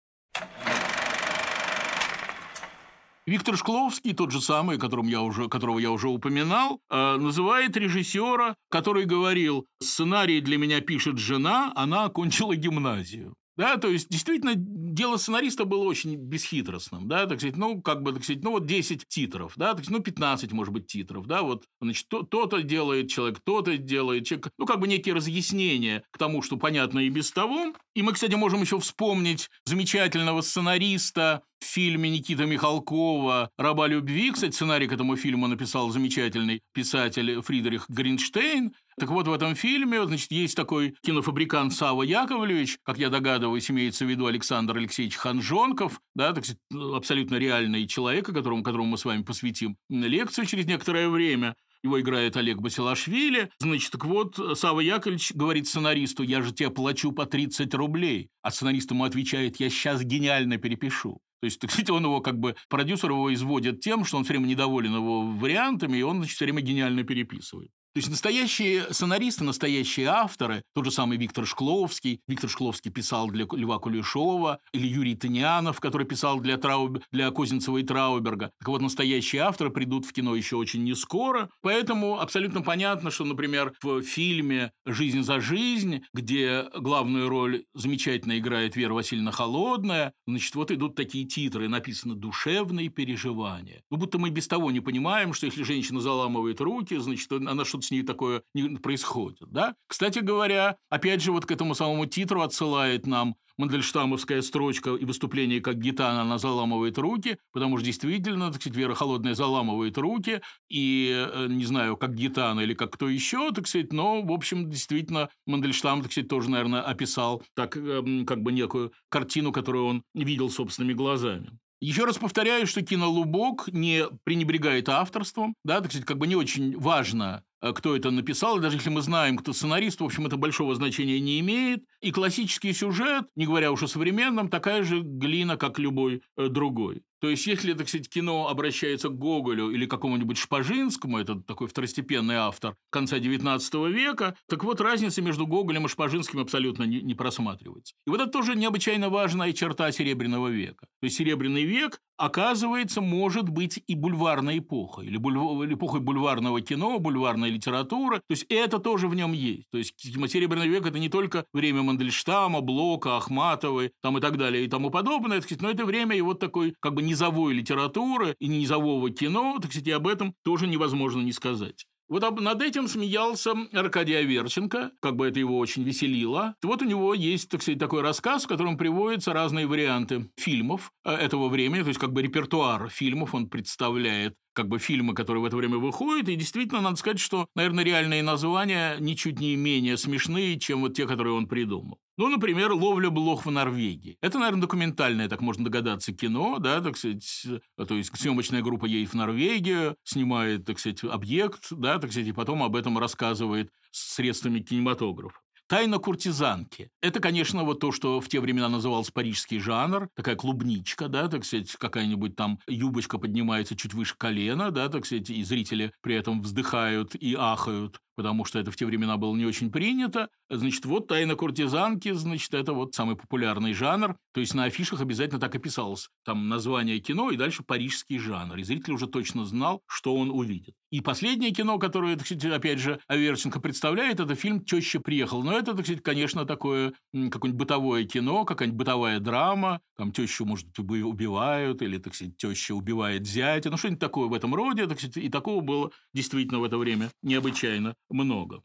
Виктор 3.27 3.57
Шкловский, 3.57 4.15
тот 4.15 4.31
же 4.31 4.41
самый, 4.41 4.79
которым 4.79 5.09
я 5.09 5.23
уже, 5.23 5.49
которого 5.49 5.81
я 5.81 5.91
уже 5.91 6.09
упоминал, 6.09 6.81
э, 6.89 7.17
называет 7.17 7.77
режиссера, 7.77 8.55
который 8.71 9.07
говорил, 9.07 9.67
сценарий 9.83 10.41
для 10.41 10.57
меня 10.57 10.81
пишет 10.81 11.19
жена, 11.19 11.73
она 11.75 12.05
окончила 12.05 12.55
гимназию. 12.55 13.35
Да, 13.59 13.77
то 13.77 13.89
есть, 13.89 14.09
действительно, 14.09 14.53
дело 14.55 15.17
сценариста 15.17 15.65
было 15.65 15.83
очень 15.83 16.15
бесхитростным, 16.15 17.09
да, 17.09 17.27
так 17.27 17.41
сказать, 17.41 17.57
ну, 17.57 17.83
как 17.83 18.05
бы, 18.05 18.13
так 18.13 18.23
сказать, 18.23 18.45
ну, 18.45 18.53
вот 18.53 18.67
10 18.67 19.09
титров, 19.09 19.55
да, 19.57 19.75
так 19.75 19.85
сказать, 19.85 19.99
ну, 19.99 20.05
15, 20.05 20.53
может 20.53 20.73
быть, 20.73 20.87
титров, 20.87 21.27
да, 21.27 21.43
вот, 21.43 21.65
значит, 21.81 22.07
то-то 22.09 22.63
делает 22.63 23.11
человек, 23.11 23.41
то-то 23.41 23.77
делает 23.77 24.27
человек, 24.27 24.53
ну, 24.59 24.65
как 24.65 24.79
бы 24.79 24.87
некие 24.87 25.13
разъяснения 25.13 26.05
к 26.13 26.19
тому, 26.19 26.41
что 26.41 26.57
понятно 26.57 27.01
и 27.01 27.09
без 27.09 27.33
того. 27.33 27.75
И 27.95 28.03
мы, 28.03 28.13
кстати, 28.13 28.37
можем 28.37 28.61
еще 28.61 28.79
вспомнить 28.79 29.51
замечательного 29.65 30.41
сценариста 30.41 31.43
в 31.61 31.65
фильме 31.65 32.11
Никита 32.11 32.45
Михалкова 32.45 33.51
«Раба 33.57 33.87
любви». 33.87 34.31
Кстати, 34.31 34.53
сценарий 34.53 34.87
к 34.87 34.93
этому 34.93 35.17
фильму 35.17 35.47
написал 35.47 35.91
замечательный 35.91 36.63
писатель 36.73 37.41
Фридрих 37.43 37.87
Гринштейн. 37.89 38.73
Так 38.99 39.11
вот, 39.11 39.29
в 39.29 39.33
этом 39.33 39.55
фильме, 39.55 40.05
значит, 40.07 40.31
есть 40.31 40.57
такой 40.57 40.95
кинофабрикант 41.03 41.73
Сава 41.73 42.03
Яковлевич, 42.03 42.79
как 42.83 42.99
я 42.99 43.11
догадываюсь, 43.11 43.71
имеется 43.71 44.05
в 44.05 44.09
виду 44.09 44.27
Александр 44.27 44.77
Алексеевич 44.77 45.17
Ханжонков, 45.17 46.01
да, 46.15 46.33
так 46.33 46.45
сказать, 46.45 46.61
абсолютно 46.95 47.37
реальный 47.37 47.87
человек, 47.87 48.27
которому, 48.27 48.63
которому 48.63 48.91
мы 48.91 48.99
с 48.99 49.05
вами 49.05 49.23
посвятим 49.23 49.77
лекцию 49.89 50.47
через 50.47 50.67
некоторое 50.67 51.09
время. 51.09 51.55
Его 51.85 52.01
играет 52.01 52.37
Олег 52.37 52.59
Басилашвили. 52.59 53.51
Значит, 53.61 53.93
так 53.93 54.05
вот, 54.05 54.59
Сава 54.59 54.81
Яковлевич 54.81 55.33
говорит 55.35 55.69
сценаристу, 55.69 56.25
я 56.25 56.43
же 56.43 56.53
тебе 56.53 56.71
плачу 56.71 57.13
по 57.13 57.25
30 57.25 57.73
рублей. 57.75 58.31
А 58.43 58.51
сценарист 58.51 58.91
ему 58.91 59.05
отвечает, 59.05 59.61
я 59.61 59.71
сейчас 59.71 60.03
гениально 60.03 60.59
перепишу. 60.59 61.21
То 61.41 61.47
есть, 61.47 61.61
так 61.61 61.71
сказать, 61.71 61.91
он 61.91 62.05
его 62.05 62.21
как 62.21 62.39
бы, 62.39 62.57
продюсер 62.69 63.11
его 63.11 63.33
изводит 63.33 63.81
тем, 63.81 64.05
что 64.05 64.17
он 64.19 64.25
все 64.25 64.35
время 64.35 64.47
недоволен 64.47 64.95
его 64.95 65.23
вариантами, 65.23 65.99
и 65.99 66.03
он, 66.03 66.19
значит, 66.19 66.37
все 66.37 66.45
время 66.45 66.63
гениально 66.63 67.05
переписывает. 67.05 67.71
То 67.99 68.01
есть 68.01 68.11
настоящие 68.11 68.95
сценаристы, 68.95 69.43
настоящие 69.43 70.07
авторы, 70.07 70.63
тот 70.73 70.85
же 70.85 70.93
самый 70.93 71.19
Виктор 71.19 71.45
Шкловский, 71.45 72.21
Виктор 72.29 72.49
Шкловский 72.49 72.93
писал 72.93 73.27
для 73.27 73.45
Льва 73.51 73.81
Кулешова, 73.81 74.61
или 74.73 74.87
Юрий 74.87 75.17
Таньянов, 75.17 75.81
который 75.81 76.07
писал 76.07 76.39
для, 76.39 76.59
Трауб... 76.59 77.01
для 77.11 77.33
Козинцева 77.33 77.79
и 77.79 77.83
Трауберга. 77.83 78.53
Так 78.61 78.69
вот, 78.69 78.83
настоящие 78.83 79.43
авторы 79.43 79.71
придут 79.71 80.07
в 80.07 80.13
кино 80.13 80.37
еще 80.37 80.55
очень 80.55 80.85
не 80.85 80.95
скоро, 80.95 81.51
поэтому 81.61 82.21
абсолютно 82.21 82.63
понятно, 82.63 83.11
что, 83.11 83.25
например, 83.25 83.73
в 83.83 84.03
фильме 84.03 84.71
«Жизнь 84.87 85.25
за 85.25 85.41
жизнь», 85.41 86.05
где 86.15 86.67
главную 86.77 87.29
роль 87.29 87.65
замечательно 87.75 88.39
играет 88.39 88.77
Вера 88.77 88.95
Васильевна 88.95 89.33
Холодная, 89.33 90.13
значит, 90.25 90.55
вот 90.55 90.71
идут 90.71 90.95
такие 90.95 91.25
титры, 91.25 91.69
написано 91.69 92.15
«Душевные 92.15 92.91
переживания». 92.91 93.83
Ну, 93.91 93.97
будто 93.97 94.21
мы 94.21 94.31
без 94.31 94.47
того 94.47 94.71
не 94.71 94.79
понимаем, 94.79 95.35
что 95.35 95.47
если 95.47 95.65
женщина 95.65 95.99
заламывает 95.99 96.61
руки, 96.61 96.97
значит, 96.97 97.33
она 97.33 97.65
что-то 97.65 97.88
с 97.89 97.91
ней 97.91 98.03
такое 98.03 98.43
не 98.55 98.77
происходит. 98.77 99.51
Да? 99.51 99.75
Кстати 99.87 100.21
говоря, 100.21 100.77
опять 100.89 101.23
же, 101.23 101.33
вот 101.33 101.47
к 101.47 101.51
этому 101.51 101.75
самому 101.75 102.07
титру 102.07 102.43
отсылает 102.43 103.07
нам 103.07 103.37
Мандельштамовская 103.59 104.41
строчка 104.43 104.95
и 104.95 105.05
выступление 105.05 105.61
как 105.61 105.79
гитана, 105.79 106.23
она 106.23 106.39
заламывает 106.39 106.97
руки, 106.97 107.39
потому 107.53 107.77
что 107.77 107.87
действительно, 107.87 108.53
так 108.53 108.61
сказать, 108.61 108.77
Вера 108.77 108.95
Холодная 108.95 109.35
заламывает 109.35 109.99
руки, 109.99 110.41
и 110.69 111.13
э, 111.13 111.47
не 111.49 111.65
знаю, 111.65 111.97
как 111.97 112.15
гитана 112.15 112.61
или 112.61 112.75
как 112.75 112.93
кто 112.93 113.09
еще, 113.09 113.51
так 113.53 113.67
сказать, 113.67 113.93
но, 113.93 114.23
в 114.23 114.31
общем, 114.31 114.71
действительно, 114.71 115.29
Мандельштам, 115.47 116.03
так 116.03 116.13
сказать, 116.13 116.29
тоже, 116.29 116.51
наверное, 116.51 116.83
описал 116.83 117.43
так 117.55 117.77
эм, 117.77 118.25
как 118.27 118.43
бы 118.43 118.53
некую 118.53 118.93
картину, 119.09 119.51
которую 119.51 119.87
он 119.87 120.03
видел 120.15 120.51
собственными 120.51 120.95
глазами. 120.95 121.59
Еще 121.81 122.05
раз 122.05 122.19
повторяю, 122.19 122.67
что 122.67 122.83
кино 122.83 123.09
«Лубок» 123.09 123.69
не 123.69 124.07
пренебрегает 124.25 124.89
авторством, 124.89 125.55
да, 125.65 125.81
так 125.81 125.93
сказать, 125.93 126.07
как 126.07 126.19
бы 126.19 126.27
не 126.27 126.35
очень 126.35 126.77
важно, 126.77 127.45
кто 127.61 127.97
это 127.97 128.11
написал, 128.11 128.59
и 128.59 128.61
даже 128.61 128.77
если 128.77 128.91
мы 128.91 129.01
знаем, 129.03 129.37
кто 129.37 129.53
сценарист, 129.53 130.01
в 130.01 130.05
общем, 130.05 130.27
это 130.27 130.37
большого 130.37 130.75
значения 130.75 131.21
не 131.21 131.41
имеет. 131.41 131.85
И 132.01 132.13
классический 132.13 132.73
сюжет, 132.73 133.27
не 133.35 133.47
говоря 133.47 133.73
уж 133.73 133.83
о 133.83 133.89
современном, 133.89 134.49
такая 134.49 134.85
же 134.85 135.01
глина, 135.01 135.57
как 135.57 135.79
любой 135.79 136.23
э, 136.37 136.49
другой. 136.49 137.03
То 137.21 137.29
есть, 137.29 137.47
если, 137.47 137.73
так 137.73 137.89
сказать, 137.89 138.09
кино 138.09 138.49
обращается 138.49 139.09
к 139.09 139.19
Гоголю 139.19 139.71
или 139.71 139.87
какому-нибудь 139.87 140.39
Шпажинскому, 140.39 141.19
это 141.19 141.41
такой 141.41 141.67
второстепенный 141.67 142.37
автор 142.37 142.77
конца 142.91 143.19
XIX 143.19 143.91
века, 143.91 144.37
так 144.49 144.65
вот 144.65 144.81
разница 144.81 145.21
между 145.23 145.47
Гоголем 145.47 145.87
и 145.87 145.89
Шпажинским 145.89 146.41
абсолютно 146.41 146.85
не, 146.85 147.01
не 147.01 147.15
просматривается. 147.15 147.95
И 148.07 148.11
вот 148.11 148.21
это 148.21 148.31
тоже 148.31 148.55
необычайно 148.55 149.09
важная 149.11 149.53
черта 149.53 149.91
Серебряного 149.91 150.49
века. 150.49 150.87
То 151.01 151.05
есть, 151.05 151.17
Серебряный 151.17 151.65
век, 151.65 152.01
оказывается, 152.17 153.01
может 153.01 153.49
быть 153.49 153.83
и 153.87 153.95
бульварной 153.95 154.59
эпохой, 154.59 155.07
или, 155.07 155.17
буль... 155.17 155.37
или 155.65 155.75
эпохой 155.75 156.01
бульварного 156.01 156.61
кино, 156.61 156.99
бульварной 156.99 157.51
литературы. 157.51 158.19
То 158.19 158.33
есть, 158.33 158.47
это 158.49 158.79
тоже 158.79 159.09
в 159.09 159.15
нем 159.15 159.33
есть. 159.33 159.69
То 159.71 159.79
есть, 159.79 159.95
Серебряный 159.99 160.69
век– 160.69 160.87
это 160.87 160.99
не 160.99 161.09
только 161.09 161.45
время 161.53 161.83
Мандельштама, 161.83 162.61
Блока, 162.61 163.17
Ахматовой 163.17 163.93
там, 164.03 164.19
и 164.19 164.21
так 164.21 164.37
далее 164.37 164.65
и 164.65 164.69
тому 164.69 164.91
подобное, 164.91 165.43
но 165.61 165.71
это 165.71 165.85
время 165.85 166.17
и 166.17 166.21
вот 166.21 166.39
такой 166.39 166.75
как 166.81 166.95
бы 166.95 167.03
низовой 167.09 167.55
литературы 167.55 168.37
и 168.39 168.47
низового 168.47 169.11
кино, 169.11 169.59
так 169.61 169.71
сказать, 169.71 169.89
и 169.89 169.93
об 169.93 170.07
этом 170.07 170.35
тоже 170.43 170.67
невозможно 170.67 171.21
не 171.23 171.33
сказать. 171.33 171.87
Вот 172.09 172.41
над 172.41 172.63
этим 172.63 172.89
смеялся 172.89 173.53
Аркадий 173.73 174.15
Аверченко, 174.15 174.93
как 175.01 175.17
бы 175.17 175.27
это 175.27 175.41
его 175.41 175.59
очень 175.59 175.83
веселило. 175.83 176.55
Вот 176.63 176.81
у 176.81 176.87
него 176.87 177.13
есть, 177.13 177.51
так 177.51 177.61
сказать, 177.61 177.79
такой 177.79 178.01
рассказ, 178.01 178.45
в 178.45 178.49
котором 178.49 178.79
приводятся 178.79 179.35
разные 179.35 179.67
варианты 179.67 180.31
фильмов 180.39 180.91
э, 181.05 181.13
этого 181.13 181.49
времени, 181.49 181.83
то 181.83 181.89
есть 181.89 182.01
как 182.01 182.15
бы 182.15 182.23
репертуар 182.23 182.89
фильмов 182.89 183.35
он 183.35 183.51
представляет 183.51 184.35
как 184.55 184.69
бы 184.69 184.79
фильмы, 184.79 185.15
которые 185.15 185.43
в 185.43 185.45
это 185.45 185.57
время 185.57 185.77
выходят, 185.77 186.29
и 186.31 186.35
действительно, 186.35 186.81
надо 186.81 186.97
сказать, 186.97 187.21
что, 187.21 187.47
наверное, 187.55 187.85
реальные 187.85 188.23
названия 188.23 188.97
ничуть 188.99 189.39
не 189.39 189.55
менее 189.55 189.99
смешные, 189.99 190.59
чем 190.59 190.81
вот 190.81 190.95
те, 190.95 191.07
которые 191.07 191.35
он 191.35 191.47
придумал. 191.47 191.99
Ну, 192.19 192.29
например, 192.29 192.73
«Ловля 192.73 193.11
блох 193.11 193.47
в 193.47 193.51
Норвегии». 193.51 194.19
Это, 194.21 194.41
наверное, 194.41 194.63
документальное, 194.63 195.29
так 195.29 195.41
можно 195.41 195.65
догадаться, 195.65 196.13
кино, 196.13 196.59
да, 196.59 196.81
так 196.81 196.97
сказать, 196.97 197.47
то 197.77 197.95
есть 197.95 198.11
съемочная 198.19 198.61
группа 198.61 198.87
едет 198.87 199.13
в 199.13 199.15
Норвегию, 199.15 199.95
снимает, 200.03 200.65
так 200.65 200.81
сказать, 200.81 201.05
объект, 201.05 201.69
да, 201.71 201.99
так 202.01 202.11
сказать, 202.11 202.29
и 202.29 202.33
потом 202.33 202.65
об 202.65 202.75
этом 202.75 202.99
рассказывает 202.99 203.71
средствами 203.93 204.59
кинематографа. 204.59 205.39
Тайна 205.69 205.99
куртизанки. 205.99 206.91
Это, 207.01 207.21
конечно, 207.21 207.63
вот 207.63 207.79
то, 207.79 207.93
что 207.93 208.21
в 208.21 208.29
те 208.29 208.41
времена 208.41 208.69
назывался 208.69 209.13
парижский 209.13 209.61
жанр, 209.61 210.09
такая 210.17 210.35
клубничка, 210.35 211.09
да, 211.09 211.29
так 211.29 211.45
сказать, 211.45 211.71
какая-нибудь 211.73 212.35
там 212.35 212.59
юбочка 212.67 213.19
поднимается 213.19 213.77
чуть 213.77 213.95
выше 213.95 214.17
колена, 214.19 214.73
да, 214.73 214.89
так 214.89 215.07
сказать, 215.07 215.31
и 215.31 215.45
зрители 215.45 215.93
при 216.01 216.17
этом 216.17 216.41
вздыхают 216.41 217.15
и 217.15 217.37
ахают 217.39 218.01
потому 218.19 218.45
что 218.45 218.59
это 218.59 218.73
в 218.73 218.77
те 218.77 218.85
времена 218.85 219.17
было 219.17 219.37
не 219.37 219.47
очень 219.47 219.71
принято. 219.71 220.29
Значит, 220.51 220.85
вот 220.87 221.07
«Тайна 221.07 221.37
куртизанки», 221.37 222.11
значит, 222.11 222.53
это 222.53 222.73
вот 222.73 222.93
самый 222.93 223.15
популярный 223.15 223.75
жанр. 223.75 224.17
То 224.35 224.41
есть 224.41 224.55
на 224.55 224.65
афишах 224.65 225.01
обязательно 225.01 225.39
так 225.39 225.55
и 225.55 225.61
писалось. 225.61 226.09
Там 226.25 226.49
название 226.49 226.99
кино 226.99 227.31
и 227.31 227.37
дальше 227.37 227.63
парижский 227.63 228.19
жанр. 228.19 228.57
И 228.57 228.65
зритель 228.65 228.95
уже 228.95 229.07
точно 229.07 229.45
знал, 229.45 229.83
что 229.87 230.17
он 230.17 230.33
увидит. 230.33 230.75
И 230.91 231.01
последнее 231.01 231.53
кино, 231.53 231.79
которое, 231.79 232.17
так 232.17 232.27
сказать, 232.27 232.45
опять 232.47 232.81
же, 232.81 232.99
Аверченко 233.07 233.61
представляет, 233.61 234.19
это 234.19 234.35
фильм 234.35 234.65
«Теща 234.65 234.99
приехал». 234.99 235.45
Но 235.45 235.57
это, 235.57 235.75
так 235.75 235.85
сказать, 235.85 236.03
конечно, 236.03 236.45
такое 236.45 236.95
какое-нибудь 237.13 237.53
бытовое 237.53 238.05
кино, 238.05 238.45
какая-нибудь 238.45 238.79
бытовая 238.79 239.21
драма. 239.21 239.81
Там 239.97 240.11
тещу, 240.11 240.45
может 240.45 240.67
быть, 240.67 240.79
убивают, 240.79 241.83
или, 241.83 241.99
так 241.99 242.17
сказать, 242.17 242.37
теща 242.37 242.75
убивает 242.75 243.27
зятя. 243.27 243.71
Ну, 243.71 243.77
что-нибудь 243.77 244.01
такое 244.01 244.27
в 244.27 244.35
этом 244.35 244.55
роде. 244.57 244.87
Так 244.89 244.99
сказать, 244.99 245.19
и 245.19 245.29
такого 245.29 245.61
было 245.61 245.93
действительно 246.15 246.59
в 246.59 246.65
это 246.65 246.79
время 246.79 247.11
необычайно 247.23 247.95
много. 248.11 248.63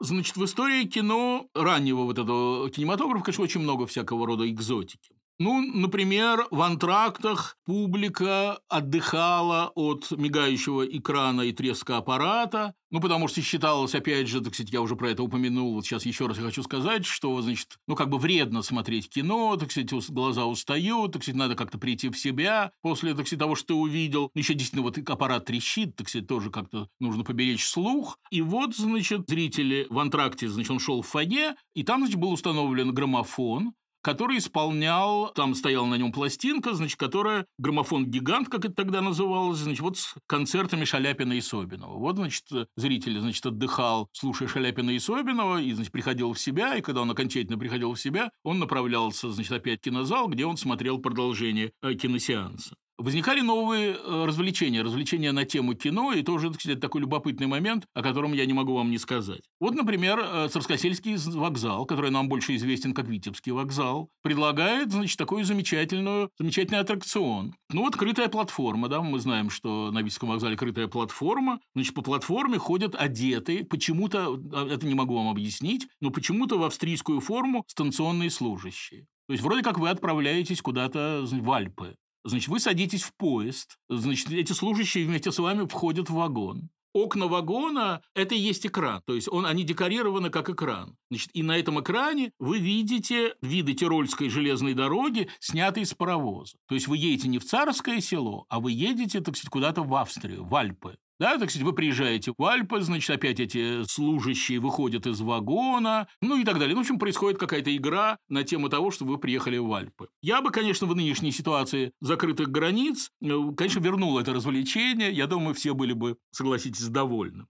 Значит, 0.00 0.36
в 0.36 0.44
истории 0.44 0.84
кино, 0.84 1.46
раннего 1.54 2.02
вот 2.02 2.18
этого 2.18 2.68
кинематографа, 2.70 3.24
конечно, 3.24 3.44
очень 3.44 3.60
много 3.60 3.86
всякого 3.86 4.26
рода 4.26 4.50
экзотики. 4.50 5.14
Ну, 5.44 5.60
например, 5.60 6.46
в 6.52 6.62
антрактах 6.62 7.56
публика 7.64 8.60
отдыхала 8.68 9.72
от 9.74 10.12
мигающего 10.12 10.86
экрана 10.86 11.40
и 11.40 11.52
треска 11.52 11.96
аппарата, 11.96 12.76
ну, 12.92 13.00
потому 13.00 13.26
что 13.26 13.42
считалось, 13.42 13.96
опять 13.96 14.28
же, 14.28 14.40
так 14.40 14.54
сказать, 14.54 14.72
я 14.72 14.80
уже 14.80 14.94
про 14.94 15.10
это 15.10 15.24
упомянул, 15.24 15.74
вот 15.74 15.84
сейчас 15.84 16.06
еще 16.06 16.28
раз 16.28 16.36
я 16.36 16.44
хочу 16.44 16.62
сказать, 16.62 17.04
что, 17.04 17.40
значит, 17.42 17.78
ну, 17.88 17.96
как 17.96 18.08
бы 18.08 18.18
вредно 18.18 18.62
смотреть 18.62 19.08
кино, 19.08 19.56
так 19.56 19.72
сказать, 19.72 19.92
глаза 20.10 20.46
устают, 20.46 21.14
так 21.14 21.24
сказать, 21.24 21.38
надо 21.40 21.56
как-то 21.56 21.76
прийти 21.76 22.08
в 22.08 22.16
себя 22.16 22.70
после, 22.80 23.12
так 23.12 23.26
сказать, 23.26 23.40
того, 23.40 23.56
что 23.56 23.68
ты 23.68 23.74
увидел. 23.74 24.30
Еще 24.34 24.54
действительно 24.54 24.82
вот 24.82 24.96
аппарат 24.96 25.46
трещит, 25.46 25.96
так 25.96 26.08
сказать, 26.08 26.28
тоже 26.28 26.50
как-то 26.50 26.88
нужно 27.00 27.24
поберечь 27.24 27.66
слух. 27.66 28.16
И 28.30 28.42
вот, 28.42 28.76
значит, 28.76 29.24
зрители 29.26 29.88
в 29.90 29.98
антракте, 29.98 30.48
значит, 30.48 30.70
он 30.70 30.78
шел 30.78 31.02
в 31.02 31.08
фойе, 31.08 31.56
и 31.74 31.82
там, 31.82 32.02
значит, 32.02 32.20
был 32.20 32.30
установлен 32.30 32.94
граммофон, 32.94 33.72
который 34.02 34.38
исполнял, 34.38 35.32
там 35.32 35.54
стояла 35.54 35.86
на 35.86 35.94
нем 35.94 36.12
пластинка, 36.12 36.74
значит, 36.74 36.98
которая 36.98 37.46
граммофон-гигант, 37.58 38.48
как 38.48 38.64
это 38.64 38.74
тогда 38.74 39.00
называлось, 39.00 39.58
значит, 39.58 39.80
вот 39.80 39.98
с 39.98 40.14
концертами 40.26 40.84
Шаляпина 40.84 41.32
и 41.34 41.40
Собинова. 41.40 41.96
Вот, 41.96 42.16
значит, 42.16 42.44
зритель, 42.76 43.18
значит, 43.20 43.46
отдыхал, 43.46 44.08
слушая 44.12 44.48
Шаляпина 44.48 44.90
и 44.90 44.98
Собинова, 44.98 45.60
и, 45.60 45.72
значит, 45.72 45.92
приходил 45.92 46.32
в 46.32 46.40
себя, 46.40 46.76
и 46.76 46.82
когда 46.82 47.02
он 47.02 47.10
окончательно 47.10 47.58
приходил 47.58 47.94
в 47.94 48.00
себя, 48.00 48.30
он 48.42 48.58
направлялся, 48.58 49.30
значит, 49.30 49.52
опять 49.52 49.80
в 49.80 49.84
кинозал, 49.84 50.28
где 50.28 50.44
он 50.44 50.56
смотрел 50.56 50.98
продолжение 50.98 51.72
э, 51.82 51.94
киносеанса. 51.94 52.76
Возникали 52.98 53.40
новые 53.40 53.96
э, 53.96 54.24
развлечения, 54.26 54.82
развлечения 54.82 55.32
на 55.32 55.44
тему 55.44 55.74
кино, 55.74 56.12
и 56.12 56.22
тоже, 56.22 56.50
кстати, 56.50 56.78
такой 56.78 57.00
любопытный 57.00 57.46
момент, 57.46 57.86
о 57.94 58.02
котором 58.02 58.32
я 58.32 58.44
не 58.44 58.52
могу 58.52 58.74
вам 58.74 58.90
не 58.90 58.98
сказать. 58.98 59.42
Вот, 59.60 59.74
например, 59.74 60.20
э, 60.22 60.48
Царскосельский 60.48 61.16
вокзал, 61.36 61.86
который 61.86 62.10
нам 62.10 62.28
больше 62.28 62.54
известен 62.56 62.92
как 62.92 63.08
Витебский 63.08 63.52
вокзал, 63.52 64.10
предлагает, 64.22 64.92
значит, 64.92 65.18
такой 65.18 65.42
замечательную, 65.44 66.30
замечательный 66.38 66.80
аттракцион. 66.80 67.54
Ну, 67.70 67.82
вот 67.82 67.96
крытая 67.96 68.28
платформа, 68.28 68.88
да, 68.88 69.00
мы 69.00 69.18
знаем, 69.18 69.48
что 69.48 69.90
на 69.90 70.00
Витебском 70.00 70.28
вокзале 70.28 70.56
крытая 70.56 70.86
платформа, 70.86 71.60
значит, 71.74 71.94
по 71.94 72.02
платформе 72.02 72.58
ходят 72.58 72.94
одетые, 72.94 73.64
почему-то, 73.64 74.38
а, 74.52 74.68
это 74.68 74.86
не 74.86 74.94
могу 74.94 75.16
вам 75.16 75.28
объяснить, 75.28 75.88
но 76.00 76.10
почему-то 76.10 76.58
в 76.58 76.62
австрийскую 76.62 77.20
форму 77.20 77.64
станционные 77.66 78.30
служащие. 78.30 79.06
То 79.26 79.32
есть 79.32 79.42
вроде 79.42 79.62
как 79.62 79.78
вы 79.78 79.88
отправляетесь 79.88 80.60
куда-то 80.60 81.24
в 81.24 81.50
Альпы. 81.50 81.96
Значит, 82.24 82.48
вы 82.48 82.60
садитесь 82.60 83.02
в 83.02 83.14
поезд, 83.16 83.78
значит, 83.88 84.30
эти 84.30 84.52
служащие 84.52 85.06
вместе 85.06 85.32
с 85.32 85.38
вами 85.38 85.66
входят 85.66 86.08
в 86.08 86.14
вагон. 86.14 86.70
Окна 86.94 87.26
вагона– 87.26 88.02
это 88.14 88.34
и 88.34 88.38
есть 88.38 88.66
экран, 88.66 89.02
то 89.06 89.14
есть 89.14 89.26
он, 89.28 89.46
они 89.46 89.64
декорированы 89.64 90.28
как 90.28 90.50
экран. 90.50 90.94
Значит, 91.10 91.30
и 91.32 91.42
на 91.42 91.56
этом 91.56 91.80
экране 91.80 92.32
вы 92.38 92.58
видите 92.58 93.34
виды 93.40 93.72
Тирольской 93.72 94.28
железной 94.28 94.74
дороги, 94.74 95.28
снятые 95.40 95.86
с 95.86 95.94
паровоза. 95.94 96.58
То 96.68 96.74
есть 96.74 96.88
вы 96.88 96.98
едете 96.98 97.28
не 97.28 97.38
в 97.38 97.46
царское 97.46 98.00
село, 98.02 98.44
а 98.50 98.60
вы 98.60 98.72
едете, 98.72 99.20
так 99.20 99.36
сказать, 99.36 99.50
куда-то 99.50 99.82
в 99.82 99.94
Австрию, 99.94 100.44
в 100.44 100.54
Альпы. 100.54 100.98
Да, 101.18 101.38
так 101.38 101.50
сказать, 101.50 101.64
вы 101.64 101.72
приезжаете 101.72 102.32
в 102.36 102.44
Альпы, 102.44 102.80
значит, 102.80 103.10
опять 103.10 103.38
эти 103.38 103.84
служащие 103.84 104.58
выходят 104.58 105.06
из 105.06 105.20
вагона, 105.20 106.08
ну 106.20 106.36
и 106.38 106.44
так 106.44 106.58
далее. 106.58 106.74
Ну, 106.74 106.80
в 106.80 106.84
общем, 106.84 106.98
происходит 106.98 107.38
какая-то 107.38 107.74
игра 107.76 108.18
на 108.28 108.44
тему 108.44 108.68
того, 108.68 108.90
что 108.90 109.04
вы 109.04 109.18
приехали 109.18 109.58
в 109.58 109.72
Альпы. 109.72 110.08
Я 110.20 110.42
бы, 110.42 110.50
конечно, 110.50 110.86
в 110.86 110.96
нынешней 110.96 111.32
ситуации 111.32 111.92
закрытых 112.00 112.48
границ, 112.48 113.10
э, 113.22 113.28
конечно, 113.56 113.80
вернул 113.80 114.18
это 114.18 114.32
развлечение. 114.32 115.12
Я 115.12 115.26
думаю, 115.26 115.54
все 115.54 115.74
были 115.74 115.92
бы, 115.92 116.16
согласитесь, 116.32 116.88
довольны. 116.88 117.46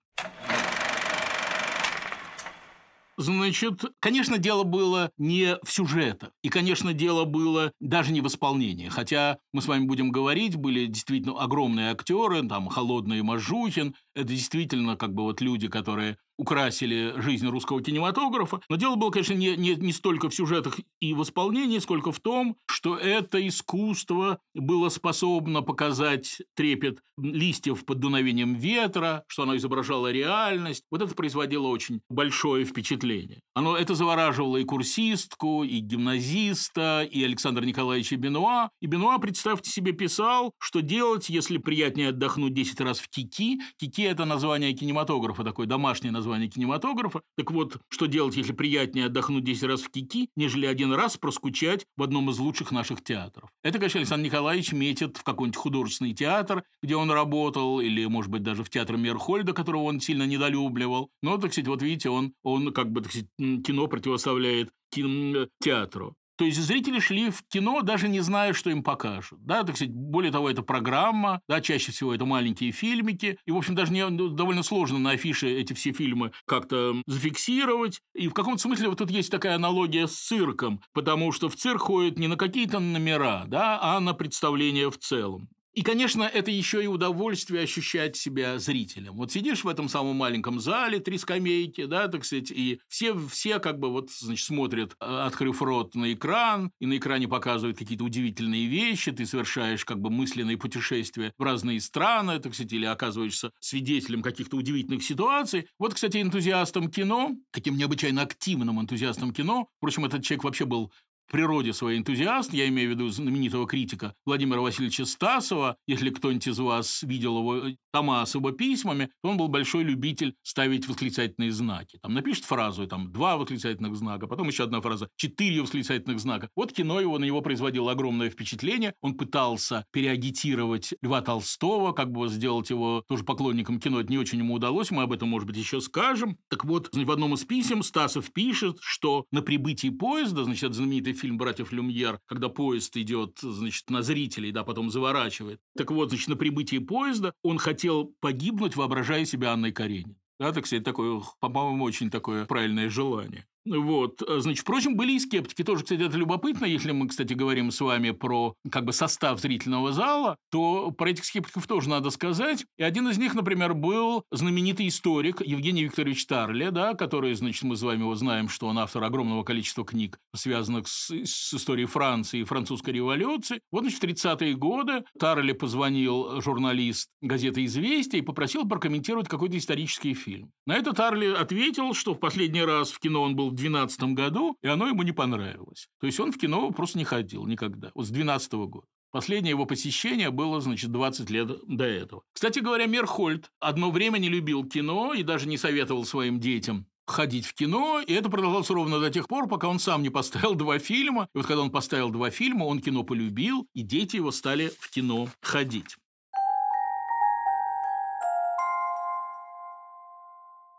Значит, 3.19 3.85
конечно, 4.01 4.39
дело 4.39 4.63
было 4.65 5.11
не 5.19 5.59
в 5.63 5.71
сюжетах. 5.71 6.31
И, 6.43 6.49
конечно, 6.49 6.95
дело 6.95 7.25
было 7.25 7.73
даже 7.79 8.13
не 8.13 8.21
в 8.21 8.27
исполнении. 8.27 8.89
Хотя 8.89 9.39
мы 9.53 9.61
с 9.61 9.67
вами 9.67 9.85
будем 9.85 10.11
говорить, 10.11 10.57
были 10.57 10.87
действительно 10.87 11.39
огромные 11.39 11.91
актеры, 11.91 12.47
там, 12.49 12.69
Холодный 12.69 13.23
Мажухин. 13.23 13.95
Это 14.15 14.29
действительно 14.29 14.97
как 14.97 15.13
бы 15.15 15.25
вот 15.25 15.41
люди, 15.41 15.69
которые 15.69 16.17
украсили 16.39 17.15
жизнь 17.17 17.47
русского 17.47 17.83
кинематографа. 17.83 18.61
Но 18.69 18.77
дело 18.77 18.97
было, 18.97 19.11
конечно, 19.11 19.35
не, 19.35 19.57
не, 19.57 19.75
не 19.75 19.93
столько 19.93 20.29
в 20.29 20.35
сюжетах 20.35 20.79
и 21.01 21.15
в 21.15 21.23
исполнении, 21.23 21.79
сколько 21.79 22.13
в 22.13 22.21
том, 22.21 22.57
что 22.67 22.97
это 22.97 23.47
искусство 23.47 24.39
было 24.55 24.89
способно 24.89 25.63
показать 25.63 26.43
трепет 26.55 27.01
листьев 27.19 27.85
под 27.85 28.01
дуновением 28.01 28.55
ветра, 28.55 29.25
что 29.29 29.43
оно 29.43 29.57
изображало 29.57 30.11
реальность. 30.11 30.83
Вот 30.91 31.03
это 31.03 31.15
производило 31.15 31.69
очень 31.69 32.01
большое 32.09 32.65
впечатление. 32.65 33.41
Оно 33.55 33.77
это 33.77 33.95
завораживало 33.95 34.57
и 34.57 34.65
курсистку, 34.65 35.63
и 35.63 35.79
гимназиста, 35.79 37.07
и 37.09 37.23
Александра 37.23 37.65
Николаевича 37.65 38.17
Бенуа. 38.17 38.71
И 38.81 38.87
Бенуа, 38.87 39.19
представьте 39.19 39.71
себе, 39.71 39.93
писал, 39.93 40.53
что 40.59 40.81
делать, 40.81 41.29
если 41.29 41.59
приятнее 41.59 42.09
отдохнуть 42.09 42.55
10 42.55 42.81
раз 42.81 42.99
в 42.99 43.09
Кики. 43.09 43.61
Кики– 43.79 44.03
это 44.05 44.25
название 44.25 44.73
кинематографа, 44.73 45.45
такое 45.45 45.67
домашнее 45.67 46.11
название 46.11 46.22
название 46.23 46.49
кинематографа. 46.49 47.23
Так 47.37 47.51
вот, 47.51 47.79
что 47.89 48.07
делать, 48.07 48.37
если 48.37 48.53
приятнее 48.53 49.07
отдохнуть 49.07 49.45
10 49.45 49.65
раз 49.65 49.83
в 49.83 49.91
Кики, 49.91 50.31
нежели 50.37 50.67
один 50.67 50.93
раз 50.93 51.17
проскучать 51.17 51.87
в 51.97 52.03
одном 52.03 52.31
из 52.31 52.39
лучших 52.39 52.71
наших 52.71 53.03
театров? 53.03 53.51
Это, 53.63 53.79
конечно, 53.79 54.01
Александр 54.01 54.27
Николаевич 54.27 54.73
метит 54.73 55.17
в 55.17 55.25
какой-нибудь 55.25 55.57
художественный 55.57 56.15
театр, 56.15 56.65
где 56.83 56.97
он 56.97 57.11
работал, 57.11 57.81
или, 57.81 58.05
может 58.07 58.31
быть, 58.31 58.43
даже 58.43 58.65
в 58.65 58.71
театр 58.71 58.97
Мерхольда, 58.97 59.53
которого 59.53 59.83
он 59.83 60.01
сильно 60.01 60.25
недолюбливал. 60.25 61.11
Но, 61.23 61.37
так 61.39 61.53
сказать, 61.53 61.69
вот 61.69 61.83
видите, 61.83 62.09
он, 62.09 62.35
он 62.43 62.73
как 62.73 62.91
бы, 62.91 63.03
так 63.03 63.11
сказать, 63.11 63.29
кино 63.39 63.89
противоставляет 63.89 64.71
кинотеатру. 64.91 66.15
То 66.43 66.47
есть 66.47 66.61
зрители 66.61 66.99
шли 66.99 67.31
в 67.31 67.45
кино, 67.47 67.83
даже 67.83 68.09
не 68.09 68.19
зная, 68.19 68.53
что 68.53 68.69
им 68.69 68.83
покажут. 68.83 69.39
Да, 69.47 69.63
так 69.63 69.77
сказать, 69.77 69.95
более 69.95 70.33
того, 70.33 70.51
это 70.51 70.63
программа, 70.63 71.41
да, 71.49 71.61
чаще 71.61 71.93
всего 71.93 72.13
это 72.13 72.25
маленькие 72.25 72.73
фильмики. 72.73 73.39
И, 73.47 73.53
в 73.53 73.57
общем, 73.57 73.77
даже 73.77 73.93
не, 73.93 74.05
ну, 74.09 74.29
довольно 74.29 74.65
сложно 74.65 74.99
на 74.99 75.13
афише 75.13 75.49
эти 75.49 75.73
все 75.73 75.93
фильмы 75.93 76.33
как-то 76.45 76.97
зафиксировать. 77.07 78.01
И 78.13 78.27
в 78.27 78.35
каком-то 78.35 78.61
смысле 78.61 78.89
вот 78.89 78.99
тут 78.99 79.13
есть 79.13 79.31
такая 79.31 79.55
аналогия 79.55 80.09
с 80.09 80.17
цирком, 80.17 80.83
потому 80.93 81.31
что 81.31 81.49
в 81.49 81.55
цирк 81.55 81.83
ходят 81.83 82.19
не 82.19 82.27
на 82.27 82.35
какие-то 82.35 82.81
номера, 82.81 83.45
да, 83.47 83.79
а 83.81 84.01
на 84.01 84.13
представление 84.13 84.91
в 84.91 84.99
целом. 84.99 85.49
И, 85.75 85.83
конечно, 85.83 86.25
это 86.25 86.51
еще 86.51 86.85
и 86.85 86.87
удовольствие 86.87 87.63
ощущать 87.63 88.15
себя 88.17 88.59
зрителем. 88.59 89.15
Вот 89.15 89.33
сидишь 89.33 89.65
в 89.65 89.69
этом 89.69 89.89
самом 89.89 90.17
маленьком 90.17 90.61
зале, 90.61 90.99
три 90.99 91.17
скамейки, 91.17 91.87
да, 91.87 92.09
так 92.09 92.27
сказать, 92.27 92.51
и 92.51 92.81
все, 92.89 93.17
все 93.29 93.59
как 93.59 93.79
бы 93.79 93.91
вот, 93.91 94.11
значит, 94.11 94.47
смотрят, 94.47 94.95
э, 95.01 95.05
открыв 95.05 95.63
рот 95.63 95.95
на 95.95 96.13
экран, 96.13 96.73
и 96.79 96.85
на 96.85 96.99
экране 96.99 97.27
показывают 97.27 97.79
какие-то 97.79 98.05
удивительные 98.05 98.67
вещи, 98.67 99.13
ты 99.13 99.25
совершаешь 99.25 99.87
как 99.87 99.99
бы 99.99 100.11
мысленные 100.11 100.59
путешествия 100.59 101.33
в 101.39 101.43
разные 101.43 101.81
страны, 101.81 102.39
так 102.39 102.53
сказать, 102.53 102.73
или 102.75 102.85
оказываешься 102.85 103.51
свидетелем 103.59 104.21
каких-то 104.21 104.59
удивительных 104.59 105.03
ситуаций. 105.03 105.69
Вот, 105.79 105.95
кстати, 105.95 106.21
энтузиастом 106.21 106.91
кино, 106.91 107.31
таким 107.51 107.79
необычайно 107.79 108.21
активным 108.23 108.79
энтузиастом 108.79 109.33
кино, 109.33 109.69
впрочем, 109.79 110.05
этот 110.05 110.23
человек 110.23 110.45
вообще 110.45 110.67
был 110.67 110.93
природе 111.33 111.73
своей 111.73 111.99
энтузиаст, 111.99 112.53
я 112.53 112.69
имею 112.69 112.91
в 112.91 112.93
виду 112.93 113.09
знаменитого 113.09 113.67
критика 113.67 114.15
Владимира 114.25 114.61
Васильевича 114.61 115.07
Стасова, 115.07 115.77
если 115.89 116.11
кто-нибудь 116.11 116.47
из 116.47 116.59
вас 116.61 117.03
видел 117.03 117.39
его 117.39 117.77
тома 117.93 118.25
с 118.27 118.35
его 118.35 118.51
письмами, 118.51 119.11
он 119.23 119.37
был 119.37 119.49
большой 119.49 119.85
любитель 119.85 120.35
ставить 120.43 120.89
восклицательные 120.89 121.53
знаки. 121.53 121.99
Там 122.03 122.15
напишет 122.15 122.45
фразу, 122.45 122.87
там 122.87 123.13
два 123.13 123.37
восклицательных 123.37 123.95
знака, 123.97 124.27
потом 124.27 124.49
еще 124.49 124.65
одна 124.65 124.81
фраза, 124.81 125.09
четыре 125.17 125.63
восклицательных 125.63 126.19
знака. 126.19 126.49
Вот 126.57 126.73
кино 126.73 127.01
его 127.01 127.19
на 127.19 127.25
него 127.25 127.43
производило 127.43 127.93
огромное 127.93 128.31
впечатление. 128.31 128.95
Он 129.01 129.15
пытался 129.15 129.85
переагитировать 129.93 130.95
Льва 131.03 131.21
Толстого, 131.21 131.93
как 131.93 132.11
бы 132.11 132.29
сделать 132.29 132.71
его 132.71 133.05
тоже 133.07 133.25
поклонником 133.25 133.79
кино. 133.79 134.01
Это 134.01 134.11
не 134.11 134.19
очень 134.19 134.39
ему 134.39 134.55
удалось, 134.55 134.91
мы 134.91 135.03
об 135.03 135.13
этом, 135.13 135.29
может 135.29 135.47
быть, 135.47 135.57
еще 135.57 135.81
скажем. 135.81 136.39
Так 136.49 136.65
вот, 136.65 136.91
в 136.93 137.11
одном 137.11 137.35
из 137.35 137.45
писем 137.45 137.83
Стасов 137.83 138.33
пишет, 138.33 138.79
что 138.81 139.27
на 139.31 139.43
прибытии 139.43 139.91
поезда, 139.91 140.45
значит, 140.45 140.65
это 140.65 140.75
знаменитый 140.75 141.13
фильм 141.13 141.37
«Братьев 141.37 141.73
Люмьер», 141.73 142.21
когда 142.27 142.49
поезд 142.49 142.97
идет, 142.97 143.39
значит, 143.43 143.91
на 143.91 144.03
зрителей, 144.03 144.51
да, 144.51 144.65
потом 144.65 144.91
заворачивает. 144.91 145.61
Так 145.77 145.91
вот, 145.91 146.09
значит, 146.09 146.29
на 146.29 146.37
прибытии 146.37 146.79
поезда 146.79 147.35
он 147.43 147.59
хотел 147.59 147.82
погибнуть, 148.21 148.77
воображая 148.77 149.25
себя 149.25 149.53
Анной 149.53 149.73
Карениной. 149.73 150.17
Да, 150.39 150.53
так 150.53 150.67
сказать, 150.67 150.85
такое, 150.85 151.23
по-моему, 151.41 151.85
очень 151.85 152.11
такое 152.11 152.47
правильное 152.47 152.91
желание. 152.91 153.47
Вот, 153.65 154.23
э, 154.23 154.41
значит, 154.41 154.63
впрочем, 154.63 154.97
были 154.97 155.13
и 155.13 155.21
скептики. 155.21 155.63
Тоже, 155.63 155.85
кстати, 155.85 156.03
это 156.03 156.17
любопытно. 156.17 156.65
Если 156.65 156.91
мы, 156.91 157.09
кстати, 157.09 157.33
говорим 157.33 157.71
с 157.71 157.81
вами 157.81 158.11
про 158.11 158.55
как 158.71 158.85
бы 158.85 158.93
состав 158.93 159.41
зрительного 159.41 159.93
зала, 159.93 160.37
то 160.51 160.91
про 160.91 161.11
этих 161.11 161.25
скептиков 161.25 161.67
тоже 161.67 161.89
надо 161.89 162.11
сказать. 162.11 162.65
И 162.77 162.83
один 162.83 163.09
из 163.09 163.19
них, 163.19 163.35
например, 163.35 163.75
был 163.75 164.25
знаменитый 164.33 164.89
историк 164.89 165.41
Евгений 165.41 165.85
Викторович 165.85 166.27
Тарле, 166.27 166.71
да, 166.71 166.95
который, 166.95 167.35
значит, 167.35 167.63
мы 167.63 167.77
с 167.77 167.83
вами 167.83 168.01
его 168.01 168.15
знаем, 168.17 168.49
что 168.49 168.67
он 168.67 168.79
автор 168.79 169.05
огромного 169.05 169.45
количества 169.45 169.85
книг, 169.85 170.19
связанных 170.35 170.89
с, 170.89 171.11
с 171.11 171.55
историей 171.55 171.87
Франции 171.87 172.41
и 172.41 172.45
французской 172.45 172.91
революции. 172.91 173.61
Вот, 173.71 173.83
значит, 173.83 174.01
в 174.01 174.05
30-е 174.05 174.55
годы 174.55 175.05
Тарле 175.19 175.55
позвонил 175.55 176.41
журналист 176.41 177.09
газеты 177.21 177.65
«Известия» 177.65 178.19
и 178.21 178.25
попросил 178.25 178.69
прокомментировать 178.69 179.29
какой-то 179.29 179.57
исторический 179.57 180.15
фильм. 180.15 180.51
На 180.67 180.75
это 180.75 180.93
Тарле 180.93 181.35
ответил, 181.35 181.95
что 181.95 182.15
в 182.15 182.19
последний 182.19 182.63
раз 182.63 182.91
в 182.91 182.99
кино 182.99 183.23
он 183.23 183.37
был 183.37 183.52
2012 183.55 184.03
году, 184.15 184.57
и 184.63 184.69
оно 184.69 184.87
ему 184.87 185.03
не 185.03 185.13
понравилось. 185.13 185.89
То 186.01 186.07
есть 186.07 186.19
он 186.21 186.33
в 186.33 186.39
кино 186.39 186.71
просто 186.71 186.99
не 186.99 187.05
ходил 187.05 187.47
никогда, 187.47 187.91
вот 187.95 188.07
с 188.07 188.11
2012 188.11 188.53
года. 188.53 188.87
Последнее 189.11 189.51
его 189.51 189.67
посещение 189.67 190.31
было, 190.31 190.61
значит, 190.63 190.91
20 190.91 191.29
лет 191.29 191.49
до 191.69 191.85
этого. 191.85 192.23
Кстати 192.33 192.61
говоря, 192.61 192.87
Мерхольд 192.87 193.51
одно 193.61 193.91
время 193.91 194.17
не 194.17 194.31
любил 194.31 194.65
кино 194.65 195.13
и 195.13 195.23
даже 195.23 195.47
не 195.47 195.59
советовал 195.59 196.07
своим 196.07 196.41
детям 196.41 196.87
ходить 197.07 197.47
в 197.47 197.55
кино, 197.55 198.01
и 198.01 198.13
это 198.15 198.31
продолжалось 198.31 198.71
ровно 198.71 199.01
до 199.01 199.11
тех 199.11 199.29
пор, 199.29 199.49
пока 199.49 199.69
он 199.69 199.79
сам 199.79 200.03
не 200.03 200.11
поставил 200.11 200.55
два 200.55 200.79
фильма. 200.79 201.29
И 201.35 201.39
вот 201.39 201.47
когда 201.47 201.63
он 201.63 201.71
поставил 201.71 202.11
два 202.11 202.31
фильма, 202.31 202.65
он 202.65 202.81
кино 202.81 203.03
полюбил, 203.03 203.67
и 203.75 203.83
дети 203.83 204.17
его 204.17 204.31
стали 204.31 204.73
в 204.79 204.91
кино 204.91 205.29
ходить. 205.41 205.97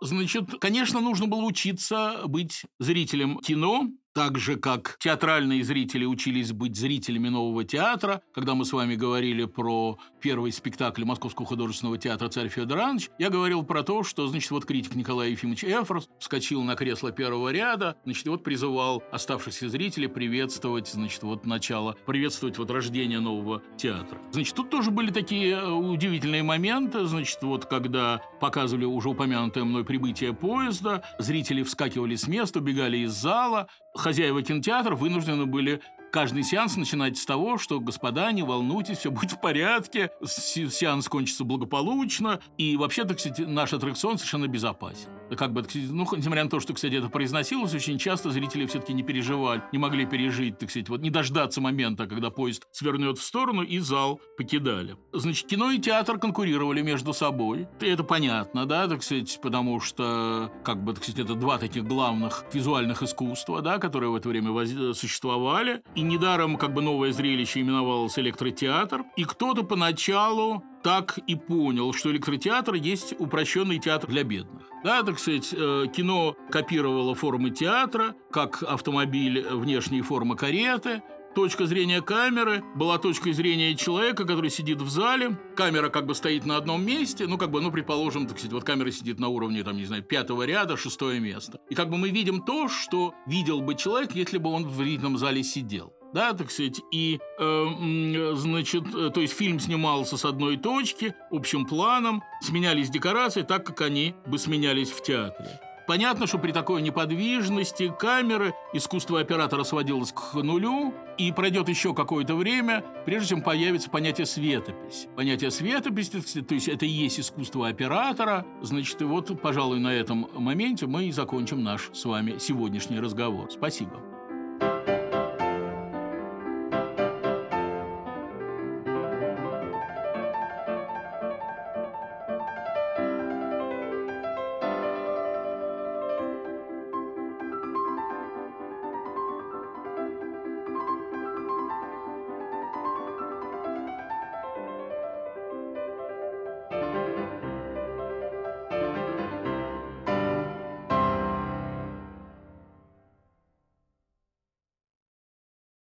Значит, 0.03 0.59
конечно, 0.59 0.99
нужно 0.99 1.27
было 1.27 1.43
учиться 1.43 2.23
быть 2.25 2.65
зрителем 2.77 3.39
кино, 3.39 3.87
так 4.13 4.37
же, 4.37 4.55
как 4.55 4.97
театральные 4.99 5.63
зрители 5.63 6.05
учились 6.05 6.51
быть 6.51 6.75
зрителями 6.75 7.29
нового 7.29 7.63
театра, 7.63 8.21
когда 8.33 8.53
мы 8.53 8.63
с 8.65 8.71
вами 8.71 8.95
говорили 8.95 9.45
про 9.45 9.97
первый 10.21 10.51
спектакль 10.51 11.03
Московского 11.03 11.47
художественного 11.47 11.97
театра 11.97 12.29
«Царь 12.29 12.49
Федор 12.49 12.77
Иванович», 12.77 13.09
я 13.17 13.29
говорил 13.29 13.63
про 13.63 13.83
то, 13.83 14.03
что, 14.03 14.27
значит, 14.27 14.51
вот 14.51 14.65
критик 14.65 14.95
Николай 14.95 15.31
Ефимович 15.31 15.63
Эфрос 15.63 16.09
вскочил 16.19 16.61
на 16.63 16.75
кресло 16.75 17.11
первого 17.11 17.49
ряда, 17.49 17.97
значит, 18.05 18.27
вот 18.27 18.43
призывал 18.43 19.03
оставшихся 19.11 19.67
зрителей 19.67 20.07
приветствовать, 20.07 20.87
значит, 20.87 21.23
вот 21.23 21.45
начало, 21.45 21.95
приветствовать 22.05 22.57
вот 22.57 22.69
рождение 22.69 23.19
нового 23.19 23.63
театра. 23.77 24.19
Значит, 24.31 24.55
тут 24.55 24.69
тоже 24.69 24.91
были 24.91 25.11
такие 25.11 25.55
э, 25.55 25.71
удивительные 25.71 26.43
моменты, 26.43 27.05
значит, 27.05 27.39
вот 27.41 27.65
когда 27.65 28.21
показывали 28.39 28.85
уже 28.85 29.09
упомянутое 29.09 29.63
мной 29.63 29.83
прибытие 29.83 30.33
поезда, 30.33 31.03
зрители 31.17 31.63
вскакивали 31.63 32.15
с 32.15 32.27
места, 32.27 32.59
убегали 32.59 32.97
из 32.97 33.11
зала, 33.11 33.67
хозяева 34.03 34.43
кинотеатра 34.43 34.95
вынуждены 34.95 35.45
были 35.45 35.81
каждый 36.13 36.43
сеанс 36.43 36.77
начинать 36.77 37.17
с 37.17 37.25
того, 37.25 37.57
что 37.57 37.79
«Господа, 37.79 38.31
не 38.31 38.43
волнуйтесь, 38.43 38.99
все 38.99 39.09
будет 39.09 39.31
в 39.31 39.41
порядке, 39.41 40.11
сеанс 40.23 41.09
кончится 41.09 41.43
благополучно, 41.43 42.39
и 42.59 42.77
вообще, 42.77 43.03
так 43.03 43.19
сказать, 43.19 43.39
наш 43.47 43.73
аттракцион 43.73 44.19
совершенно 44.19 44.47
безопасен». 44.47 45.09
Как 45.35 45.51
бы, 45.51 45.65
ну, 45.73 46.07
несмотря 46.15 46.43
на 46.43 46.49
то, 46.51 46.59
что, 46.59 46.75
кстати, 46.75 46.93
это 46.93 47.09
произносилось, 47.09 47.73
очень 47.73 47.97
часто 47.97 48.29
зрители 48.29 48.67
все-таки 48.67 48.93
не 48.93 49.01
переживали, 49.01 49.63
не 49.71 49.79
могли 49.79 50.05
пережить, 50.05 50.59
так 50.59 50.69
сказать, 50.69 50.89
вот 50.89 51.01
не 51.01 51.09
дождаться 51.09 51.59
момента, 51.59 52.05
когда 52.05 52.29
поезд 52.29 52.67
свернет 52.71 53.17
в 53.17 53.23
сторону, 53.23 53.63
и 53.63 53.79
зал 53.79 54.21
покидали. 54.37 54.95
Значит, 55.11 55.47
кино 55.47 55.71
и 55.71 55.79
театр 55.79 56.19
конкурировали 56.19 56.83
между 56.83 57.13
собой. 57.13 57.67
И 57.81 57.87
это 57.87 58.03
понятно, 58.03 58.67
да, 58.67 58.87
так 58.87 59.01
сказать, 59.01 59.39
потому 59.41 59.79
что, 59.79 60.51
как 60.63 60.83
бы, 60.83 60.93
так 60.93 61.03
сказать, 61.03 61.21
это 61.21 61.33
два 61.33 61.57
таких 61.57 61.85
главных 61.85 62.45
визуальных 62.53 63.01
искусства, 63.01 63.63
да, 63.63 63.79
которые 63.79 64.11
в 64.11 64.15
это 64.15 64.29
время 64.29 64.53
существовали. 64.93 65.81
И 65.95 66.02
недаром 66.07 66.57
как 66.57 66.73
бы 66.73 66.81
новое 66.81 67.11
зрелище 67.11 67.61
именовалось 67.61 68.17
электротеатр. 68.19 69.03
И 69.15 69.23
кто-то 69.23 69.63
поначалу 69.63 70.63
так 70.83 71.17
и 71.27 71.35
понял, 71.35 71.93
что 71.93 72.11
электротеатр 72.11 72.73
есть 72.73 73.15
упрощенный 73.17 73.79
театр 73.79 74.09
для 74.09 74.23
бедных. 74.23 74.63
Да, 74.83 75.01
так 75.03 75.17
сказать, 75.17 75.53
э, 75.53 75.85
кино 75.95 76.35
копировало 76.51 77.15
формы 77.15 77.51
театра, 77.51 78.15
как 78.31 78.63
автомобиль 78.63 79.47
внешние 79.49 80.03
формы 80.03 80.35
кареты, 80.35 81.01
Точка 81.35 81.65
зрения 81.65 82.01
камеры 82.01 82.63
была 82.75 82.99
точкой 82.99 83.33
зрения 83.33 83.75
человека, 83.75 84.23
который 84.23 84.51
сидит 84.51 84.81
в 84.81 84.89
зале. 84.89 85.37
Камера 85.55 85.89
как 85.89 86.05
бы 86.05 86.13
стоит 86.13 86.45
на 86.45 86.57
одном 86.57 86.85
месте. 86.85 87.25
Ну, 87.25 87.39
как 87.39 87.49
бы, 87.49 87.59
ну, 87.59 87.71
предположим, 87.71 88.27
так 88.27 88.37
сказать, 88.37 88.53
вот 88.53 88.63
камера 88.63 88.91
сидит 88.91 89.19
на 89.19 89.29
уровне, 89.29 89.63
там, 89.63 89.77
не 89.77 89.85
знаю, 89.85 90.03
пятого 90.03 90.43
ряда, 90.43 90.77
шестое 90.77 91.19
место. 91.19 91.59
И 91.69 91.75
как 91.75 91.89
бы 91.89 91.97
мы 91.97 92.09
видим 92.09 92.41
то, 92.41 92.69
что 92.69 93.15
видел 93.25 93.61
бы 93.61 93.73
человек, 93.73 94.11
если 94.13 94.37
бы 94.37 94.51
он 94.51 94.67
в 94.67 94.75
зрительном 94.75 95.17
зале 95.17 95.43
сидел 95.43 95.93
да, 96.13 96.33
так 96.33 96.51
сказать, 96.51 96.79
и, 96.91 97.19
э, 97.39 98.33
значит, 98.35 98.83
э, 98.95 99.09
то 99.09 99.19
есть 99.19 99.33
фильм 99.33 99.59
снимался 99.59 100.15
с 100.15 100.25
одной 100.25 100.57
точки, 100.57 101.15
общим 101.31 101.65
планом, 101.65 102.21
сменялись 102.39 102.91
декорации 102.91 103.41
так, 103.41 103.65
как 103.65 103.81
они 103.81 104.13
бы 104.27 104.37
сменялись 104.37 104.91
в 104.91 105.01
театре. 105.01 105.59
Понятно, 105.87 106.27
что 106.27 106.37
при 106.37 106.51
такой 106.51 106.81
неподвижности 106.81 107.93
камеры 107.99 108.53
искусство 108.73 109.19
оператора 109.19 109.63
сводилось 109.63 110.11
к 110.11 110.35
нулю, 110.35 110.93
и 111.17 111.31
пройдет 111.31 111.69
еще 111.69 111.93
какое-то 111.93 112.35
время, 112.35 112.83
прежде 113.05 113.29
чем 113.29 113.41
появится 113.41 113.89
понятие 113.89 114.25
светопись. 114.25 115.07
Понятие 115.15 115.51
светописи, 115.51 116.41
то 116.41 116.55
есть 116.55 116.67
это 116.67 116.85
и 116.85 116.89
есть 116.89 117.19
искусство 117.19 117.67
оператора. 117.67 118.45
Значит, 118.61 119.01
и 119.01 119.05
вот, 119.05 119.39
пожалуй, 119.41 119.79
на 119.79 119.93
этом 119.93 120.29
моменте 120.33 120.87
мы 120.87 121.05
и 121.05 121.11
закончим 121.11 121.63
наш 121.63 121.89
с 121.93 122.05
вами 122.05 122.37
сегодняшний 122.39 122.99
разговор. 122.99 123.51
Спасибо. 123.51 124.12